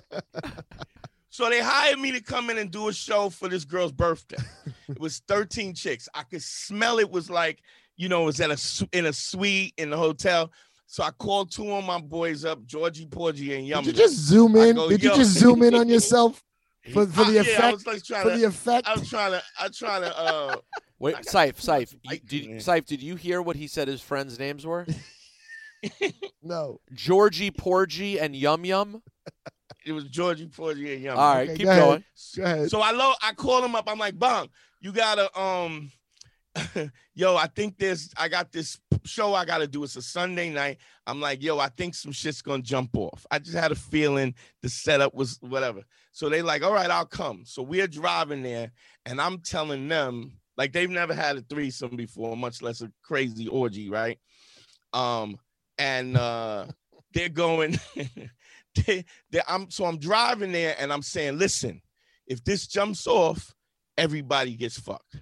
[1.37, 4.43] So they hired me to come in and do a show for this girl's birthday.
[4.89, 6.09] it was 13 chicks.
[6.15, 7.61] I could smell it was like,
[7.99, 10.51] you know, it was at a in a suite in the hotel.
[10.87, 13.85] So I called two of my boys up, Georgie Porgy and Yum.
[13.85, 14.77] Did you just zoom in?
[14.77, 16.43] go, Did you just zoom in on yourself
[16.95, 17.73] for, for I- the yeah, I effect?
[17.75, 18.89] was like trying For to, the effect?
[18.89, 20.57] I was trying to, I was trying to, uh,
[20.99, 22.81] Wait, I got Syph, too much Syph, you, did, in there.
[22.81, 24.87] Did you hear what he said his friends' names were?
[26.43, 26.81] No.
[26.95, 29.03] Georgie, Porgy, and Yum Yum.
[29.85, 31.21] It was Georgie Porgy and Yummy.
[31.21, 31.83] All right, Okay, keep go ahead.
[31.83, 32.05] going.
[32.37, 32.71] Go ahead.
[32.71, 33.85] So I lo- I call him up.
[33.89, 34.49] I'm like, Bong,
[34.81, 35.91] you gotta um
[37.15, 39.85] yo, I think there's I got this show I gotta do.
[39.85, 40.79] It's a Sunday night.
[41.07, 43.27] I'm like, yo, I think some shit's gonna jump off.
[43.31, 45.83] I just had a feeling the setup was whatever.
[46.13, 47.43] So they like, all right, I'll come.
[47.45, 48.73] So we're driving there,
[49.05, 53.49] and I'm telling them, like they've never had a threesome before, much less a crazy
[53.49, 54.19] orgy, right?
[54.93, 55.39] Um,
[55.79, 56.67] and uh
[57.13, 57.79] they're going,
[58.85, 61.81] they, they, I'm so I'm driving there and I'm saying, listen,
[62.27, 63.55] if this jumps off,
[63.97, 65.21] everybody gets fucked.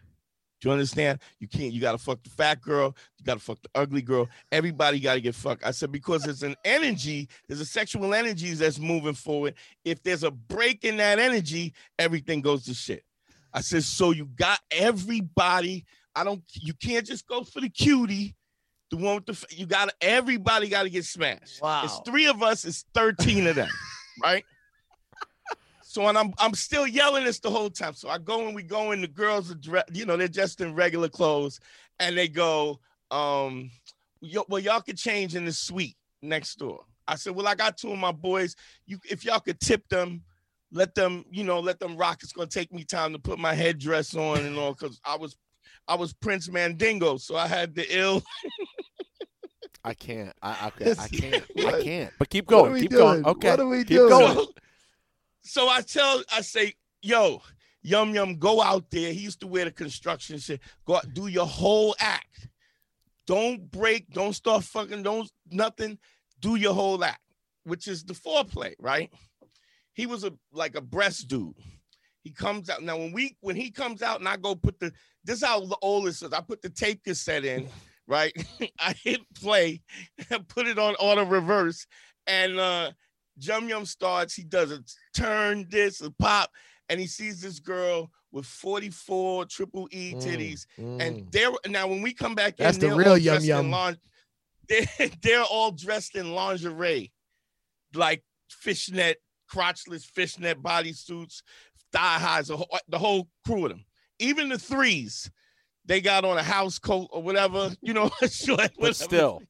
[0.60, 1.18] Do you understand?
[1.40, 4.98] You can't, you gotta fuck the fat girl, you gotta fuck the ugly girl, everybody
[4.98, 5.64] gotta get fucked.
[5.64, 9.55] I said, because there's an energy, there's a sexual energy that's moving forward.
[9.85, 13.05] If there's a break in that energy, everything goes to shit.
[13.52, 15.85] I said, so you got everybody.
[16.16, 18.35] I don't, you can't just go for the cutie.
[18.95, 21.61] The one with the, you got everybody got to get smashed.
[21.61, 21.83] Wow.
[21.83, 23.69] It's three of us, it's 13 of them,
[24.23, 24.45] right?
[25.83, 27.95] So and I'm I'm still yelling this the whole time.
[27.95, 29.01] So I go and we go in.
[29.01, 31.59] The girls are dressed, you know, they're just in regular clothes,
[31.99, 32.79] and they go,
[33.11, 33.73] um,
[34.49, 36.85] well, y'all could change in the suite next door.
[37.09, 38.55] I said, well, I got two of my boys.
[38.87, 40.23] You, if y'all could tip them,
[40.71, 42.21] let them, you know, let them rock.
[42.23, 45.37] It's gonna take me time to put my headdress on and all, because I was,
[45.86, 48.23] I was Prince Mandingo, so I had the ill.
[49.85, 50.32] I can't.
[50.43, 50.66] I, I,
[50.98, 51.44] I can't.
[51.59, 52.12] I can't.
[52.19, 52.81] But keep going.
[52.81, 53.02] Keep doing?
[53.02, 53.27] going.
[53.27, 53.51] Okay.
[53.51, 54.09] What are we keep doing?
[54.09, 54.35] going.
[54.35, 54.47] So,
[55.43, 57.43] so I tell, I say, yo,
[57.82, 59.12] Yum Yum, go out there.
[59.12, 60.61] He used to wear the construction shit.
[60.86, 62.48] Go out, do your whole act.
[63.27, 65.98] Don't break, don't start fucking, don't nothing.
[66.40, 67.20] Do your whole act,
[67.65, 69.11] which is the foreplay, right?
[69.93, 71.55] He was a like a breast dude.
[72.24, 74.92] He comes out now when we when he comes out and I go put the
[75.24, 76.32] this is how the oldest is.
[76.32, 77.68] I put the tape cassette in,
[78.09, 78.32] right?
[78.80, 79.82] I hit play
[80.30, 81.86] and put it on auto reverse,
[82.26, 82.90] and uh
[83.38, 84.34] Jum Yum starts.
[84.34, 84.82] He does a
[85.14, 86.51] turn, this a pop,
[86.88, 90.66] and he sees this girl with 44 triple E Mm, titties.
[90.80, 91.01] mm.
[91.01, 93.70] And they're now when we come back That's in, the real Yum Yum.
[93.70, 93.98] lin-
[94.68, 94.86] they're,
[95.22, 97.12] they're all dressed in lingerie,
[97.92, 99.20] like fishnet,
[99.52, 101.42] crotchless fishnet bodysuits,
[101.95, 103.85] thigh highs, the whole, the whole crew of them.
[104.19, 105.31] Even the threes,
[105.85, 109.41] they got on a house coat or whatever, you know, short, But still,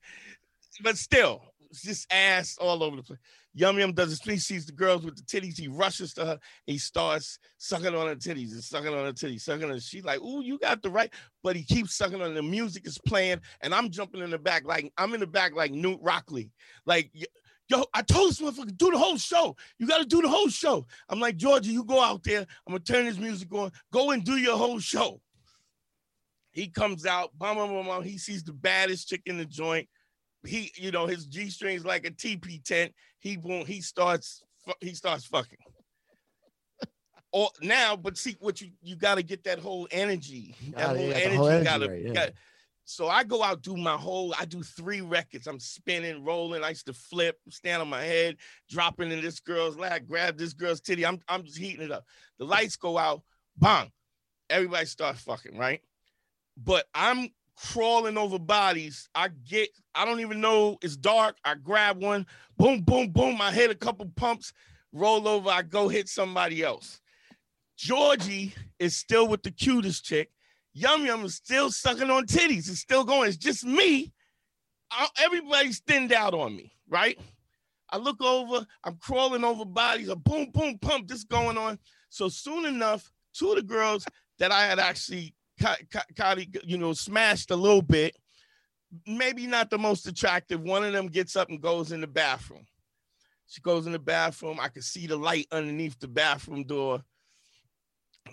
[0.83, 1.43] but still,
[1.73, 3.19] just ass all over the place.
[3.57, 4.21] Yum Yum does this.
[4.21, 5.57] He sees the girls with the titties.
[5.57, 6.39] He rushes to her.
[6.67, 9.79] He starts sucking on her titties and sucking on her titties, sucking on.
[9.79, 11.13] She's like, "Ooh, you got the right."
[11.43, 12.35] But he keeps sucking on.
[12.35, 15.55] The music is playing, and I'm jumping in the back like I'm in the back
[15.55, 16.51] like Knute Rockne.
[16.85, 17.13] Like,
[17.69, 19.57] yo, I told this motherfucker do the whole show.
[19.79, 20.87] You got to do the whole show.
[21.09, 22.41] I'm like, Georgia, you go out there.
[22.41, 23.71] I'm gonna turn this music on.
[23.93, 25.21] Go and do your whole show.
[26.53, 28.03] He comes out, bum, bum, bum, bum.
[28.05, 29.89] He sees the baddest chick in the joint
[30.47, 32.93] he you know his g strings like a TP tent.
[33.19, 33.67] He won't.
[33.67, 34.43] He starts.
[34.81, 35.59] He starts fucking.
[37.33, 40.55] Or now, but see what you you got to get that whole energy.
[40.67, 42.13] That Gotta whole get the energy, whole energy gotta right, yeah.
[42.13, 42.31] got-
[42.85, 45.47] So I go out, do my whole, I do three records.
[45.47, 46.63] I'm spinning, rolling.
[46.63, 48.37] I used to flip, stand on my head,
[48.69, 51.07] dropping in this girl's lap, grab this girl's titty.
[51.07, 52.05] I'm, I'm just heating it up.
[52.39, 53.23] The lights go out,
[53.57, 53.91] bang.
[54.51, 55.81] Everybody starts fucking, right?
[56.57, 59.09] But I'm crawling over bodies.
[59.15, 61.37] I get, I don't even know it's dark.
[61.45, 62.27] I grab one,
[62.59, 63.41] boom, boom, boom.
[63.41, 64.53] I hit a couple pumps,
[64.93, 67.01] roll over, I go hit somebody else.
[67.77, 70.31] Georgie is still with the cutest chick.
[70.75, 72.69] Yum Yum is still sucking on titties.
[72.69, 73.29] It's still going.
[73.29, 74.13] It's just me.
[74.91, 77.19] I- everybody's thinned out on me, right?
[77.91, 81.79] I look over, I'm crawling over bodies, a boom, boom, pump, this going on.
[82.09, 84.05] So soon enough, two of the girls
[84.39, 85.35] that I had actually,
[86.65, 88.17] you know, smashed a little bit,
[89.07, 90.61] maybe not the most attractive.
[90.61, 92.67] One of them gets up and goes in the bathroom.
[93.47, 94.59] She goes in the bathroom.
[94.61, 97.03] I can see the light underneath the bathroom door.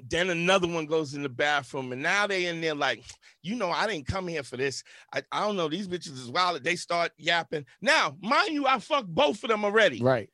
[0.09, 3.03] Then another one goes in the bathroom, and now they in there like,
[3.41, 4.83] you know, I didn't come here for this.
[5.13, 5.67] I, I don't know.
[5.67, 6.63] These bitches is wild.
[6.63, 7.65] They start yapping.
[7.81, 10.01] Now, mind you, I fucked both of them already.
[10.01, 10.29] Right.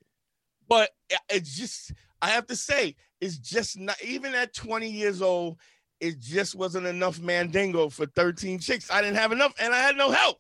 [0.67, 0.89] But
[1.29, 5.57] it's just, I have to say, it's just not even at 20 years old,
[5.99, 8.91] it just wasn't enough mandingo for 13 chicks.
[8.91, 10.37] I didn't have enough, and I had no help.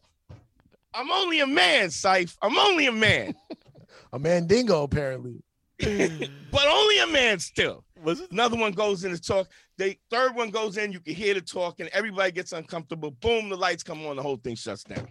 [0.93, 2.37] I'm only a man, Syph.
[2.41, 3.35] I'm only a man,
[4.13, 5.43] A mandingo, apparently.
[5.79, 7.83] but only a man still.
[8.03, 8.31] Was it?
[8.31, 9.49] Another one goes in to talk.
[9.77, 10.91] They third one goes in.
[10.91, 13.11] You can hear the talk, and everybody gets uncomfortable.
[13.11, 14.15] Boom, the lights come on.
[14.15, 15.07] The whole thing shuts down.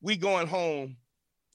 [0.00, 0.96] We going home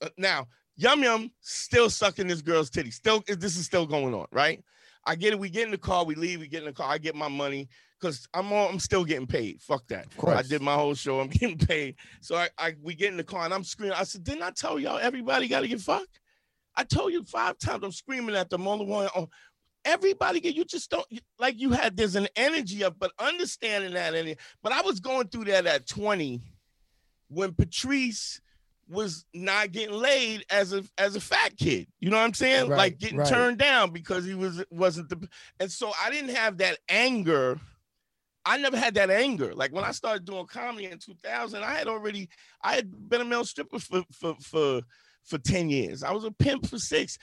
[0.00, 0.48] Uh, now.
[0.76, 2.90] Yum Yum still sucking this girl's titty.
[2.90, 4.64] Still, this is still going on, right?
[5.04, 5.38] I get it.
[5.38, 6.04] We get in the car.
[6.04, 6.40] We leave.
[6.40, 6.90] We get in the car.
[6.90, 7.68] I get my money
[8.00, 9.60] because I'm all, I'm still getting paid.
[9.60, 10.06] Fuck that.
[10.06, 10.38] Of course.
[10.38, 11.20] I did my whole show.
[11.20, 11.96] I'm getting paid.
[12.20, 13.96] So I, I we get in the car and I'm screaming.
[13.98, 16.18] I said, didn't I tell y'all everybody got to get fucked?
[16.74, 17.84] I told you five times.
[17.84, 19.06] I'm screaming at them all the way.
[19.14, 19.28] Oh,
[19.84, 21.06] everybody get you just don't
[21.38, 25.28] like you had there's an energy of but understanding that and but I was going
[25.28, 26.40] through that at 20
[27.28, 28.40] when Patrice
[28.88, 31.86] was not getting laid as a as a fat kid.
[32.00, 32.68] You know what I'm saying?
[32.68, 33.28] Right, like getting right.
[33.28, 35.28] turned down because he was wasn't the
[35.58, 37.58] and so I didn't have that anger.
[38.44, 39.54] I never had that anger.
[39.54, 42.28] Like when I started doing comedy in 2000, I had already
[42.62, 44.82] I had been a male stripper for for for
[45.24, 46.02] for 10 years.
[46.02, 47.18] I was a pimp for 6.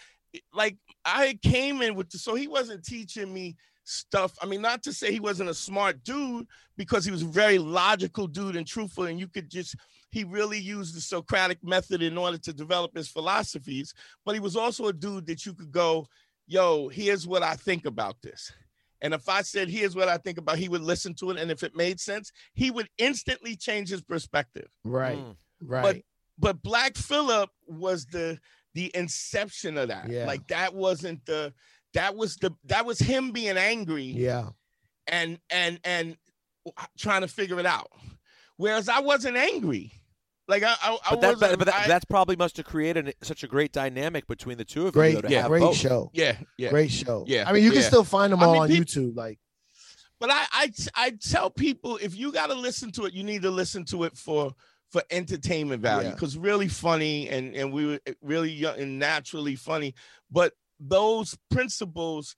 [0.53, 4.37] Like I came in with the, so he wasn't teaching me stuff.
[4.41, 6.47] I mean, not to say he wasn't a smart dude
[6.77, 9.75] because he was a very logical dude and truthful, and you could just
[10.11, 13.93] he really used the Socratic method in order to develop his philosophies.
[14.25, 16.07] But he was also a dude that you could go,
[16.47, 18.51] yo, here's what I think about this.
[19.01, 21.37] And if I said, here's what I think about, he would listen to it.
[21.37, 25.17] And if it made sense, he would instantly change his perspective Right.
[25.17, 25.35] Mm.
[25.61, 25.81] Right.
[25.81, 25.97] but
[26.41, 28.39] but Black Phillip was the
[28.73, 30.09] the inception of that.
[30.09, 30.25] Yeah.
[30.25, 31.53] Like that wasn't the
[31.93, 34.49] that was the that was him being angry yeah.
[35.07, 36.17] and and and
[36.97, 37.89] trying to figure it out.
[38.57, 39.91] Whereas I wasn't angry.
[40.47, 42.65] Like I I, I But, that, wasn't but, but that, I- that's probably must have
[42.65, 44.91] created such a great dynamic between the two of you.
[44.91, 45.21] Great.
[45.21, 45.75] though, yeah, have Great both.
[45.75, 46.09] show.
[46.13, 46.69] yeah, yeah.
[46.69, 47.23] Great show.
[47.27, 49.15] Yeah, I mean, you can still find them I all mean, on peop- YouTube.
[49.15, 49.39] Like,
[50.19, 53.41] But I, I I tell people if you got to listen to it, you need
[53.43, 54.53] to listen to it for
[54.91, 56.13] for entertainment value Yeah.
[56.15, 59.93] because really funny and and we were really young and naturally funny.
[60.31, 62.35] But those principles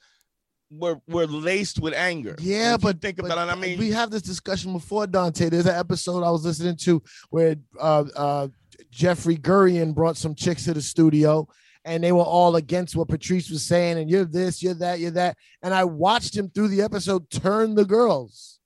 [0.70, 2.36] were were laced with anger.
[2.40, 3.52] yeah, but think but about it.
[3.52, 5.50] I mean, we have this discussion before Dante.
[5.50, 8.48] There's an episode I was listening to where uh, uh,
[8.90, 11.48] Jeffrey Gurian brought some chicks to the studio,
[11.84, 15.12] and they were all against what Patrice was saying, and you're this, you're that, you're
[15.12, 15.38] that.
[15.62, 18.60] And I watched him through the episode turn the girls,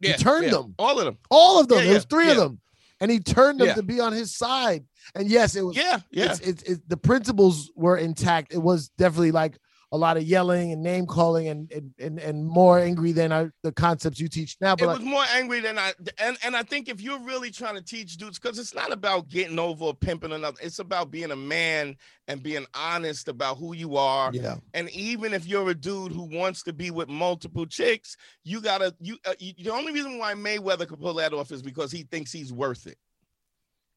[0.00, 0.74] He turned them.
[0.78, 1.18] all of them.
[1.28, 1.78] all of them.
[1.78, 2.60] Yeah, There was yeah, three of them,
[3.00, 3.74] and he turned them Yeah.
[3.74, 4.84] to be on his side.
[5.14, 6.32] And yes, it was Yeah, yeah.
[6.32, 8.52] it's, it's, it's the principles were intact.
[8.52, 9.58] It was definitely like
[9.90, 13.50] a lot of yelling and name calling and and and, and more angry than I,
[13.62, 14.74] the concepts you teach now.
[14.74, 17.50] it But like, was more angry than I and and I think if you're really
[17.50, 21.10] trying to teach dudes, because it's not about getting over or pimping another, it's about
[21.10, 21.96] being a man
[22.26, 24.30] and being honest about who you are.
[24.34, 28.60] yeah, And even if you're a dude who wants to be with multiple chicks, you
[28.60, 31.90] gotta you, uh, you the only reason why Mayweather could pull that off is because
[31.90, 32.98] he thinks he's worth it.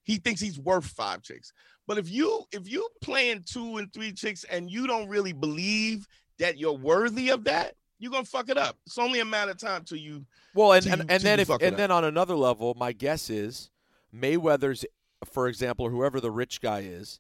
[0.04, 1.54] He thinks he's worth five chicks.
[1.88, 6.08] But if you if you playing two and three chicks and you don't really believe
[6.40, 8.78] that you're worthy of that, you're gonna fuck it up.
[8.86, 10.26] It's only a matter of time till you
[10.56, 13.70] Well, and, and, you- and then if and then on another level, my guess is
[14.14, 14.86] Mayweather's,
[15.26, 17.20] for example, or whoever the rich guy is,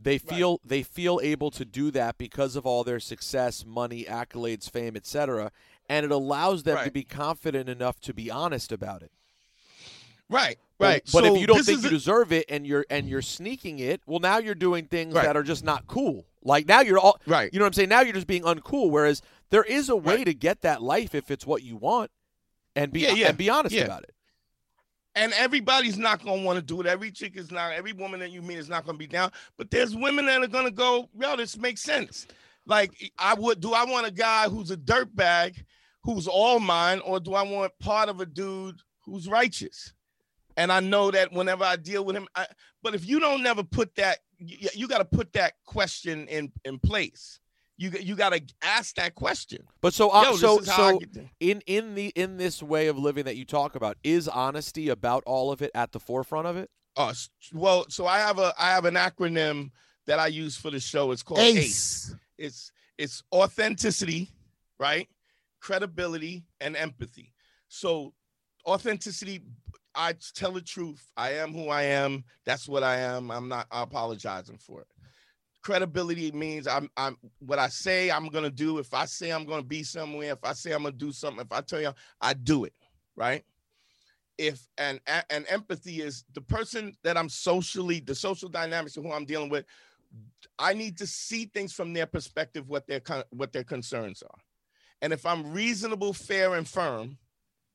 [0.00, 4.70] they feel they feel able to do that because of all their success, money, accolades,
[4.70, 5.50] fame, etc.
[5.88, 9.10] And it allows them to be confident enough to be honest about it.
[10.30, 11.02] Right, right.
[11.12, 14.02] But So if you don't think you deserve it and you're and you're sneaking it,
[14.06, 15.24] well, now you're doing things Right.
[15.24, 16.26] that are just not cool.
[16.42, 17.88] Like now you're all right, you know what I'm saying?
[17.88, 18.90] Now you're just being uncool.
[18.90, 20.26] Whereas there is a way Right.
[20.26, 22.10] to get that life if it's what you want,
[22.76, 23.84] and be Yeah, yeah, and be honest yeah.
[23.84, 24.14] about it.
[25.14, 26.86] and everybody's not gonna want to do it.
[26.86, 29.32] Every chick is not, every woman that you meet is not gonna be down.
[29.56, 32.28] But there's women that are gonna go, yo, this makes sense.
[32.66, 35.56] Like I would, do I want a guy who's a dirtbag,
[36.04, 39.92] who's all mine, or do I want part of a dude who's righteous?
[40.58, 42.46] And I know that whenever I deal with him, I,
[42.82, 46.50] but if you don't never put that, you, you got to put that question in
[46.64, 47.38] in place.
[47.76, 49.62] You you got to ask that question.
[49.80, 51.00] But so uh, Yo, so I so
[51.38, 55.22] in in the in this way of living that you talk about, is honesty about
[55.26, 56.68] all of it at the forefront of it?
[56.96, 57.14] Uh,
[57.52, 59.70] well, so I have a I have an acronym
[60.08, 61.12] that I use for the show.
[61.12, 61.56] It's called ACE.
[61.56, 62.16] Ace.
[62.36, 64.32] It's it's authenticity,
[64.80, 65.08] right?
[65.60, 67.32] Credibility and empathy.
[67.68, 68.12] So
[68.66, 69.42] authenticity,
[69.98, 71.10] I tell the truth.
[71.16, 72.24] I am who I am.
[72.46, 73.32] That's what I am.
[73.32, 74.86] I'm not apologizing for it.
[75.60, 78.78] Credibility means I'm I'm what I say I'm gonna do.
[78.78, 81.52] If I say I'm gonna be somewhere, if I say I'm gonna do something, if
[81.52, 82.72] I tell you I do it,
[83.16, 83.44] right?
[84.38, 85.00] If and
[85.30, 89.50] and empathy is the person that I'm socially, the social dynamics of who I'm dealing
[89.50, 89.66] with,
[90.60, 94.38] I need to see things from their perspective, what their what their concerns are,
[95.02, 97.18] and if I'm reasonable, fair, and firm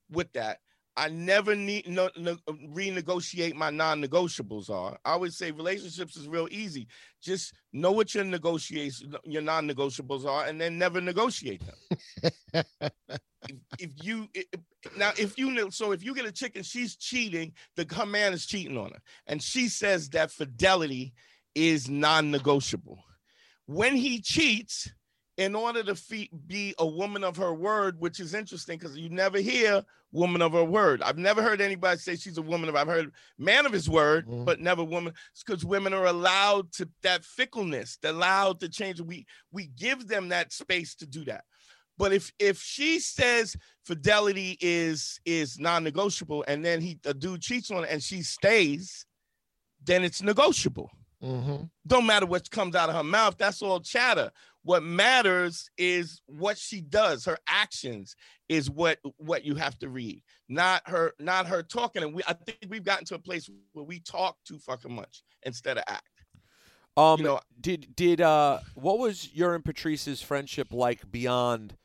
[0.10, 0.60] with that,
[0.96, 4.98] I never need no, no renegotiate my non-negotiables are.
[5.04, 6.88] I always say relationships is real easy.
[7.22, 12.64] Just know what your negotiations, your non-negotiables are, and then never negotiate them.
[13.50, 14.60] if, if you i- i-
[14.98, 18.06] now if you know so if you get a chick and she's cheating, the her
[18.06, 21.14] man is cheating on her, and she says that fidelity
[21.56, 23.04] is non-negotiable.
[23.66, 24.92] When he cheats,
[25.38, 29.10] in order to fe- be a woman of her word, which is interesting because you
[29.10, 31.02] never hear woman of her word.
[31.02, 32.76] I've never heard anybody say she's a woman of.
[32.76, 34.46] I've heard man of his word, Mhm.
[34.46, 35.14] but never woman.
[35.44, 37.98] Because women are allowed to that fickleness.
[37.98, 39.02] They're allowed to change.
[39.02, 41.46] We we give them that space to do that.
[41.98, 43.56] But if if she says
[43.86, 49.06] fidelity is is non-negotiable, and then he a dude cheats on her and she stays,
[49.84, 50.90] then it's negotiable
[51.22, 51.70] Mhm.
[51.88, 54.30] don't matter what comes out of her mouth that's all chatter
[54.64, 58.16] what matters is what she does her actions
[58.50, 62.34] is what what you have to read not her not her talking and we i
[62.34, 66.08] think we've gotten to a place where we talk too fucking much instead of act
[66.98, 71.76] Um, you know did did uh, what was your and Patrice's friendship like beyond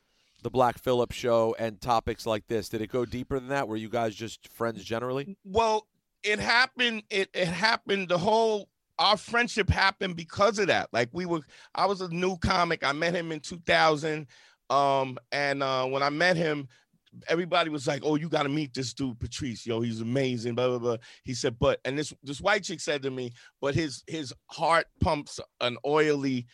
[0.41, 2.69] the Black Phillip show and topics like this?
[2.69, 3.67] Did it go deeper than that?
[3.67, 5.35] Were you guys just friends generally?
[5.43, 5.87] well
[6.23, 8.69] it happened it, it happened the whole
[8.99, 10.89] our friendship happened because of that.
[10.91, 11.41] Like we were
[11.73, 12.83] i was a new comic.
[12.83, 14.27] I met him in 2000
[14.69, 16.67] um and uh when i met him
[17.27, 19.65] everybody was like oh you got to meet this dude patrice.
[19.65, 20.97] Yo he's amazing blah blah blah.
[21.23, 23.31] He said but and this this white chick said to me
[23.61, 26.45] but his his heart pumps an oily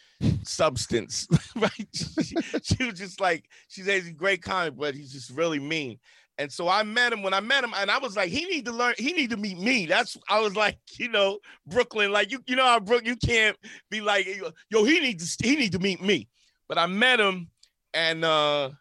[0.43, 1.27] substance.
[1.57, 1.88] Right?
[1.93, 5.59] She, she was just like she said he's a great comic but he's just really
[5.59, 5.99] mean
[6.37, 8.65] and so I met him when I met him, and I was like, he need
[8.65, 9.85] to learn, he need to meet me.
[9.85, 13.57] That's I was like, you know, Brooklyn, like you, you know how Brook, you can't
[13.89, 14.27] be like,
[14.69, 16.27] yo, he needs to he need to meet me.
[16.67, 17.49] But I met him,
[17.93, 18.71] and uh,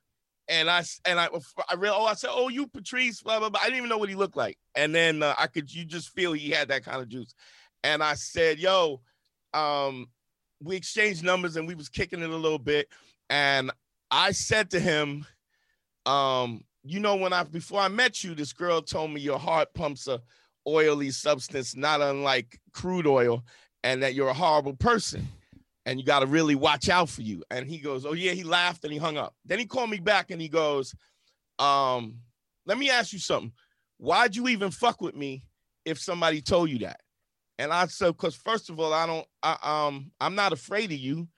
[0.49, 1.29] and I and I
[1.69, 3.61] I real oh I said, oh you Patrice, blah blah blah.
[3.61, 6.11] I didn't even know what he looked like, and then uh, I could you just
[6.11, 7.35] feel he had that kind of juice,
[7.83, 9.01] and I said, yo,
[9.53, 10.09] um,
[10.61, 12.89] we exchanged numbers and we was kicking it a little bit,
[13.31, 13.71] and
[14.11, 15.25] I said to him,
[16.07, 19.73] um you know when i before i met you this girl told me your heart
[19.75, 20.21] pumps a
[20.67, 23.43] oily substance not unlike crude oil
[23.83, 25.29] and that you're a horrible person
[25.87, 27.45] and you got to really watch out for you.
[27.51, 29.35] And he goes oh yeah he laughed and he hung up.
[29.45, 30.95] Then he called me back and he goes
[31.59, 32.17] um
[32.67, 33.53] let me ask you something.
[33.99, 35.45] Why'd you even fuck with me
[35.85, 37.01] if somebody told you that?
[37.59, 40.99] And i said because first of all i don't I, um i'm not afraid of
[40.99, 41.29] you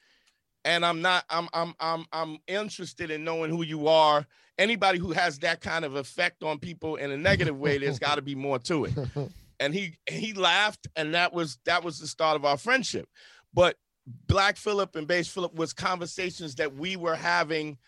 [0.67, 4.27] and i'm not i'm i'm i'm i'm interested in knowing who you are
[4.59, 8.17] anybody who has that kind of effect on people in a negative way, there's got
[8.17, 8.93] to be more to it.
[9.59, 13.09] And he he laughed, and that was that was the start of our friendship.
[13.55, 13.79] But
[14.27, 17.79] Black Philip and Base Philip was conversations that we were having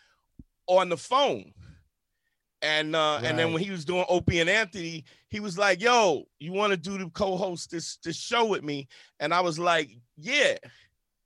[0.67, 1.53] on the phone.
[2.63, 6.25] And uh, and then when he was doing Opie and Anthony, he was like, "Yo,
[6.39, 8.89] you want to do the co-host this this show with me?"
[9.21, 10.57] And I was like, "Yeah."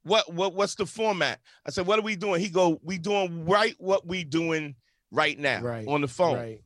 [0.04, 1.40] What what what's the format?
[1.66, 4.74] I said, "What are we doing?" He go, "We doing right what we doing
[5.10, 6.60] right now Right, on the phone." Right.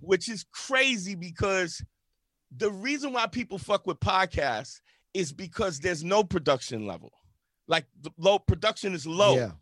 [0.00, 1.82] which is crazy because
[2.56, 4.80] the reason why people fuck with podcasts
[5.14, 7.12] is because there's no production level.
[7.68, 9.36] Like the low production is low.
[9.36, 9.52] Yeah.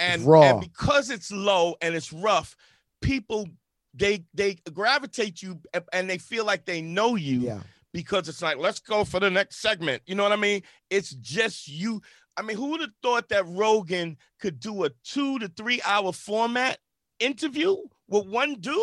[0.00, 0.42] And, raw.
[0.42, 2.54] and because it's low and it's rough,
[3.02, 3.48] people
[3.94, 5.60] they they gravitate you
[5.92, 7.60] and they feel like they know you Yeah.
[7.92, 10.02] because it's like, let's go for the next segment.
[10.06, 10.62] You know what I mean?
[10.90, 12.02] It's just you.
[12.38, 16.12] I mean, who would have thought that Rogan could do a two to three hour
[16.12, 16.78] format
[17.18, 17.76] interview
[18.08, 18.78] with one dude?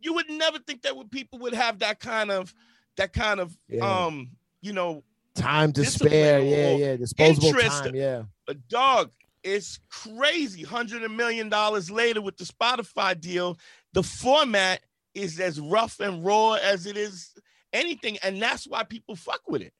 [0.00, 2.52] you would never think that would people would have that kind of
[2.98, 4.06] that kind of Yeah.
[4.06, 5.02] um you know
[5.34, 6.40] Time to spare.
[6.40, 6.96] Yeah, yeah.
[6.96, 7.84] Disposable interest.
[7.84, 7.94] time.
[7.94, 8.24] Yeah.
[8.46, 9.10] a dog.
[9.42, 10.62] It's crazy.
[10.62, 13.58] Hundred million dollars later with the Spotify deal,
[13.94, 14.80] the format
[15.14, 17.34] is as rough and raw as it is
[17.72, 19.72] anything, and that's why people fuck with it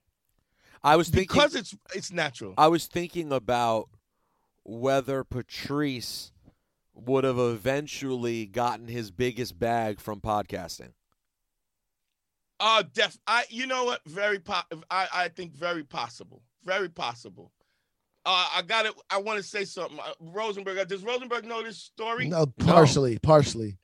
[0.85, 2.55] I was thinking because it's it's natural.
[2.59, 3.89] I was thinking about
[4.65, 6.31] whether Patrice
[6.95, 10.93] would have eventually gotten his biggest bag from podcasting.
[12.61, 14.01] Uh def I you know what?
[14.07, 16.43] Very po- I I think very possible.
[16.65, 17.51] Very possible.
[18.27, 18.95] Uh, I got it.
[19.11, 19.99] I want to say something.
[19.99, 22.27] Uh, Rosenberg, does Rosenberg know this story?
[22.27, 23.77] No, partially, partially.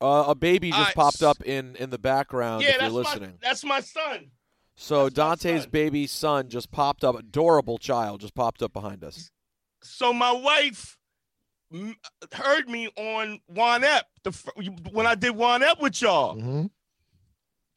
[0.00, 2.94] Uh, a baby just Alright, popped up in in the background yeah, if you're that's
[2.94, 3.30] listening.
[3.30, 4.30] my that's my son.
[4.76, 9.30] So that's Dante's baby son just popped up, adorable child just popped up behind us.
[9.82, 10.98] So my wife
[12.32, 14.30] heard me on Juan Ep the
[14.92, 16.70] when I did Juan Ep with y'all, Mhm.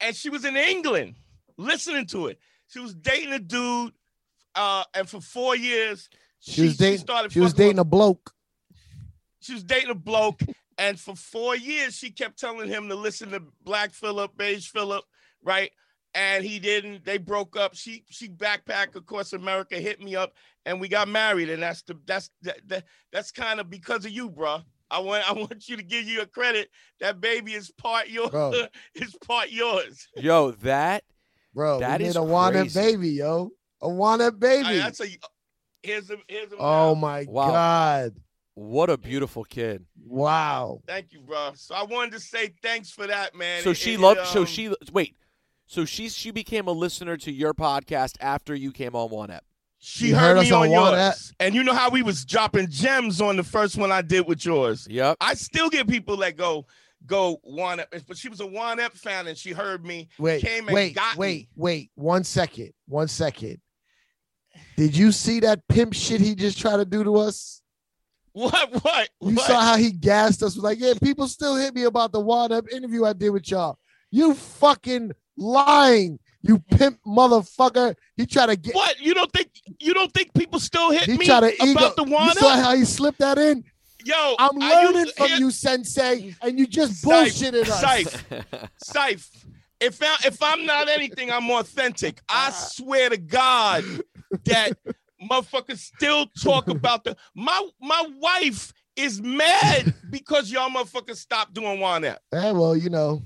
[0.00, 1.16] and she was in England
[1.56, 2.38] listening to it.
[2.68, 3.94] She was dating a dude,
[4.54, 6.08] uh, and for four years
[6.40, 6.98] She was dating.
[7.00, 8.34] started She was fucking with- dating a bloke.
[9.40, 10.42] she was dating a bloke,
[10.76, 15.04] and for four years she kept telling him to listen to Black Phillip, Beige Phillip,
[15.42, 15.72] right?
[16.14, 17.04] And he didn't.
[17.04, 17.74] They broke up.
[17.74, 20.32] She she backpacked across America, hit me up,
[20.66, 21.50] and we got married.
[21.50, 24.60] And that's the that's that, that that's kind of because of you, bro.
[24.90, 26.70] I want I want you to give you a credit.
[27.00, 28.52] That baby is part your Bro.
[28.94, 30.08] is part yours.
[30.16, 31.04] Yo, that
[31.54, 32.80] Bro, That we is made a wanted crazy.
[32.80, 33.50] baby, yo.
[33.82, 34.66] A wanted baby.
[34.66, 35.06] I- that's a
[35.82, 37.50] here's a here's a oh my Wow.
[37.50, 38.14] God.
[38.54, 39.84] what a beautiful kid.
[40.06, 40.80] Wow.
[40.86, 41.52] Thank you, bro.
[41.54, 43.62] So I wanted to say thanks for that, man.
[43.62, 44.20] So It- she it- loved.
[44.20, 45.14] it, so um, she wait.
[45.68, 49.44] So she she became a listener to your podcast after you came on Juan Ep.
[49.78, 51.32] She You heard, heard me us on on One yours.
[51.38, 54.44] And you know how we was dropping gems on the first one I did with
[54.46, 54.88] yours.
[54.90, 55.18] Yep.
[55.20, 56.66] I still get people that go,
[57.06, 57.94] go one up.
[58.08, 60.08] But she was a one up fan and she heard me.
[60.18, 61.18] Wait, Came and wait, got me.
[61.18, 61.90] wait, wait.
[61.94, 62.72] One second.
[62.88, 63.60] One second.
[64.76, 67.60] Did you see that pimp shit he just tried to do to us?
[68.32, 68.72] What?
[68.82, 69.10] What?
[69.20, 69.46] You what?
[69.46, 70.54] saw how he gassed us.
[70.54, 73.50] Was like, yeah, people still hit me about the wad up interview I did with
[73.50, 73.78] y'all.
[74.10, 77.94] You fucking lying, you pimp motherfucker.
[78.16, 78.74] He tried to get.
[78.74, 79.00] What?
[79.00, 79.50] You don't think
[79.80, 81.72] you don't think people still hit He me tried to ego.
[81.72, 83.64] about the You one saw how he slipped that in.
[84.04, 87.80] Yo, I'm learning used- from you, Sensei, and you just Syph, bullshitted us.
[87.80, 88.24] Syph,
[88.82, 89.46] Syph,
[89.80, 92.20] if I, if I'm not anything, I'm authentic.
[92.28, 93.84] I swear to God
[94.44, 94.72] that
[95.30, 101.80] motherfuckers still talk about the my my wife is mad because y'all motherfuckers stopped doing
[101.80, 102.20] one that.
[102.32, 103.22] Eh, well, you know,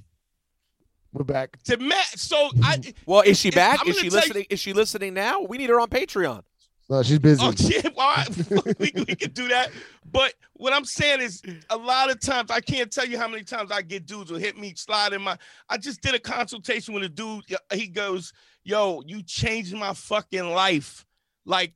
[1.13, 1.63] we're back.
[1.65, 2.07] To Matt.
[2.19, 3.81] so I Well, is she back?
[3.83, 4.47] I'm Is she tell you- listening?
[4.51, 5.41] Is she listening now?
[5.43, 6.43] We need her on Patreon.
[6.91, 7.43] No, she's busy.
[7.43, 9.71] oh shit, all right, we, we can do that.
[10.11, 11.41] But what I'm saying is,
[11.71, 14.37] a lot of times I can't tell you how many times I get dudes who
[14.37, 15.39] hit me, slide in my.
[15.71, 17.45] I just did a consultation with a dude.
[17.73, 18.33] He goes,
[18.65, 21.07] "Yo, you changed my fucking life."
[21.47, 21.73] Like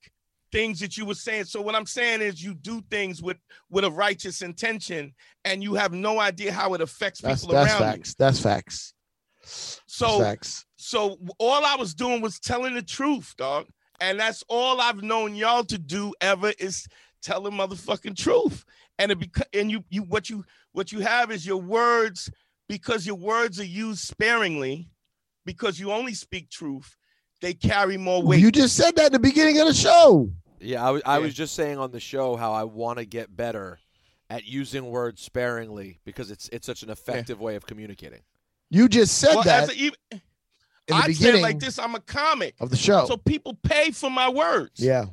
[0.52, 1.44] things that you were saying.
[1.44, 3.38] So what I'm saying is, you do things with
[3.70, 5.14] with a righteous intention,
[5.46, 8.14] and you have no idea how it affects That's people that's around facts.
[8.14, 8.92] That's facts.
[9.46, 9.82] You.
[9.86, 10.66] So That's facts.
[10.76, 13.66] so all I was doing was telling the truth, dog.
[14.00, 16.86] And that's all I've known y'all to do ever is
[17.22, 18.64] tell the motherfucking truth.
[18.98, 22.30] And it beca- and you you what you what you have is your words
[22.68, 24.90] because your words are used sparingly
[25.44, 26.96] because you only speak truth.
[27.40, 28.40] They carry more weight.
[28.40, 30.30] You just said that at the beginning of the show.
[30.60, 31.24] Yeah, I was I Yeah.
[31.24, 33.78] was just saying on the show how I want to get better
[34.28, 38.20] at using words sparingly because it's it's such an effective way of communicating.
[38.70, 40.20] You just said well, that as a, even, in
[40.88, 41.78] the I it like this.
[41.78, 43.06] I'm a comic, of the show.
[43.06, 44.80] so people pay for my words.
[44.80, 45.06] yeah.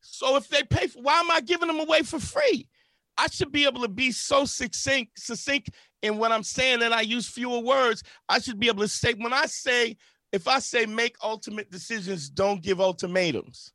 [0.00, 2.68] So if they pay for, why am I giving them away for free?
[3.16, 5.70] I should be able to be so succinct, succinct
[6.02, 8.02] in what I'm saying that I use fewer words.
[8.28, 9.96] I should be able to say when I say,
[10.32, 13.72] if I say make ultimate decisions, don't give ultimatums,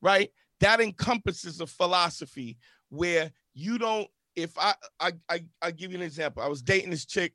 [0.00, 0.30] right?
[0.60, 2.58] That encompasses a philosophy
[2.90, 4.08] where you don't.
[4.36, 6.42] If I I I, I give you an example.
[6.42, 7.32] I was dating this chick,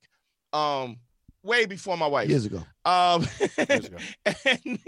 [0.53, 0.97] um,
[1.43, 2.29] way before my wife.
[2.29, 2.63] Years ago.
[2.85, 3.25] Um,
[3.69, 3.97] Years ago.
[4.45, 4.79] and,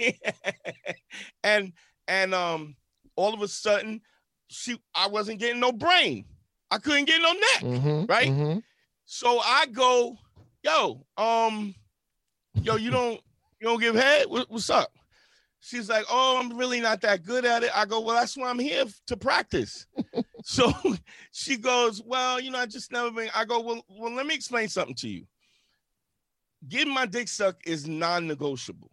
[1.44, 1.74] and
[2.08, 2.76] and um,
[3.16, 4.02] all of a sudden,
[4.48, 6.26] she I wasn't getting no brain.
[6.70, 7.82] I couldn't get no neck.
[7.82, 8.30] Mhm, Right?
[8.30, 8.64] mhm.
[9.06, 10.18] So I go,
[10.64, 11.76] yo, um,
[12.62, 13.20] yo, you don't
[13.60, 14.28] you don't give head?
[14.28, 14.92] What- what's up?
[15.64, 17.70] She's like, oh, I'm really not that good at it.
[17.76, 19.86] I go, well, that's why I'm here to practice.
[20.44, 20.74] so
[21.32, 23.30] she goes, well, you know, I just never been.
[23.36, 25.26] I go, well, well, let me explain something to you.
[26.68, 28.92] Getting my dick sucked is non-negotiable,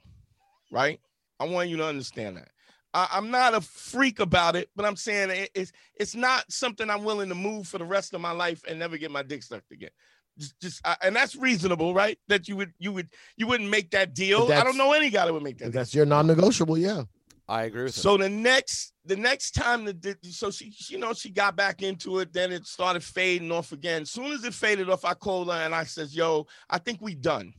[0.73, 1.01] right?
[1.39, 2.49] I want you to understand that.
[2.95, 6.89] I, I'm not a freak about it, but I'm saying it- it's it's not something
[6.89, 9.43] I'm willing to move for the rest of my life and never get my dick
[9.43, 9.90] sucked again.
[10.39, 12.19] Just, just uh, and that's reasonable, right?
[12.28, 14.51] That you would you would you wouldn't make that deal.
[14.53, 15.66] I don't know any guy that would make that.
[15.66, 15.81] If deal.
[15.81, 17.03] that's your non-negotiable, yeah.
[17.49, 18.03] I agree with him.
[18.03, 22.19] So the next the next time the so she you know she got back into
[22.19, 24.03] it, then it started fading off again.
[24.03, 27.01] As soon as it faded off, I called her and I says, "Yo, I think
[27.01, 27.55] we done."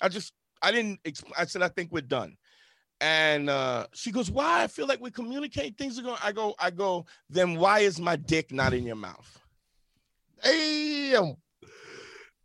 [0.00, 0.32] I just
[0.62, 1.00] I didn't
[1.36, 2.36] I said I think we're done.
[3.02, 4.62] And uh, she goes, "Why?
[4.62, 8.00] I feel like we communicate things are going." I go, "I go." Then why is
[8.00, 9.40] my dick not in your mouth?
[10.42, 11.34] Damn.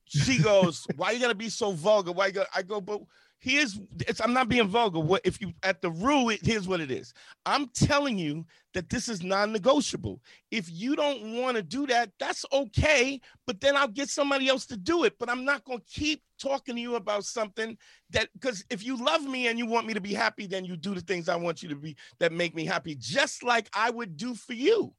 [0.06, 2.12] She goes, "Why you gotta be so vulgar?
[2.12, 3.02] Why you gotta, I go, but
[3.40, 5.00] here's it's I'm not being vulgar.
[5.00, 6.30] What if you at the rule?
[6.42, 7.14] Here's what it is.
[7.46, 10.22] I'm telling you that this is non-negotiable.
[10.52, 13.22] If you don't want to do that, that's okay.
[13.46, 15.18] But then I'll get somebody else to do it.
[15.20, 17.78] But I'm not gonna keep talking to you about something
[18.12, 20.76] that because if you love me and you want me to be happy, then you
[20.78, 23.90] do the things I want you to be that make me happy, just like I
[23.90, 24.94] would do for you.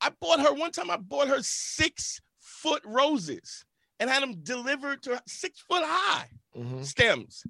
[0.00, 0.90] I bought her one time.
[0.90, 3.64] I bought her six foot roses
[4.00, 6.84] and had them delivered to her six foot high Mhm.
[6.84, 7.44] stems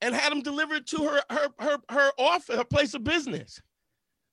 [0.00, 3.60] and had them delivered to her her her her office her place of business.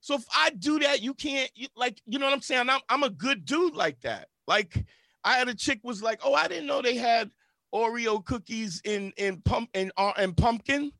[0.01, 2.69] So if i do that you can't you, like you know what i'm saying?
[2.69, 4.29] I'm, I'm a good dude like that.
[4.47, 4.85] Like
[5.23, 7.29] i had a chick was like oh i didn't know they had
[7.75, 10.91] oreo cookies in in pump in uh, in pumpkin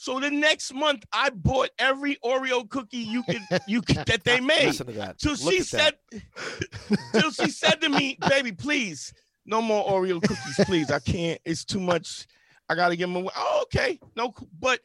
[0.00, 4.40] so the next month i bought every oreo cookie you could you could that they
[4.54, 5.18] made Listen to that.
[5.18, 6.98] till Look she said, that.
[7.12, 9.12] till she said to me, "Baby, please,
[9.44, 10.90] no more Oreo cookies, please.
[10.90, 11.40] I can't.
[11.44, 12.26] It's too much.
[12.68, 14.80] I gotta give them away." Oh, okay, no, but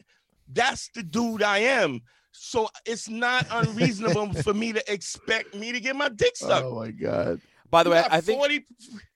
[0.52, 2.02] that's the dude I am.
[2.32, 6.66] So it's not unreasonable for me to expect me to get my dick sucked.
[6.66, 7.40] Oh my god.
[7.70, 8.66] By the way, I think 40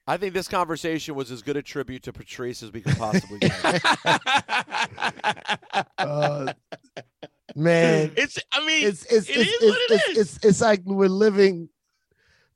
[0.10, 3.40] I think this conversation was as good a tribute to Patrice as we could possibly
[3.40, 3.54] get.
[5.98, 6.54] Uh,
[7.56, 8.40] man, it's.
[8.52, 10.18] I mean, it's it's it it's is it's, what it it's, is.
[10.36, 11.70] it's it's like we're living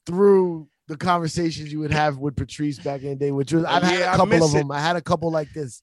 [0.06, 3.84] through the conversations you would have with Patrice back in the day, which was I've
[3.84, 4.57] had Yeah, I a couple miss of it.
[4.60, 4.72] them.
[4.72, 5.82] I had a couple like this.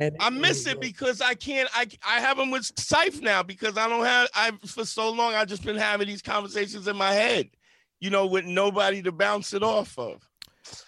[0.00, 1.68] And I miss it because I can't.
[1.74, 4.28] I I have them with Syph now because I don't have.
[4.34, 7.48] I for so long I've just been having these conversations in my head,
[8.00, 10.22] you know, with nobody to bounce it off of.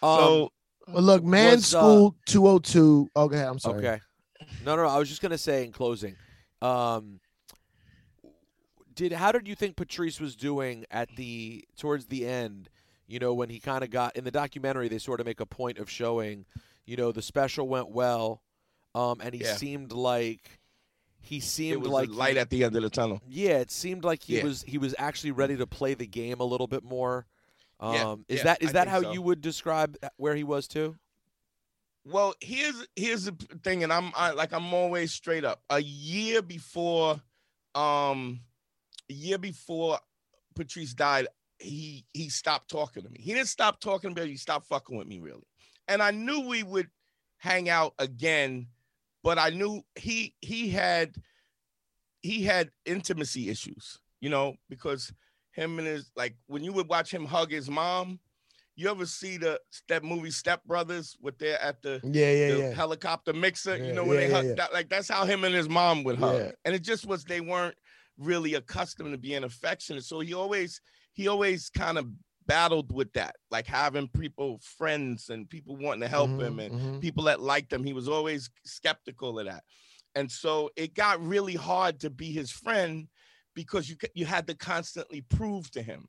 [0.02, 0.50] Um, so
[0.88, 3.08] well, look, man, was, uh, school two hundred two.
[3.16, 3.86] Okay, I'm sorry.
[3.86, 4.00] Okay.
[4.64, 4.88] No, no, no.
[4.88, 6.16] I was just gonna say in closing,
[6.62, 7.20] um,
[8.94, 12.68] did how did you think Patrice was doing at the towards the end?
[13.06, 15.46] You know, when he kind of got in the documentary, they sort of make a
[15.46, 16.44] point of showing,
[16.84, 18.42] you know, the special went well,
[18.94, 19.54] um, and he Yeah.
[19.56, 20.60] seemed like
[21.20, 23.22] he it seemed was like light he, at the end of the tunnel.
[23.26, 24.44] yeah, it seemed like he Yeah.
[24.44, 27.26] was he was actually ready to play the game a little bit more.
[27.80, 29.12] Um, Yeah, is yeah, that is I that how so.
[29.12, 30.96] you would describe where he was too?
[32.04, 33.32] Well, here's here's the
[33.62, 35.62] thing, and I'm I, like I'm always straight up.
[35.68, 37.20] A year before,
[37.74, 38.40] um,
[39.10, 39.98] a year before
[40.54, 41.28] Patrice died,
[41.58, 43.20] he he stopped talking to me.
[43.20, 44.30] He didn't stop talking to me.
[44.30, 45.46] He stopped fucking with me really,
[45.86, 46.88] and I knew we would
[47.36, 48.68] hang out again,
[49.22, 51.14] but I knew he he had
[52.22, 55.12] he had intimacy issues, you know, because
[55.58, 58.20] him and his like when you would watch him hug his mom.
[58.76, 62.58] You ever see the that movie Step Brothers with they're at the Yeah, yeah, the
[62.58, 62.74] yeah.
[62.74, 63.76] helicopter mixer.
[63.76, 66.04] Yeah, you know when yeah, they hug that, like that's how him and his mom
[66.04, 66.44] would hug.
[66.64, 67.76] And it just was they weren't
[68.18, 70.04] really accustomed to being affectionate.
[70.04, 70.80] So he always
[71.12, 72.06] he always kind of
[72.46, 76.72] battled with that, like having people friends and people wanting to help him Mhm, and
[76.72, 77.00] mhm.
[77.00, 77.84] people that liked him.
[77.84, 79.64] He was always skeptical of that.
[80.14, 83.08] And so it got really hard to be his friend
[83.58, 86.06] because you you had to constantly prove to him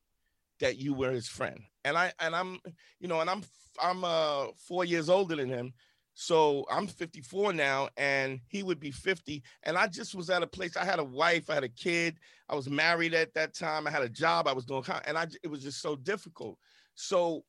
[0.59, 1.59] that you were his friend.
[1.83, 2.59] And I and I'm
[2.99, 3.41] you know and I'm
[3.81, 5.73] I'm uh 4 years older than him.
[6.13, 10.47] So I'm 54 now and he would be 50 and I just was at a
[10.47, 12.17] place I had a wife, I had a kid,
[12.47, 15.25] I was married at that time, I had a job, I was doing and I
[15.41, 16.59] it was just so difficult.
[16.93, 17.45] So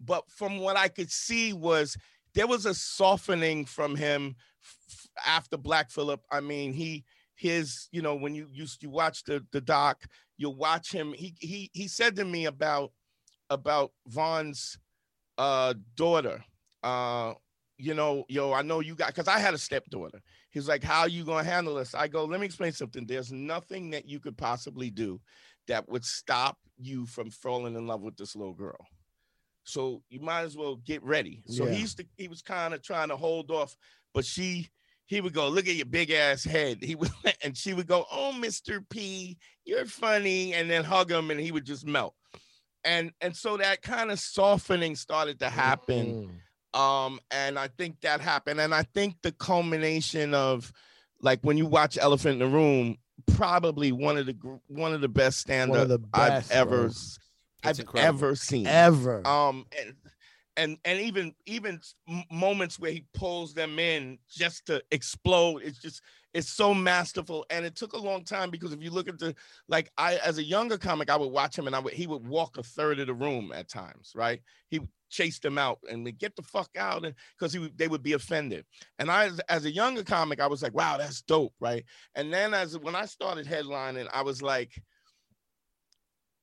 [0.00, 1.96] but from what I could see was
[2.34, 4.34] there was a softening from him
[5.24, 6.22] after Black Phillip.
[6.32, 7.04] I mean, he
[7.36, 10.04] his you know when you used you watch the the doc,
[10.36, 11.12] you'll watch him.
[11.12, 12.92] He he he said to me about
[13.50, 14.78] about Vaughn's
[15.38, 16.44] uh daughter.
[16.82, 17.34] Uh,
[17.78, 20.22] you know, yo, I know you got because I had a stepdaughter.
[20.50, 21.94] He's like, how you gonna handle this?
[21.94, 23.06] I go, let me explain something.
[23.06, 25.20] There's nothing that you could possibly do
[25.68, 28.86] that would stop you from falling in love with this little girl.
[29.64, 31.42] So you might as well get ready.
[31.46, 31.72] So Yeah.
[31.72, 33.76] he used to, he was kind of trying to hold off,
[34.14, 34.68] but she,
[35.06, 36.82] he would go, look at your big ass head.
[36.82, 37.10] He would,
[37.44, 38.84] and she would go, oh, Mr.
[38.88, 42.14] P, you're funny, and then hug him, and he would just melt.
[42.84, 46.30] And and so that kind of softening started to happen
[46.74, 46.78] Mhm.
[46.80, 50.72] um and i think that happened and i think the culmination of
[51.20, 52.96] like when you watch elephant in the room
[53.34, 54.36] probably one of the
[54.68, 56.90] one of the best One stand-up the i've ever bro.
[57.64, 58.08] i've incredible.
[58.08, 59.26] ever seen ever.
[59.26, 59.94] um and
[60.56, 61.80] and and even even
[62.30, 66.02] moments where he pulls them in just to explode it's just
[66.36, 67.46] it's so masterful.
[67.48, 69.34] And it took a long time because if you look at the
[69.68, 72.26] like i as a younger comic i would watch him and i would he would
[72.26, 74.42] walk a third of the room at times right?
[74.68, 78.02] He chased them out and would get the fuck out and because he they would
[78.02, 78.66] be offended.
[78.98, 81.84] And i as a younger comic i was like wow that's dope right?
[82.14, 84.72] And then as when i started headlining i was like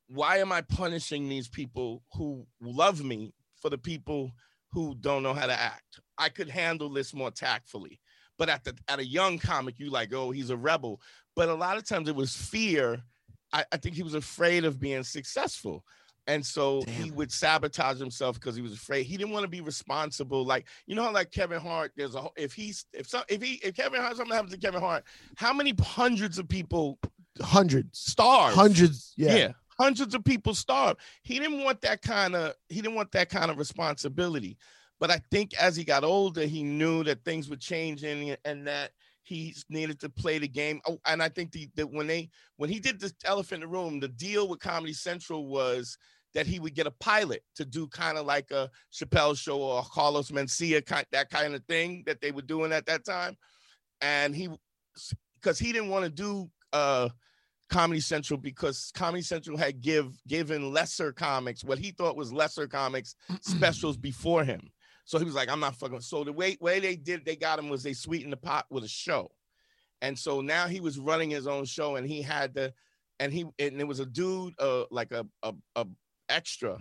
[0.08, 3.32] why am i punishing these people who love me
[3.64, 4.30] for the people
[4.74, 6.02] who don't know how to act.
[6.18, 8.00] I could handle this more tactfully.
[8.38, 11.02] But at the at a young comic, you like, oh, he's a rebel.
[11.36, 13.02] But a lot of times it was fear.
[13.54, 15.86] I, I think he was afraid of being successful.
[16.28, 16.96] And so Damn.
[16.96, 19.06] he would sabotage himself because he was afraid.
[19.06, 20.46] He didn't want to be responsible.
[20.46, 21.94] Like you know, like Kevin Hart.
[21.96, 24.82] There's a if he's if some if he if Kevin Hart something happens to Kevin
[24.82, 25.06] Hart,
[25.38, 27.00] how many hundreds of people
[27.42, 29.36] hundreds starve hundreds yeah.
[29.36, 31.00] yeah hundreds of people starved.
[31.24, 34.58] He didn't want that kind of he didn't want that kind of responsibility.
[35.00, 38.92] But I think as he got older, he knew that things were changing and that
[39.24, 40.82] he needed to play the game.
[40.88, 43.76] Oh, and I think the, that when they when he did the Elephant in the
[43.76, 45.98] Room, the deal with Comedy Central was
[46.34, 49.84] that he would get a pilot to do kind of like a Chappelle show or
[49.84, 53.38] Carlos Mencia, kind that kind of thing that they were doing at that time.
[54.02, 54.50] And he
[55.42, 57.10] because he didn't want to do uh
[57.74, 62.68] Comedy Central because Comedy Central had give given lesser comics what he thought was lesser
[62.68, 64.70] comics specials before him.
[65.06, 66.02] So he was like, I'm not fucking.
[66.02, 68.84] So the way way they did, they got him was they sweetened the pot with
[68.84, 69.32] a show,
[70.02, 72.74] and so now he was running his own show, and he had the,
[73.20, 75.88] and he and there was a dude, uh, like a a, a
[76.30, 76.78] extra,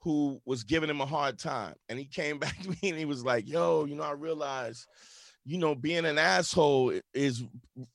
[0.00, 3.06] who was giving him a hard time, and he came back to me and he
[3.06, 4.86] was like, Yo, you know, I realized,
[5.46, 7.42] you know, being an asshole is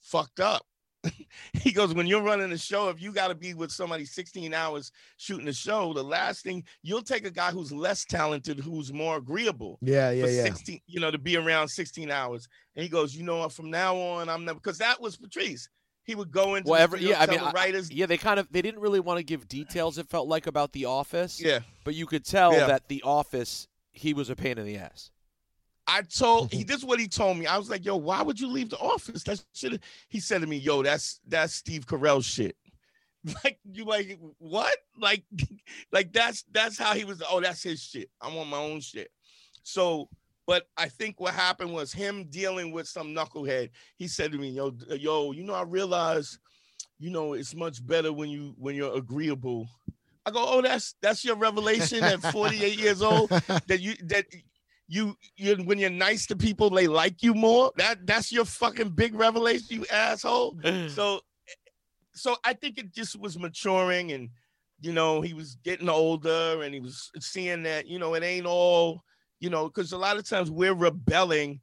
[0.01, 0.63] fucked up
[1.53, 4.53] he goes, when you're running a show, if you got to be with somebody 16
[4.53, 8.91] hours shooting a show, the last thing you'll take a guy who's less talented, who's
[8.91, 9.77] more agreeable.
[9.81, 10.43] Yeah, yeah, yeah.
[10.43, 12.47] 16, you know, to be around 16 hours.
[12.75, 13.53] And he goes, you know what?
[13.53, 15.69] From now on, I'm never because that was Patrice.
[16.03, 17.89] He would go into well, every, yeah, I mean, writers.
[17.91, 19.99] I, yeah, they kind of they didn't really want to give details.
[19.99, 21.39] It felt like about the Office.
[21.39, 22.65] Yeah, but you could tell yeah.
[22.65, 25.11] that the Office he was a pain in the ass.
[25.89, 26.67] I told he mm-hmm.
[26.67, 27.47] this is what he told me.
[27.47, 29.23] I was like, yo, why would you leave the office?
[29.23, 29.81] That shit.
[30.07, 32.55] He said to me, yo, that's that's Steve Carell shit.
[33.43, 34.77] Like you like what?
[34.97, 35.25] Like
[35.91, 37.21] like that's that's how he was.
[37.29, 38.09] Oh, that's his shit.
[38.21, 39.11] I'm on my own shit.
[39.63, 40.07] So,
[40.47, 43.71] but I think what happened was him dealing with some knucklehead.
[43.97, 46.39] He said to me, yo, yo, you know, I realize,
[46.97, 49.67] you know, it's much better when you when you're agreeable.
[50.25, 53.29] I go, oh, that's that's your revelation at 48 years old
[53.67, 54.25] that you that
[54.89, 57.71] you you when you're nice to people, they like you more.
[57.77, 60.59] That that's your fucking big revelation, you asshole.
[60.89, 61.21] so
[62.13, 64.29] so I think it just was maturing and
[64.81, 68.45] you know, he was getting older and he was seeing that, you know, it ain't
[68.45, 69.03] all,
[69.39, 71.59] you know, because a lot of times we're rebelling,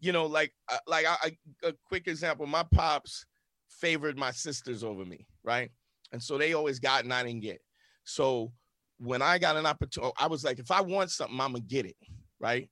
[0.00, 3.26] you know, like uh, like I, I, a quick example, my pops
[3.68, 5.70] favored my sisters over me, right?
[6.12, 7.60] And so they always got and I didn't get.
[8.04, 8.52] So
[8.98, 11.84] when I got an opportunity, I was like, if I want something, I'm gonna get
[11.84, 11.96] it
[12.44, 12.68] right?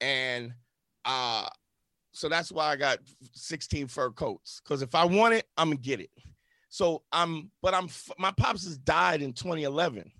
[0.00, 0.52] And
[1.04, 1.46] uh
[2.12, 2.98] so that's why I got
[3.32, 4.60] 16 fur coats.
[4.62, 6.10] Because if I want it, I'm gonna get it.
[6.68, 7.88] So I'm, but I'm
[8.18, 10.10] my pops has died in 2011.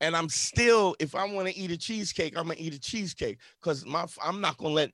[0.00, 3.38] And I'm still, if I want to eat a cheesecake, I'm gonna eat a cheesecake.
[3.60, 4.90] Cause my I'm not gonna let,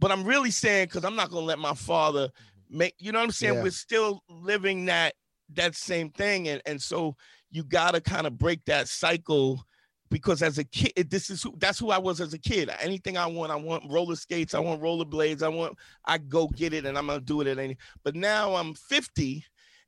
[0.00, 2.30] but I'm really saying because I'm not gonna let my father
[2.68, 3.54] make, you know what I'm saying?
[3.54, 3.62] Yeah.
[3.62, 5.14] We're still living that
[5.54, 6.48] that same thing.
[6.48, 7.14] And and so
[7.50, 9.62] you gotta kind of break that cycle
[10.10, 12.70] because as a kid, this is who that's who I was as a kid.
[12.80, 16.48] Anything I want, I want roller skates, I want roller blades, I want I go
[16.48, 17.76] get it and I'm gonna do it at any.
[18.04, 19.44] But now I'm 50,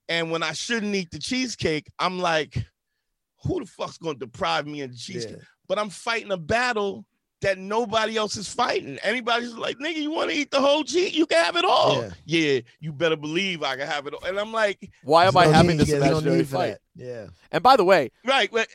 [0.09, 2.65] and when I shouldn't eat the cheesecake, I'm like,
[3.45, 5.37] who the fuck's gonna deprive me of the cheesecake?
[5.37, 5.45] Yeah.
[5.69, 7.07] But I'm fighting a battle
[7.41, 8.99] that nobody else is fighting.
[9.03, 11.15] Anybody's like, nigga, you want to eat the whole cheese?
[11.15, 12.03] You can have it all.
[12.03, 12.11] Yeah.
[12.27, 12.61] yeah.
[12.81, 14.25] you better believe I can have it all.
[14.25, 16.77] And I'm like, why am I having this imaginary fight?
[16.95, 17.29] Yeah.
[17.51, 18.69] And by the way, right, but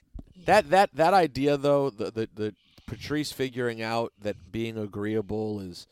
[0.46, 2.56] that that that idea though, the, the the
[2.88, 5.88] Patrice figuring out that being agreeable is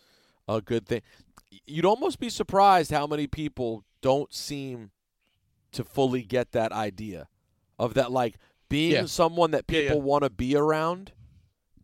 [0.47, 1.01] a good thing.
[1.65, 4.91] You'd almost be surprised how many people don't seem
[5.71, 7.27] to fully get that idea
[7.80, 8.35] of that like
[8.69, 9.05] being yeah.
[9.05, 9.99] someone that people yeah, yeah.
[9.99, 11.11] want to be around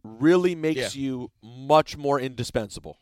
[0.03, 2.97] really makes you much more indispensable.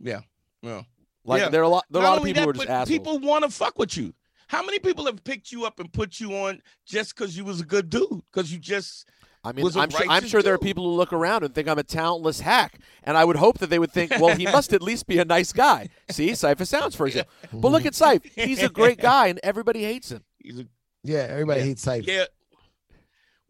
[0.00, 0.20] Yeah.
[0.62, 0.82] Yeah.
[1.24, 2.68] Like there are a lot there are a lot of people that, who are just
[2.68, 2.88] assholes.
[2.88, 4.14] People want to fuck with you.
[4.48, 7.60] How many people have picked you up and put you on just because you was
[7.60, 8.22] a good dude?
[8.32, 9.06] Because you just
[9.44, 11.78] I mean, I'm sure, I'm sure there are people who look around and think I'm
[11.78, 14.82] a talentless hack, and I would hope that they would think, well, he must at
[14.82, 15.90] least be a nice guy.
[16.10, 17.32] See, Cipha Sounds, for example.
[17.52, 20.24] But look at Cipha; he's a great guy, and everybody hates him.
[20.38, 20.66] He's a
[21.04, 22.06] yeah, everybody yeah, hates Cipha.
[22.06, 22.24] Yeah.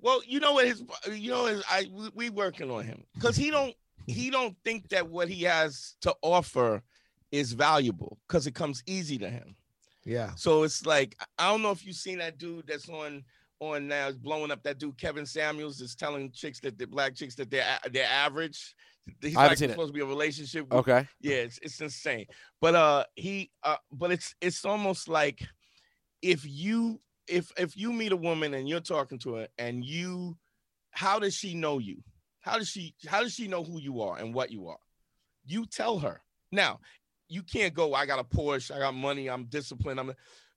[0.00, 3.36] Well, you know what his you know his, I we, we working on him because
[3.36, 3.74] he don't
[4.06, 6.82] he don't think that what he has to offer
[7.32, 9.56] is valuable because it comes easy to him.
[10.08, 10.34] Yeah.
[10.36, 13.24] So it's like I don't know if you've seen that dude that's on
[13.60, 14.62] on now is blowing up.
[14.62, 18.74] That dude Kevin Samuels is telling chicks that the black chicks that they're they're average.
[19.20, 19.72] He's I like seen it.
[19.72, 20.64] supposed to be a relationship.
[20.64, 21.06] with- Okay.
[21.20, 22.26] Yeah, it's it's insane.
[22.60, 25.40] But uh he uh but it's it's almost like
[26.22, 30.36] if you if if you meet a woman and you're talking to her and you
[30.90, 32.02] how does she know you?
[32.40, 34.78] How does she how does she know who you are and what you are?
[35.46, 36.22] You tell her.
[36.50, 36.80] Now,
[37.28, 40.12] you can't go, I got a Porsche, I got money, I'm disciplined, I'm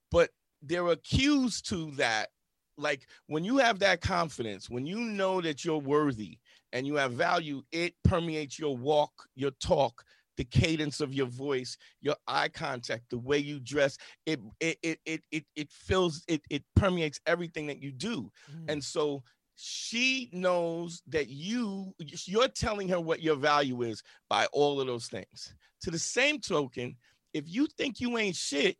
[0.10, 0.30] but
[0.61, 2.30] there are cues to that.
[2.77, 6.39] Like when you have that confidence, when you know that you're worthy
[6.73, 10.03] and you have value, it permeates your walk, your talk,
[10.38, 13.98] the cadence of your voice, your eye contact, the way you dress.
[14.26, 18.31] It it it it it, it fills it it permeates everything that you do.
[18.52, 18.69] Mm-hmm.
[18.69, 19.23] And so
[19.56, 21.94] she knows that you
[22.26, 25.53] you're telling her what your value is by all of those things.
[25.84, 26.95] To the same token,
[27.34, 28.78] if you think you ain't shit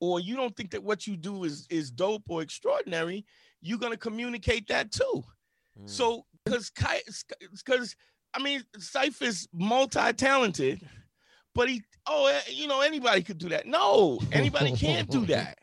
[0.00, 3.24] or you don't think that what you do is is dope or extraordinary,
[3.60, 5.24] you're going to communicate that too.
[5.80, 5.88] Mm.
[5.88, 7.96] So cuz cuz
[8.34, 10.88] I mean Syph is multi-talented,
[11.54, 13.66] but he oh eh, you know anybody could do that.
[13.66, 15.58] No, anybody can't do that.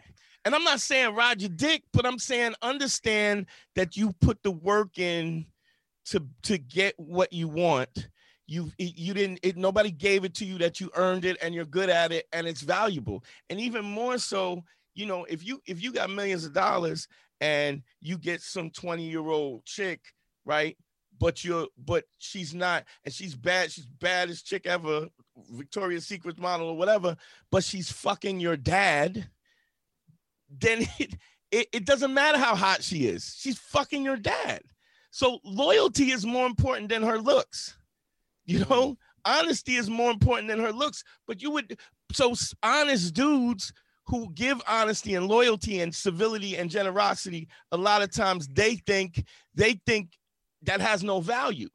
[0.50, 3.46] And I'm not saying your dick, but I'm saying understand
[3.76, 5.46] that you put the work in
[6.06, 8.10] to to get what you want.
[8.48, 11.66] You you didn't it, nobody gave it to you that you earned it and you're
[11.66, 13.24] good at it and it's valuable.
[13.52, 14.64] And even more so,
[14.96, 17.08] you know, if you if you got millions of dollars
[17.40, 20.02] and you get some 20 year old chick,
[20.46, 20.76] right?
[21.20, 25.10] But you're but she's not, and she's bad, she's baddest chick ever,
[25.52, 27.18] Victoria's Secret model or whatever,
[27.52, 29.30] but she's fucking your dad
[30.50, 31.16] then it,
[31.52, 33.36] it, it doesn't matter how hot she is.
[33.38, 34.62] She's fucking your dad.
[35.12, 37.78] So loyalty is more important than her looks.
[38.46, 38.70] You mm-hmm.
[38.70, 41.04] know, honesty is more important than her looks.
[41.28, 41.80] But you would
[42.12, 43.74] so honest dudes
[44.08, 49.24] who give honesty and loyalty and civility and generosity, a lot of times they think
[49.54, 50.18] they think
[50.64, 51.70] that has no value.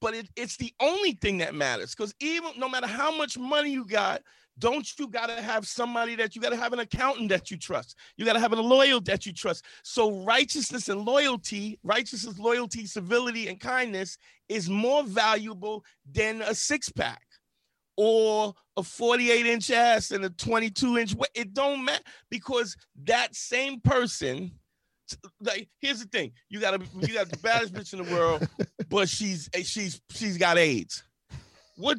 [0.00, 3.70] But it, it's the only thing that matters because even no matter how much money
[3.70, 4.22] you got,
[4.58, 7.56] don't you got to have somebody that you got to have an accountant that you
[7.56, 7.96] trust.
[8.16, 9.64] You got to have a loyal that you trust.
[9.82, 14.18] So righteousness and loyalty righteousness loyalty civility and kindness
[14.48, 17.22] is more valuable than a six-pack
[17.96, 23.80] or a 48 inch ass and a 22 inch it don't matter because that same
[23.80, 24.50] person
[25.40, 26.32] like here's the thing.
[26.48, 28.48] You got to you got the baddest bitch in the world
[28.88, 31.02] but she's eh, she's she's got aids.
[31.76, 31.98] What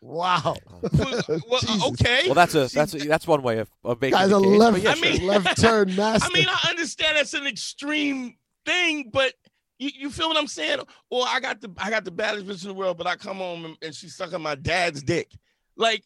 [0.00, 0.56] Wow.
[0.92, 1.84] well, well, Jesus.
[1.88, 4.46] okay Well, that's a that's a, that's one way of, of making Guy's a case,
[4.46, 5.26] left, yeah, I mean- sure.
[5.28, 6.28] left turn master.
[6.30, 8.36] I mean, I understand that's an extreme
[8.66, 9.32] thing, but
[9.78, 10.80] you, you feel what I'm saying?
[11.10, 13.38] Or I got the I got the baddest bitch in the world, but I come
[13.38, 15.32] home and, and she's sucking my dad's dick.
[15.76, 16.04] Like,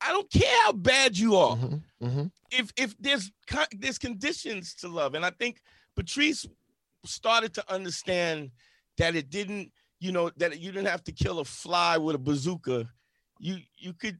[0.00, 1.56] I don't care how bad you are.
[1.56, 2.30] Mhm, mhm.
[2.50, 5.60] If if there's co- there's conditions to love, and I think
[5.94, 6.46] Patrice
[7.04, 8.50] started to understand
[8.98, 9.70] that it didn't,
[10.00, 12.88] you know, that you didn't have to kill a fly with a bazooka.
[13.38, 14.18] You you could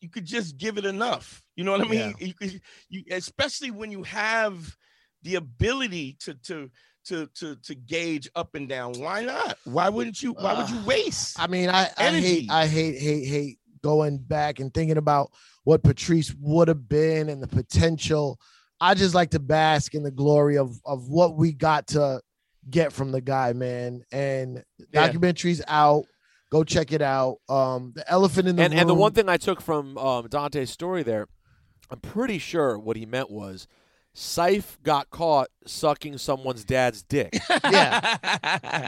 [0.00, 1.42] you could just give it enough.
[1.56, 2.14] You know what I mean?
[2.18, 4.76] You could you especially when you have
[5.22, 6.70] the ability to to
[7.06, 8.94] to to to gauge up and down.
[8.94, 9.58] Why not?
[9.64, 10.32] Why wouldn't you?
[10.32, 11.40] Why would you Uh, waste?
[11.40, 15.30] I mean, I, I hate, I hate, hate, hate going back and thinking about
[15.64, 18.38] what Patrice would have been and the potential.
[18.80, 22.20] I just like to bask in the glory of of what we got to
[22.70, 24.02] get from the guy, man.
[24.12, 25.08] And Yeah.
[25.08, 26.04] documentary's out.
[26.50, 27.38] Go check it out.
[27.48, 28.80] Um, the elephant in the and room.
[28.80, 31.26] and the one thing I took from um, Dante's story there,
[31.90, 33.66] I'm pretty sure what he meant was,
[34.18, 37.34] Syph got caught sucking someone's dad's dick.
[37.64, 38.14] yeah.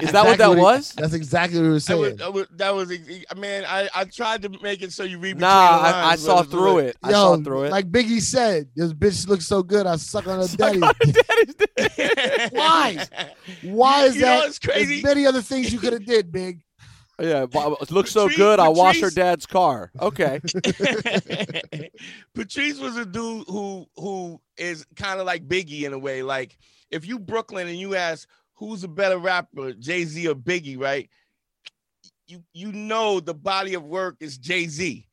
[0.01, 0.93] Is that what that Exactly he- was?
[0.93, 2.17] That's exactly what he was That was, saying.
[2.17, 5.19] that was, that was ex- I mean, I, I tried to make it so you
[5.19, 6.97] read between Nah, the I, I saw through like- it.
[7.03, 7.71] I saw through it.
[7.73, 9.87] like Biggie said, this bitch looks so good.
[9.87, 10.81] I suck on her Suck daddy.
[10.83, 11.69] on her daddy's dick.
[12.51, 13.07] Why?
[13.63, 14.39] Why is You know that?
[14.45, 15.01] what's crazy?
[15.01, 16.61] There's many other things you could have did, Big.
[17.21, 18.61] Yeah, it looks so Patrice- good.
[18.61, 19.91] I'll wash her dad's car.
[20.01, 20.41] Okay.
[22.35, 26.23] Patrice was a dude who who is kind of like Biggie in a way.
[26.23, 26.57] Like
[26.91, 31.09] if you Brooklyn and you ask who's a better rapper, Jay Z or Biggie, right?
[32.29, 35.07] You you know the body of work is Jay Z,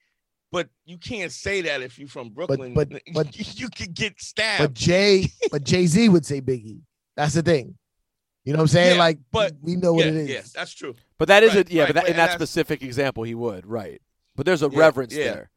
[0.51, 2.73] but you can't say that if you're from Brooklyn.
[2.73, 4.59] but- but- but you could get stabbed.
[4.59, 4.77] But stabbed.
[4.77, 6.81] Jay, but Jay Z would say Biggie.
[7.15, 7.75] That's the thing.
[8.43, 8.95] You know what I'm saying?
[8.95, 10.29] Yeah, like, but- we know what yeah, it is.
[10.29, 10.93] yeah, that's true.
[11.17, 13.33] But that is Right, a yeah, right, but that, but- in that specific example, he
[13.35, 14.01] would right.
[14.35, 15.23] But there's a Yeah, reverence yeah.
[15.23, 15.49] there.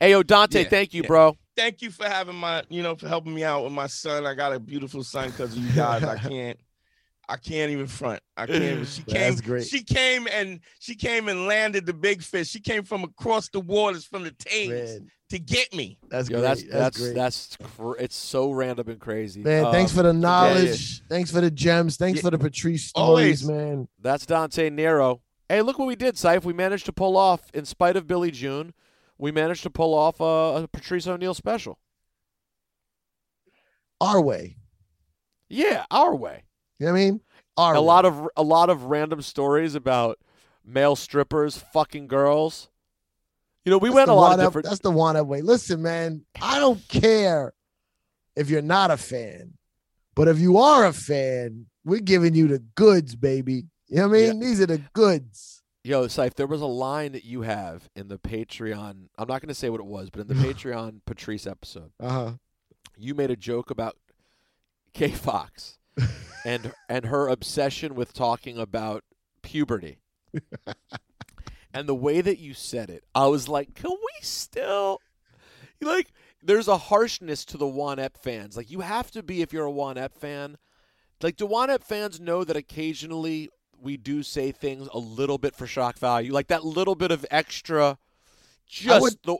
[0.00, 1.08] Hey, yo, Dante, Yeah, thank you, yeah.
[1.08, 1.36] bro.
[1.56, 4.26] thank you for having my, you know, for helping me out with my son.
[4.26, 6.02] I got a beautiful son because of you guys.
[6.02, 6.58] I can't,
[7.28, 8.20] I can't even front.
[8.36, 8.62] I can't.
[8.62, 9.14] Even, she came.
[9.20, 9.66] That's great.
[9.66, 12.48] She came and she came and landed the big fish.
[12.48, 14.70] She came from across the waters from the Thames
[15.00, 15.98] Man, to get me.
[16.08, 16.42] that's Yo, great.
[16.48, 17.14] that's that's, that's great.
[17.16, 19.42] that's cr- it's so random and crazy.
[19.42, 21.02] Man, thanks Um, for the knowledge.
[21.08, 21.96] Thanks for the gems.
[21.96, 22.22] Thanks Yeah.
[22.22, 23.40] for the Patrice Always.
[23.40, 23.88] stories, man.
[24.00, 25.20] That's Dante Nero.
[25.48, 26.44] Hey, look what we did, Syfe.
[26.44, 28.72] We managed to pull off, in spite of Billy June,
[29.18, 31.78] we managed to pull off a, a Patrice O'Neal special.
[34.00, 34.56] Our way.
[35.48, 36.44] Yeah, our way.
[36.78, 37.20] You know what I mean?
[37.56, 40.18] Our a lot of a lot of random stories about
[40.64, 42.68] male strippers fucking girls.
[43.64, 44.66] You know, we That's went a lot of up- different.
[44.68, 45.40] That's the one way.
[45.42, 47.52] Listen, man, I don't care
[48.36, 49.54] if you're not a fan,
[50.14, 53.64] but if you are a fan, we're giving you the goods, baby.
[53.88, 54.40] You know what I mean?
[54.40, 55.62] These are the goods.
[55.82, 59.08] Yo, Syfe, there was a line that you have in the Patreon.
[59.18, 62.08] I'm not going to say what it was, but in the Patreon Patrice episode, Uh
[62.10, 62.32] huh.
[62.98, 63.96] you made a joke about
[64.92, 65.78] Kay Fox
[66.46, 69.02] and and her obsession with talking about
[69.42, 69.98] puberty.
[71.74, 75.00] and the way that you said it, I was like, "Can we still
[75.82, 76.12] like?"
[76.42, 78.56] There's a harshness to the Juan Ep fans.
[78.56, 80.56] Like you have to be if you're a Juan Ep fan.
[81.20, 83.48] Like do Juan Ep fans know that occasionally
[83.80, 87.26] we do say things a little bit for shock value, like that little bit of
[87.30, 87.98] extra.
[88.68, 89.38] Just would- the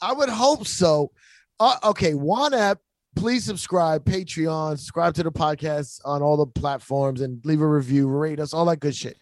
[0.00, 1.10] I would hope so.
[1.58, 2.80] Uh, okay, Juan Ep.
[3.14, 8.08] Please subscribe, Patreon, subscribe to the podcast on all the platforms, and leave a review,
[8.08, 9.18] rate us, all that good shit.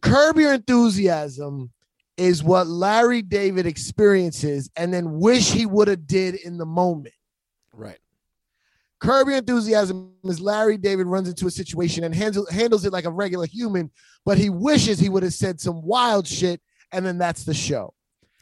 [0.00, 1.70] Curb your enthusiasm
[2.16, 7.14] is what Larry David experiences and then wish he would have did in the moment.
[7.72, 7.98] right.
[9.00, 13.06] Curb your enthusiasm is Larry David runs into a situation and handles handles it like
[13.06, 13.90] a regular human,
[14.26, 16.60] but he wishes he would have said some wild shit,
[16.92, 17.94] and then that's the show.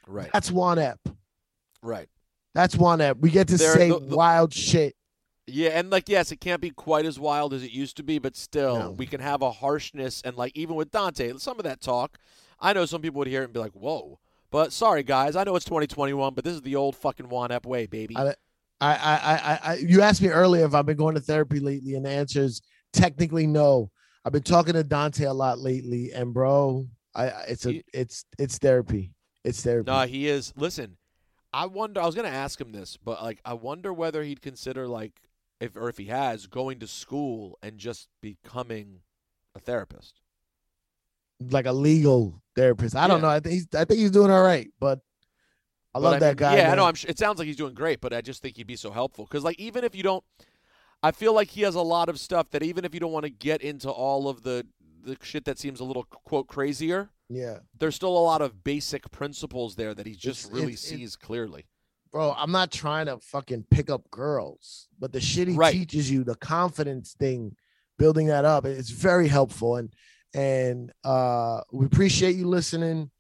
[0.09, 0.31] Right.
[0.33, 0.99] That's Juan Ep.
[1.81, 2.09] Right.
[2.59, 3.18] That's Juan Ep.
[3.20, 4.97] We get to There- say the- the- wild shit.
[5.47, 8.18] Yeah, and like yes, it can't be quite as wild as it used to be,
[8.18, 8.90] but still, No.
[8.90, 12.18] we can have a harshness and like even with Dante, some of that talk.
[12.59, 14.18] I know some people would hear it and be like, "Whoa!"
[14.51, 17.64] But sorry, guys, I know it's 2021, but this is the old fucking one up
[17.64, 18.16] way, baby.
[18.16, 18.35] I-
[18.80, 22.05] I, I, I, you asked me earlier if I've been going to therapy lately, and
[22.05, 22.60] the answer is
[22.93, 23.90] technically no.
[24.24, 28.24] I've been talking to Dante a lot lately, and bro, I, it's a, You- it's,
[28.36, 29.12] it's therapy.
[29.44, 29.90] It's therapy.
[29.90, 30.52] no, he is.
[30.56, 30.97] Listen,
[31.53, 32.01] I wonder.
[32.01, 35.20] I was gonna ask him this, but like, I wonder whether he'd consider like,
[35.61, 39.01] if or if he has, going to school and just becoming
[39.55, 40.20] a therapist.
[41.41, 42.97] like a legal therapist.
[42.97, 43.29] I don't know.
[43.29, 45.01] I think he's, I think he's doing all right, but
[45.95, 46.57] I But love I that mean, guy.
[46.57, 46.85] Yeah, I know.
[46.87, 46.95] I'm.
[46.95, 49.25] Sure, it sounds like he's doing great, but I just think he'd be so helpful
[49.25, 50.25] because, like, even if you don't,
[51.03, 53.25] I feel like he has a lot of stuff that even if you don't want
[53.25, 54.66] to get into all of the
[55.03, 59.11] the shit that seems a little quote crazier, Yeah, there's still a lot of basic
[59.11, 61.67] principles there that he just It's- really it's- sees clearly.
[62.11, 62.33] bro.
[62.33, 65.73] I'm not trying to fucking pick up girls, but the shit he Right.
[65.75, 67.55] teaches you, the confidence thing,
[67.99, 69.77] building that up, it's very helpful.
[69.77, 69.93] And
[70.35, 73.11] and uh we appreciate you listening.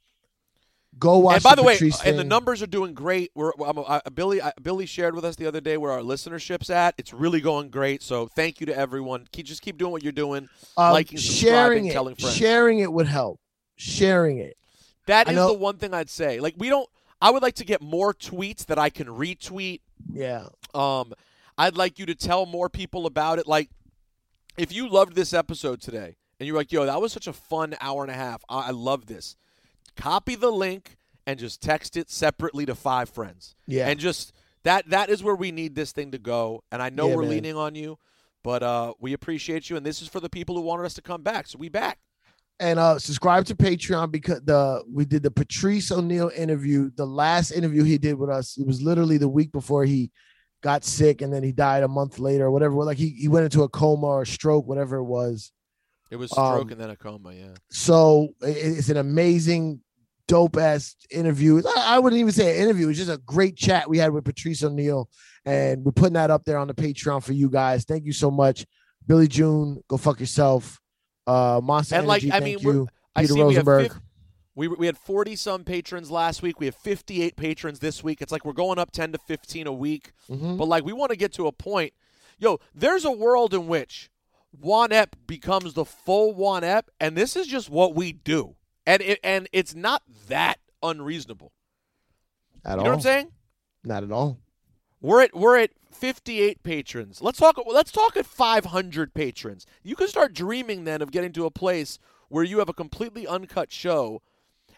[0.98, 1.36] Go watch.
[1.36, 3.30] and by the, way, Patrice and the numbers are doing great.
[3.34, 6.70] We're I'm, I, Billy I, Billy shared with us the other day where our listenership's
[6.70, 6.94] at.
[6.98, 8.02] It's really going great.
[8.02, 9.26] So thank you to everyone.
[9.32, 10.48] Keep, just keep doing what you're doing.
[10.76, 12.34] Um, liking, sharing it, telling friends.
[12.36, 13.38] sharing it would help.
[13.78, 14.56] Sharing it.
[15.06, 16.40] That is the one thing I'd say.
[16.40, 16.88] Like we don't.
[17.20, 19.80] I would like to get more tweets that I can retweet.
[20.12, 20.48] Yeah.
[20.74, 21.14] Um,
[21.56, 23.46] I'd like you to tell more people about it.
[23.48, 23.70] Like,
[24.56, 27.74] if you loved this episode today and you're like, yo, that was such a fun
[27.80, 29.36] hour and a half, I, I love this,
[29.96, 30.96] copy the link
[31.26, 33.56] and just text it separately to five friends.
[33.66, 33.88] Yeah.
[33.88, 34.32] And just
[34.62, 36.62] that that is where we need this thing to go.
[36.70, 37.30] And I know Yeah, we're man.
[37.30, 37.98] leaning on you,
[38.44, 39.76] but uh, we appreciate you.
[39.76, 41.48] And this is for the people who wanted us to come back.
[41.48, 41.98] So we back.
[42.60, 47.52] And uh subscribe to Patreon because the we did the Patrice O'Neal interview, the last
[47.52, 48.56] interview he did with us.
[48.58, 50.10] It was literally the week before he
[50.60, 52.74] got sick and then he died a month later or whatever.
[52.84, 55.52] Like he, he went into a coma or stroke, whatever it was.
[56.10, 57.54] It was stroke Um, and then a coma, yeah.
[57.70, 59.80] So i- it's an amazing,
[60.26, 61.62] dope ass interview.
[61.76, 62.88] I I wouldn't even say an interview.
[62.88, 65.08] It's just a great chat we had with Patrice O'Neal,
[65.44, 67.84] and we're putting that up there on the Patreon for you guys.
[67.84, 68.66] Thank you so much,
[69.06, 69.80] Billy June.
[69.86, 70.80] Go fuck yourself.
[71.28, 72.32] Uh, Monster And, like, Energy.
[72.36, 73.92] I mean, you, I Peter we have Rosenberg.
[73.92, 74.02] fif-
[74.54, 76.58] We, we had 40 some patrons last week.
[76.58, 78.20] We have 58 patrons this week.
[78.22, 80.12] It's like we're going up 10 to 15 a week.
[80.30, 80.56] Mhm.
[80.58, 81.92] But like we want to get to a point.
[82.38, 84.10] Yo, there's a world in which
[84.58, 88.56] Juan Ep becomes the full Juan Ep, and this is just what we do.
[88.86, 91.52] And it, and it's not that unreasonable.
[92.64, 92.84] At You all?
[92.84, 93.32] know what I'm saying?
[93.84, 94.38] Not at all.
[95.00, 97.22] We're at we're at 58 patrons.
[97.22, 99.66] Let's talk let's talk at 500 patrons.
[99.82, 101.98] You can start dreaming then of getting to a place
[102.28, 104.22] where you have a completely uncut show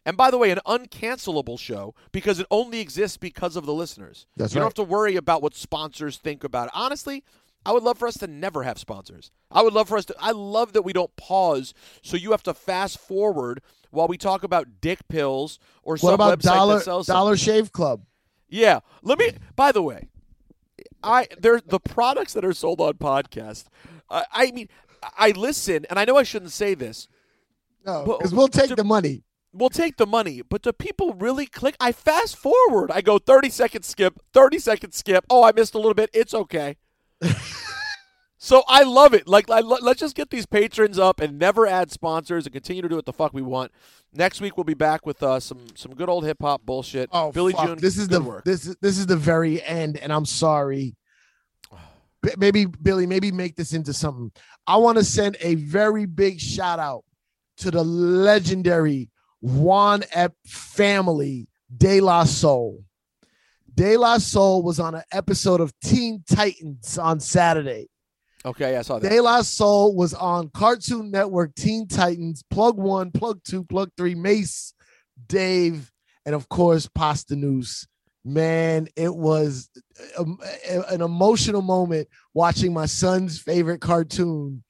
[0.07, 4.27] And by the way, an uncancelable show because it only exists because of the listeners.
[4.37, 4.63] That's you right.
[4.63, 6.73] don't have to worry about what sponsors think about it.
[6.75, 7.23] Honestly,
[7.67, 9.31] I would love for us to never have sponsors.
[9.51, 10.15] I would love for us to.
[10.19, 13.61] I love that we don't pause, so you have to fast forward
[13.91, 17.37] while we talk about dick pills or What some about website Dollar that sells Dollar
[17.37, 17.55] something.
[17.55, 18.05] Shave Club?
[18.49, 18.81] Yeah.
[19.03, 19.33] Let me.
[19.57, 20.09] By the way,
[21.03, 23.65] I there the products that are sold on podcast.
[24.09, 24.69] I, I mean,
[25.17, 27.09] I listen, and I know I shouldn't say this.
[27.87, 29.23] No, because we'll take to- the money.
[29.53, 31.75] We'll take the money, but do people really click?
[31.81, 32.93] I fast forward.
[32.93, 35.25] I go 30 second skip, 30 second skip.
[35.29, 36.09] Oh, I missed a little bit.
[36.15, 36.77] It's okay.
[38.43, 39.29] so I love it.
[39.29, 42.89] Like, I let's just get these patrons up and never add sponsors and continue to
[42.89, 43.71] do what the fuck we want.
[44.15, 47.11] Next week we'll be back with uh, some some good old hip hop bullshit.
[47.13, 47.67] Oh, Billy fuck.
[47.67, 47.79] June.
[47.79, 48.45] This is the work.
[48.47, 50.97] this is this is the very end, and I'm sorry.
[52.23, 54.33] B- Maybe Billy, maybe make this into something.
[54.67, 57.05] I want to send a very big shout out
[57.59, 59.11] to the legendary
[59.43, 61.47] Juan Ep family,
[61.77, 62.83] De La Soul.
[63.75, 67.90] De La Soul was on an episode of Teen Titans on Saturday.
[68.45, 69.11] Okay, I saw that.
[69.11, 74.15] De La Soul was on Cartoon Network, Teen Titans, Plug One, Plug Two, Plug Three,
[74.15, 74.73] Mace,
[75.27, 75.93] Dave,
[76.25, 77.87] and of course Posdnuos.
[78.25, 79.69] Man, it was
[80.19, 80.39] um,
[80.69, 84.63] a- a- an emotional moment watching my son's favorite cartoon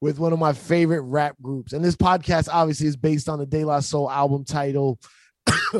[0.00, 1.72] with one of my favorite rap groups.
[1.72, 4.98] And this podcast obviously is based on the De La Soul album title.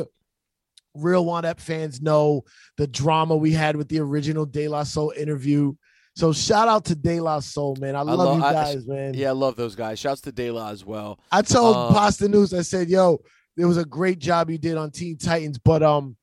[0.95, 2.43] Real Juan Ep fans know
[2.77, 5.73] the drama we had with the original De La Soul interview.
[6.17, 7.95] So shout out to De La Soul, man.
[7.95, 9.13] I love love- you I- guys, man.
[9.13, 9.99] Yeah, I love those guys.
[9.99, 11.19] Shouts to De La as well.
[11.31, 13.19] I told Um, Posdnuos, I said, yo,
[13.55, 16.17] it was a great job you did on Teen Titans, but um,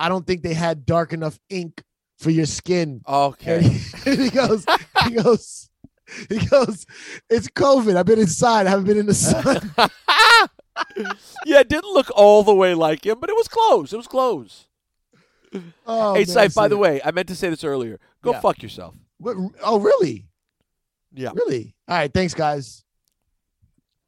[0.00, 1.80] I don't think they had dark enough ink
[2.18, 3.02] for your skin.
[3.06, 3.62] Okay.
[3.62, 4.66] he, and he goes,
[5.04, 5.70] he goes,
[6.28, 6.84] he goes,
[7.30, 7.94] it's COVID.
[7.96, 8.66] I've been inside.
[8.66, 9.72] I haven't been in the sun.
[11.46, 13.92] yeah, it didn't look all the way like him, but it was close.
[13.92, 14.66] It was close.
[15.86, 18.00] Oh, hey, man, by the way, I meant to say this earlier.
[18.22, 18.40] Go Yeah.
[18.40, 18.94] fuck yourself.
[19.20, 20.26] What, oh, really?
[21.12, 21.30] Yeah.
[21.34, 21.74] Really?
[21.86, 22.12] All right.
[22.12, 22.84] Thanks, guys.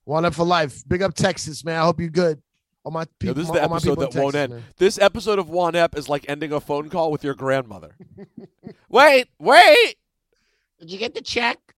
[0.04, 0.82] One up for life.
[0.88, 1.78] Big up Texas, man.
[1.78, 2.42] I hope you're good.
[2.84, 4.52] All my Yo, this is the all episode people in that won't end.
[4.54, 4.64] man.
[4.76, 7.94] This episode of Juan Ep is like ending a phone call with your grandmother.
[8.88, 9.96] wait, wait.
[10.80, 11.58] Did you get the check?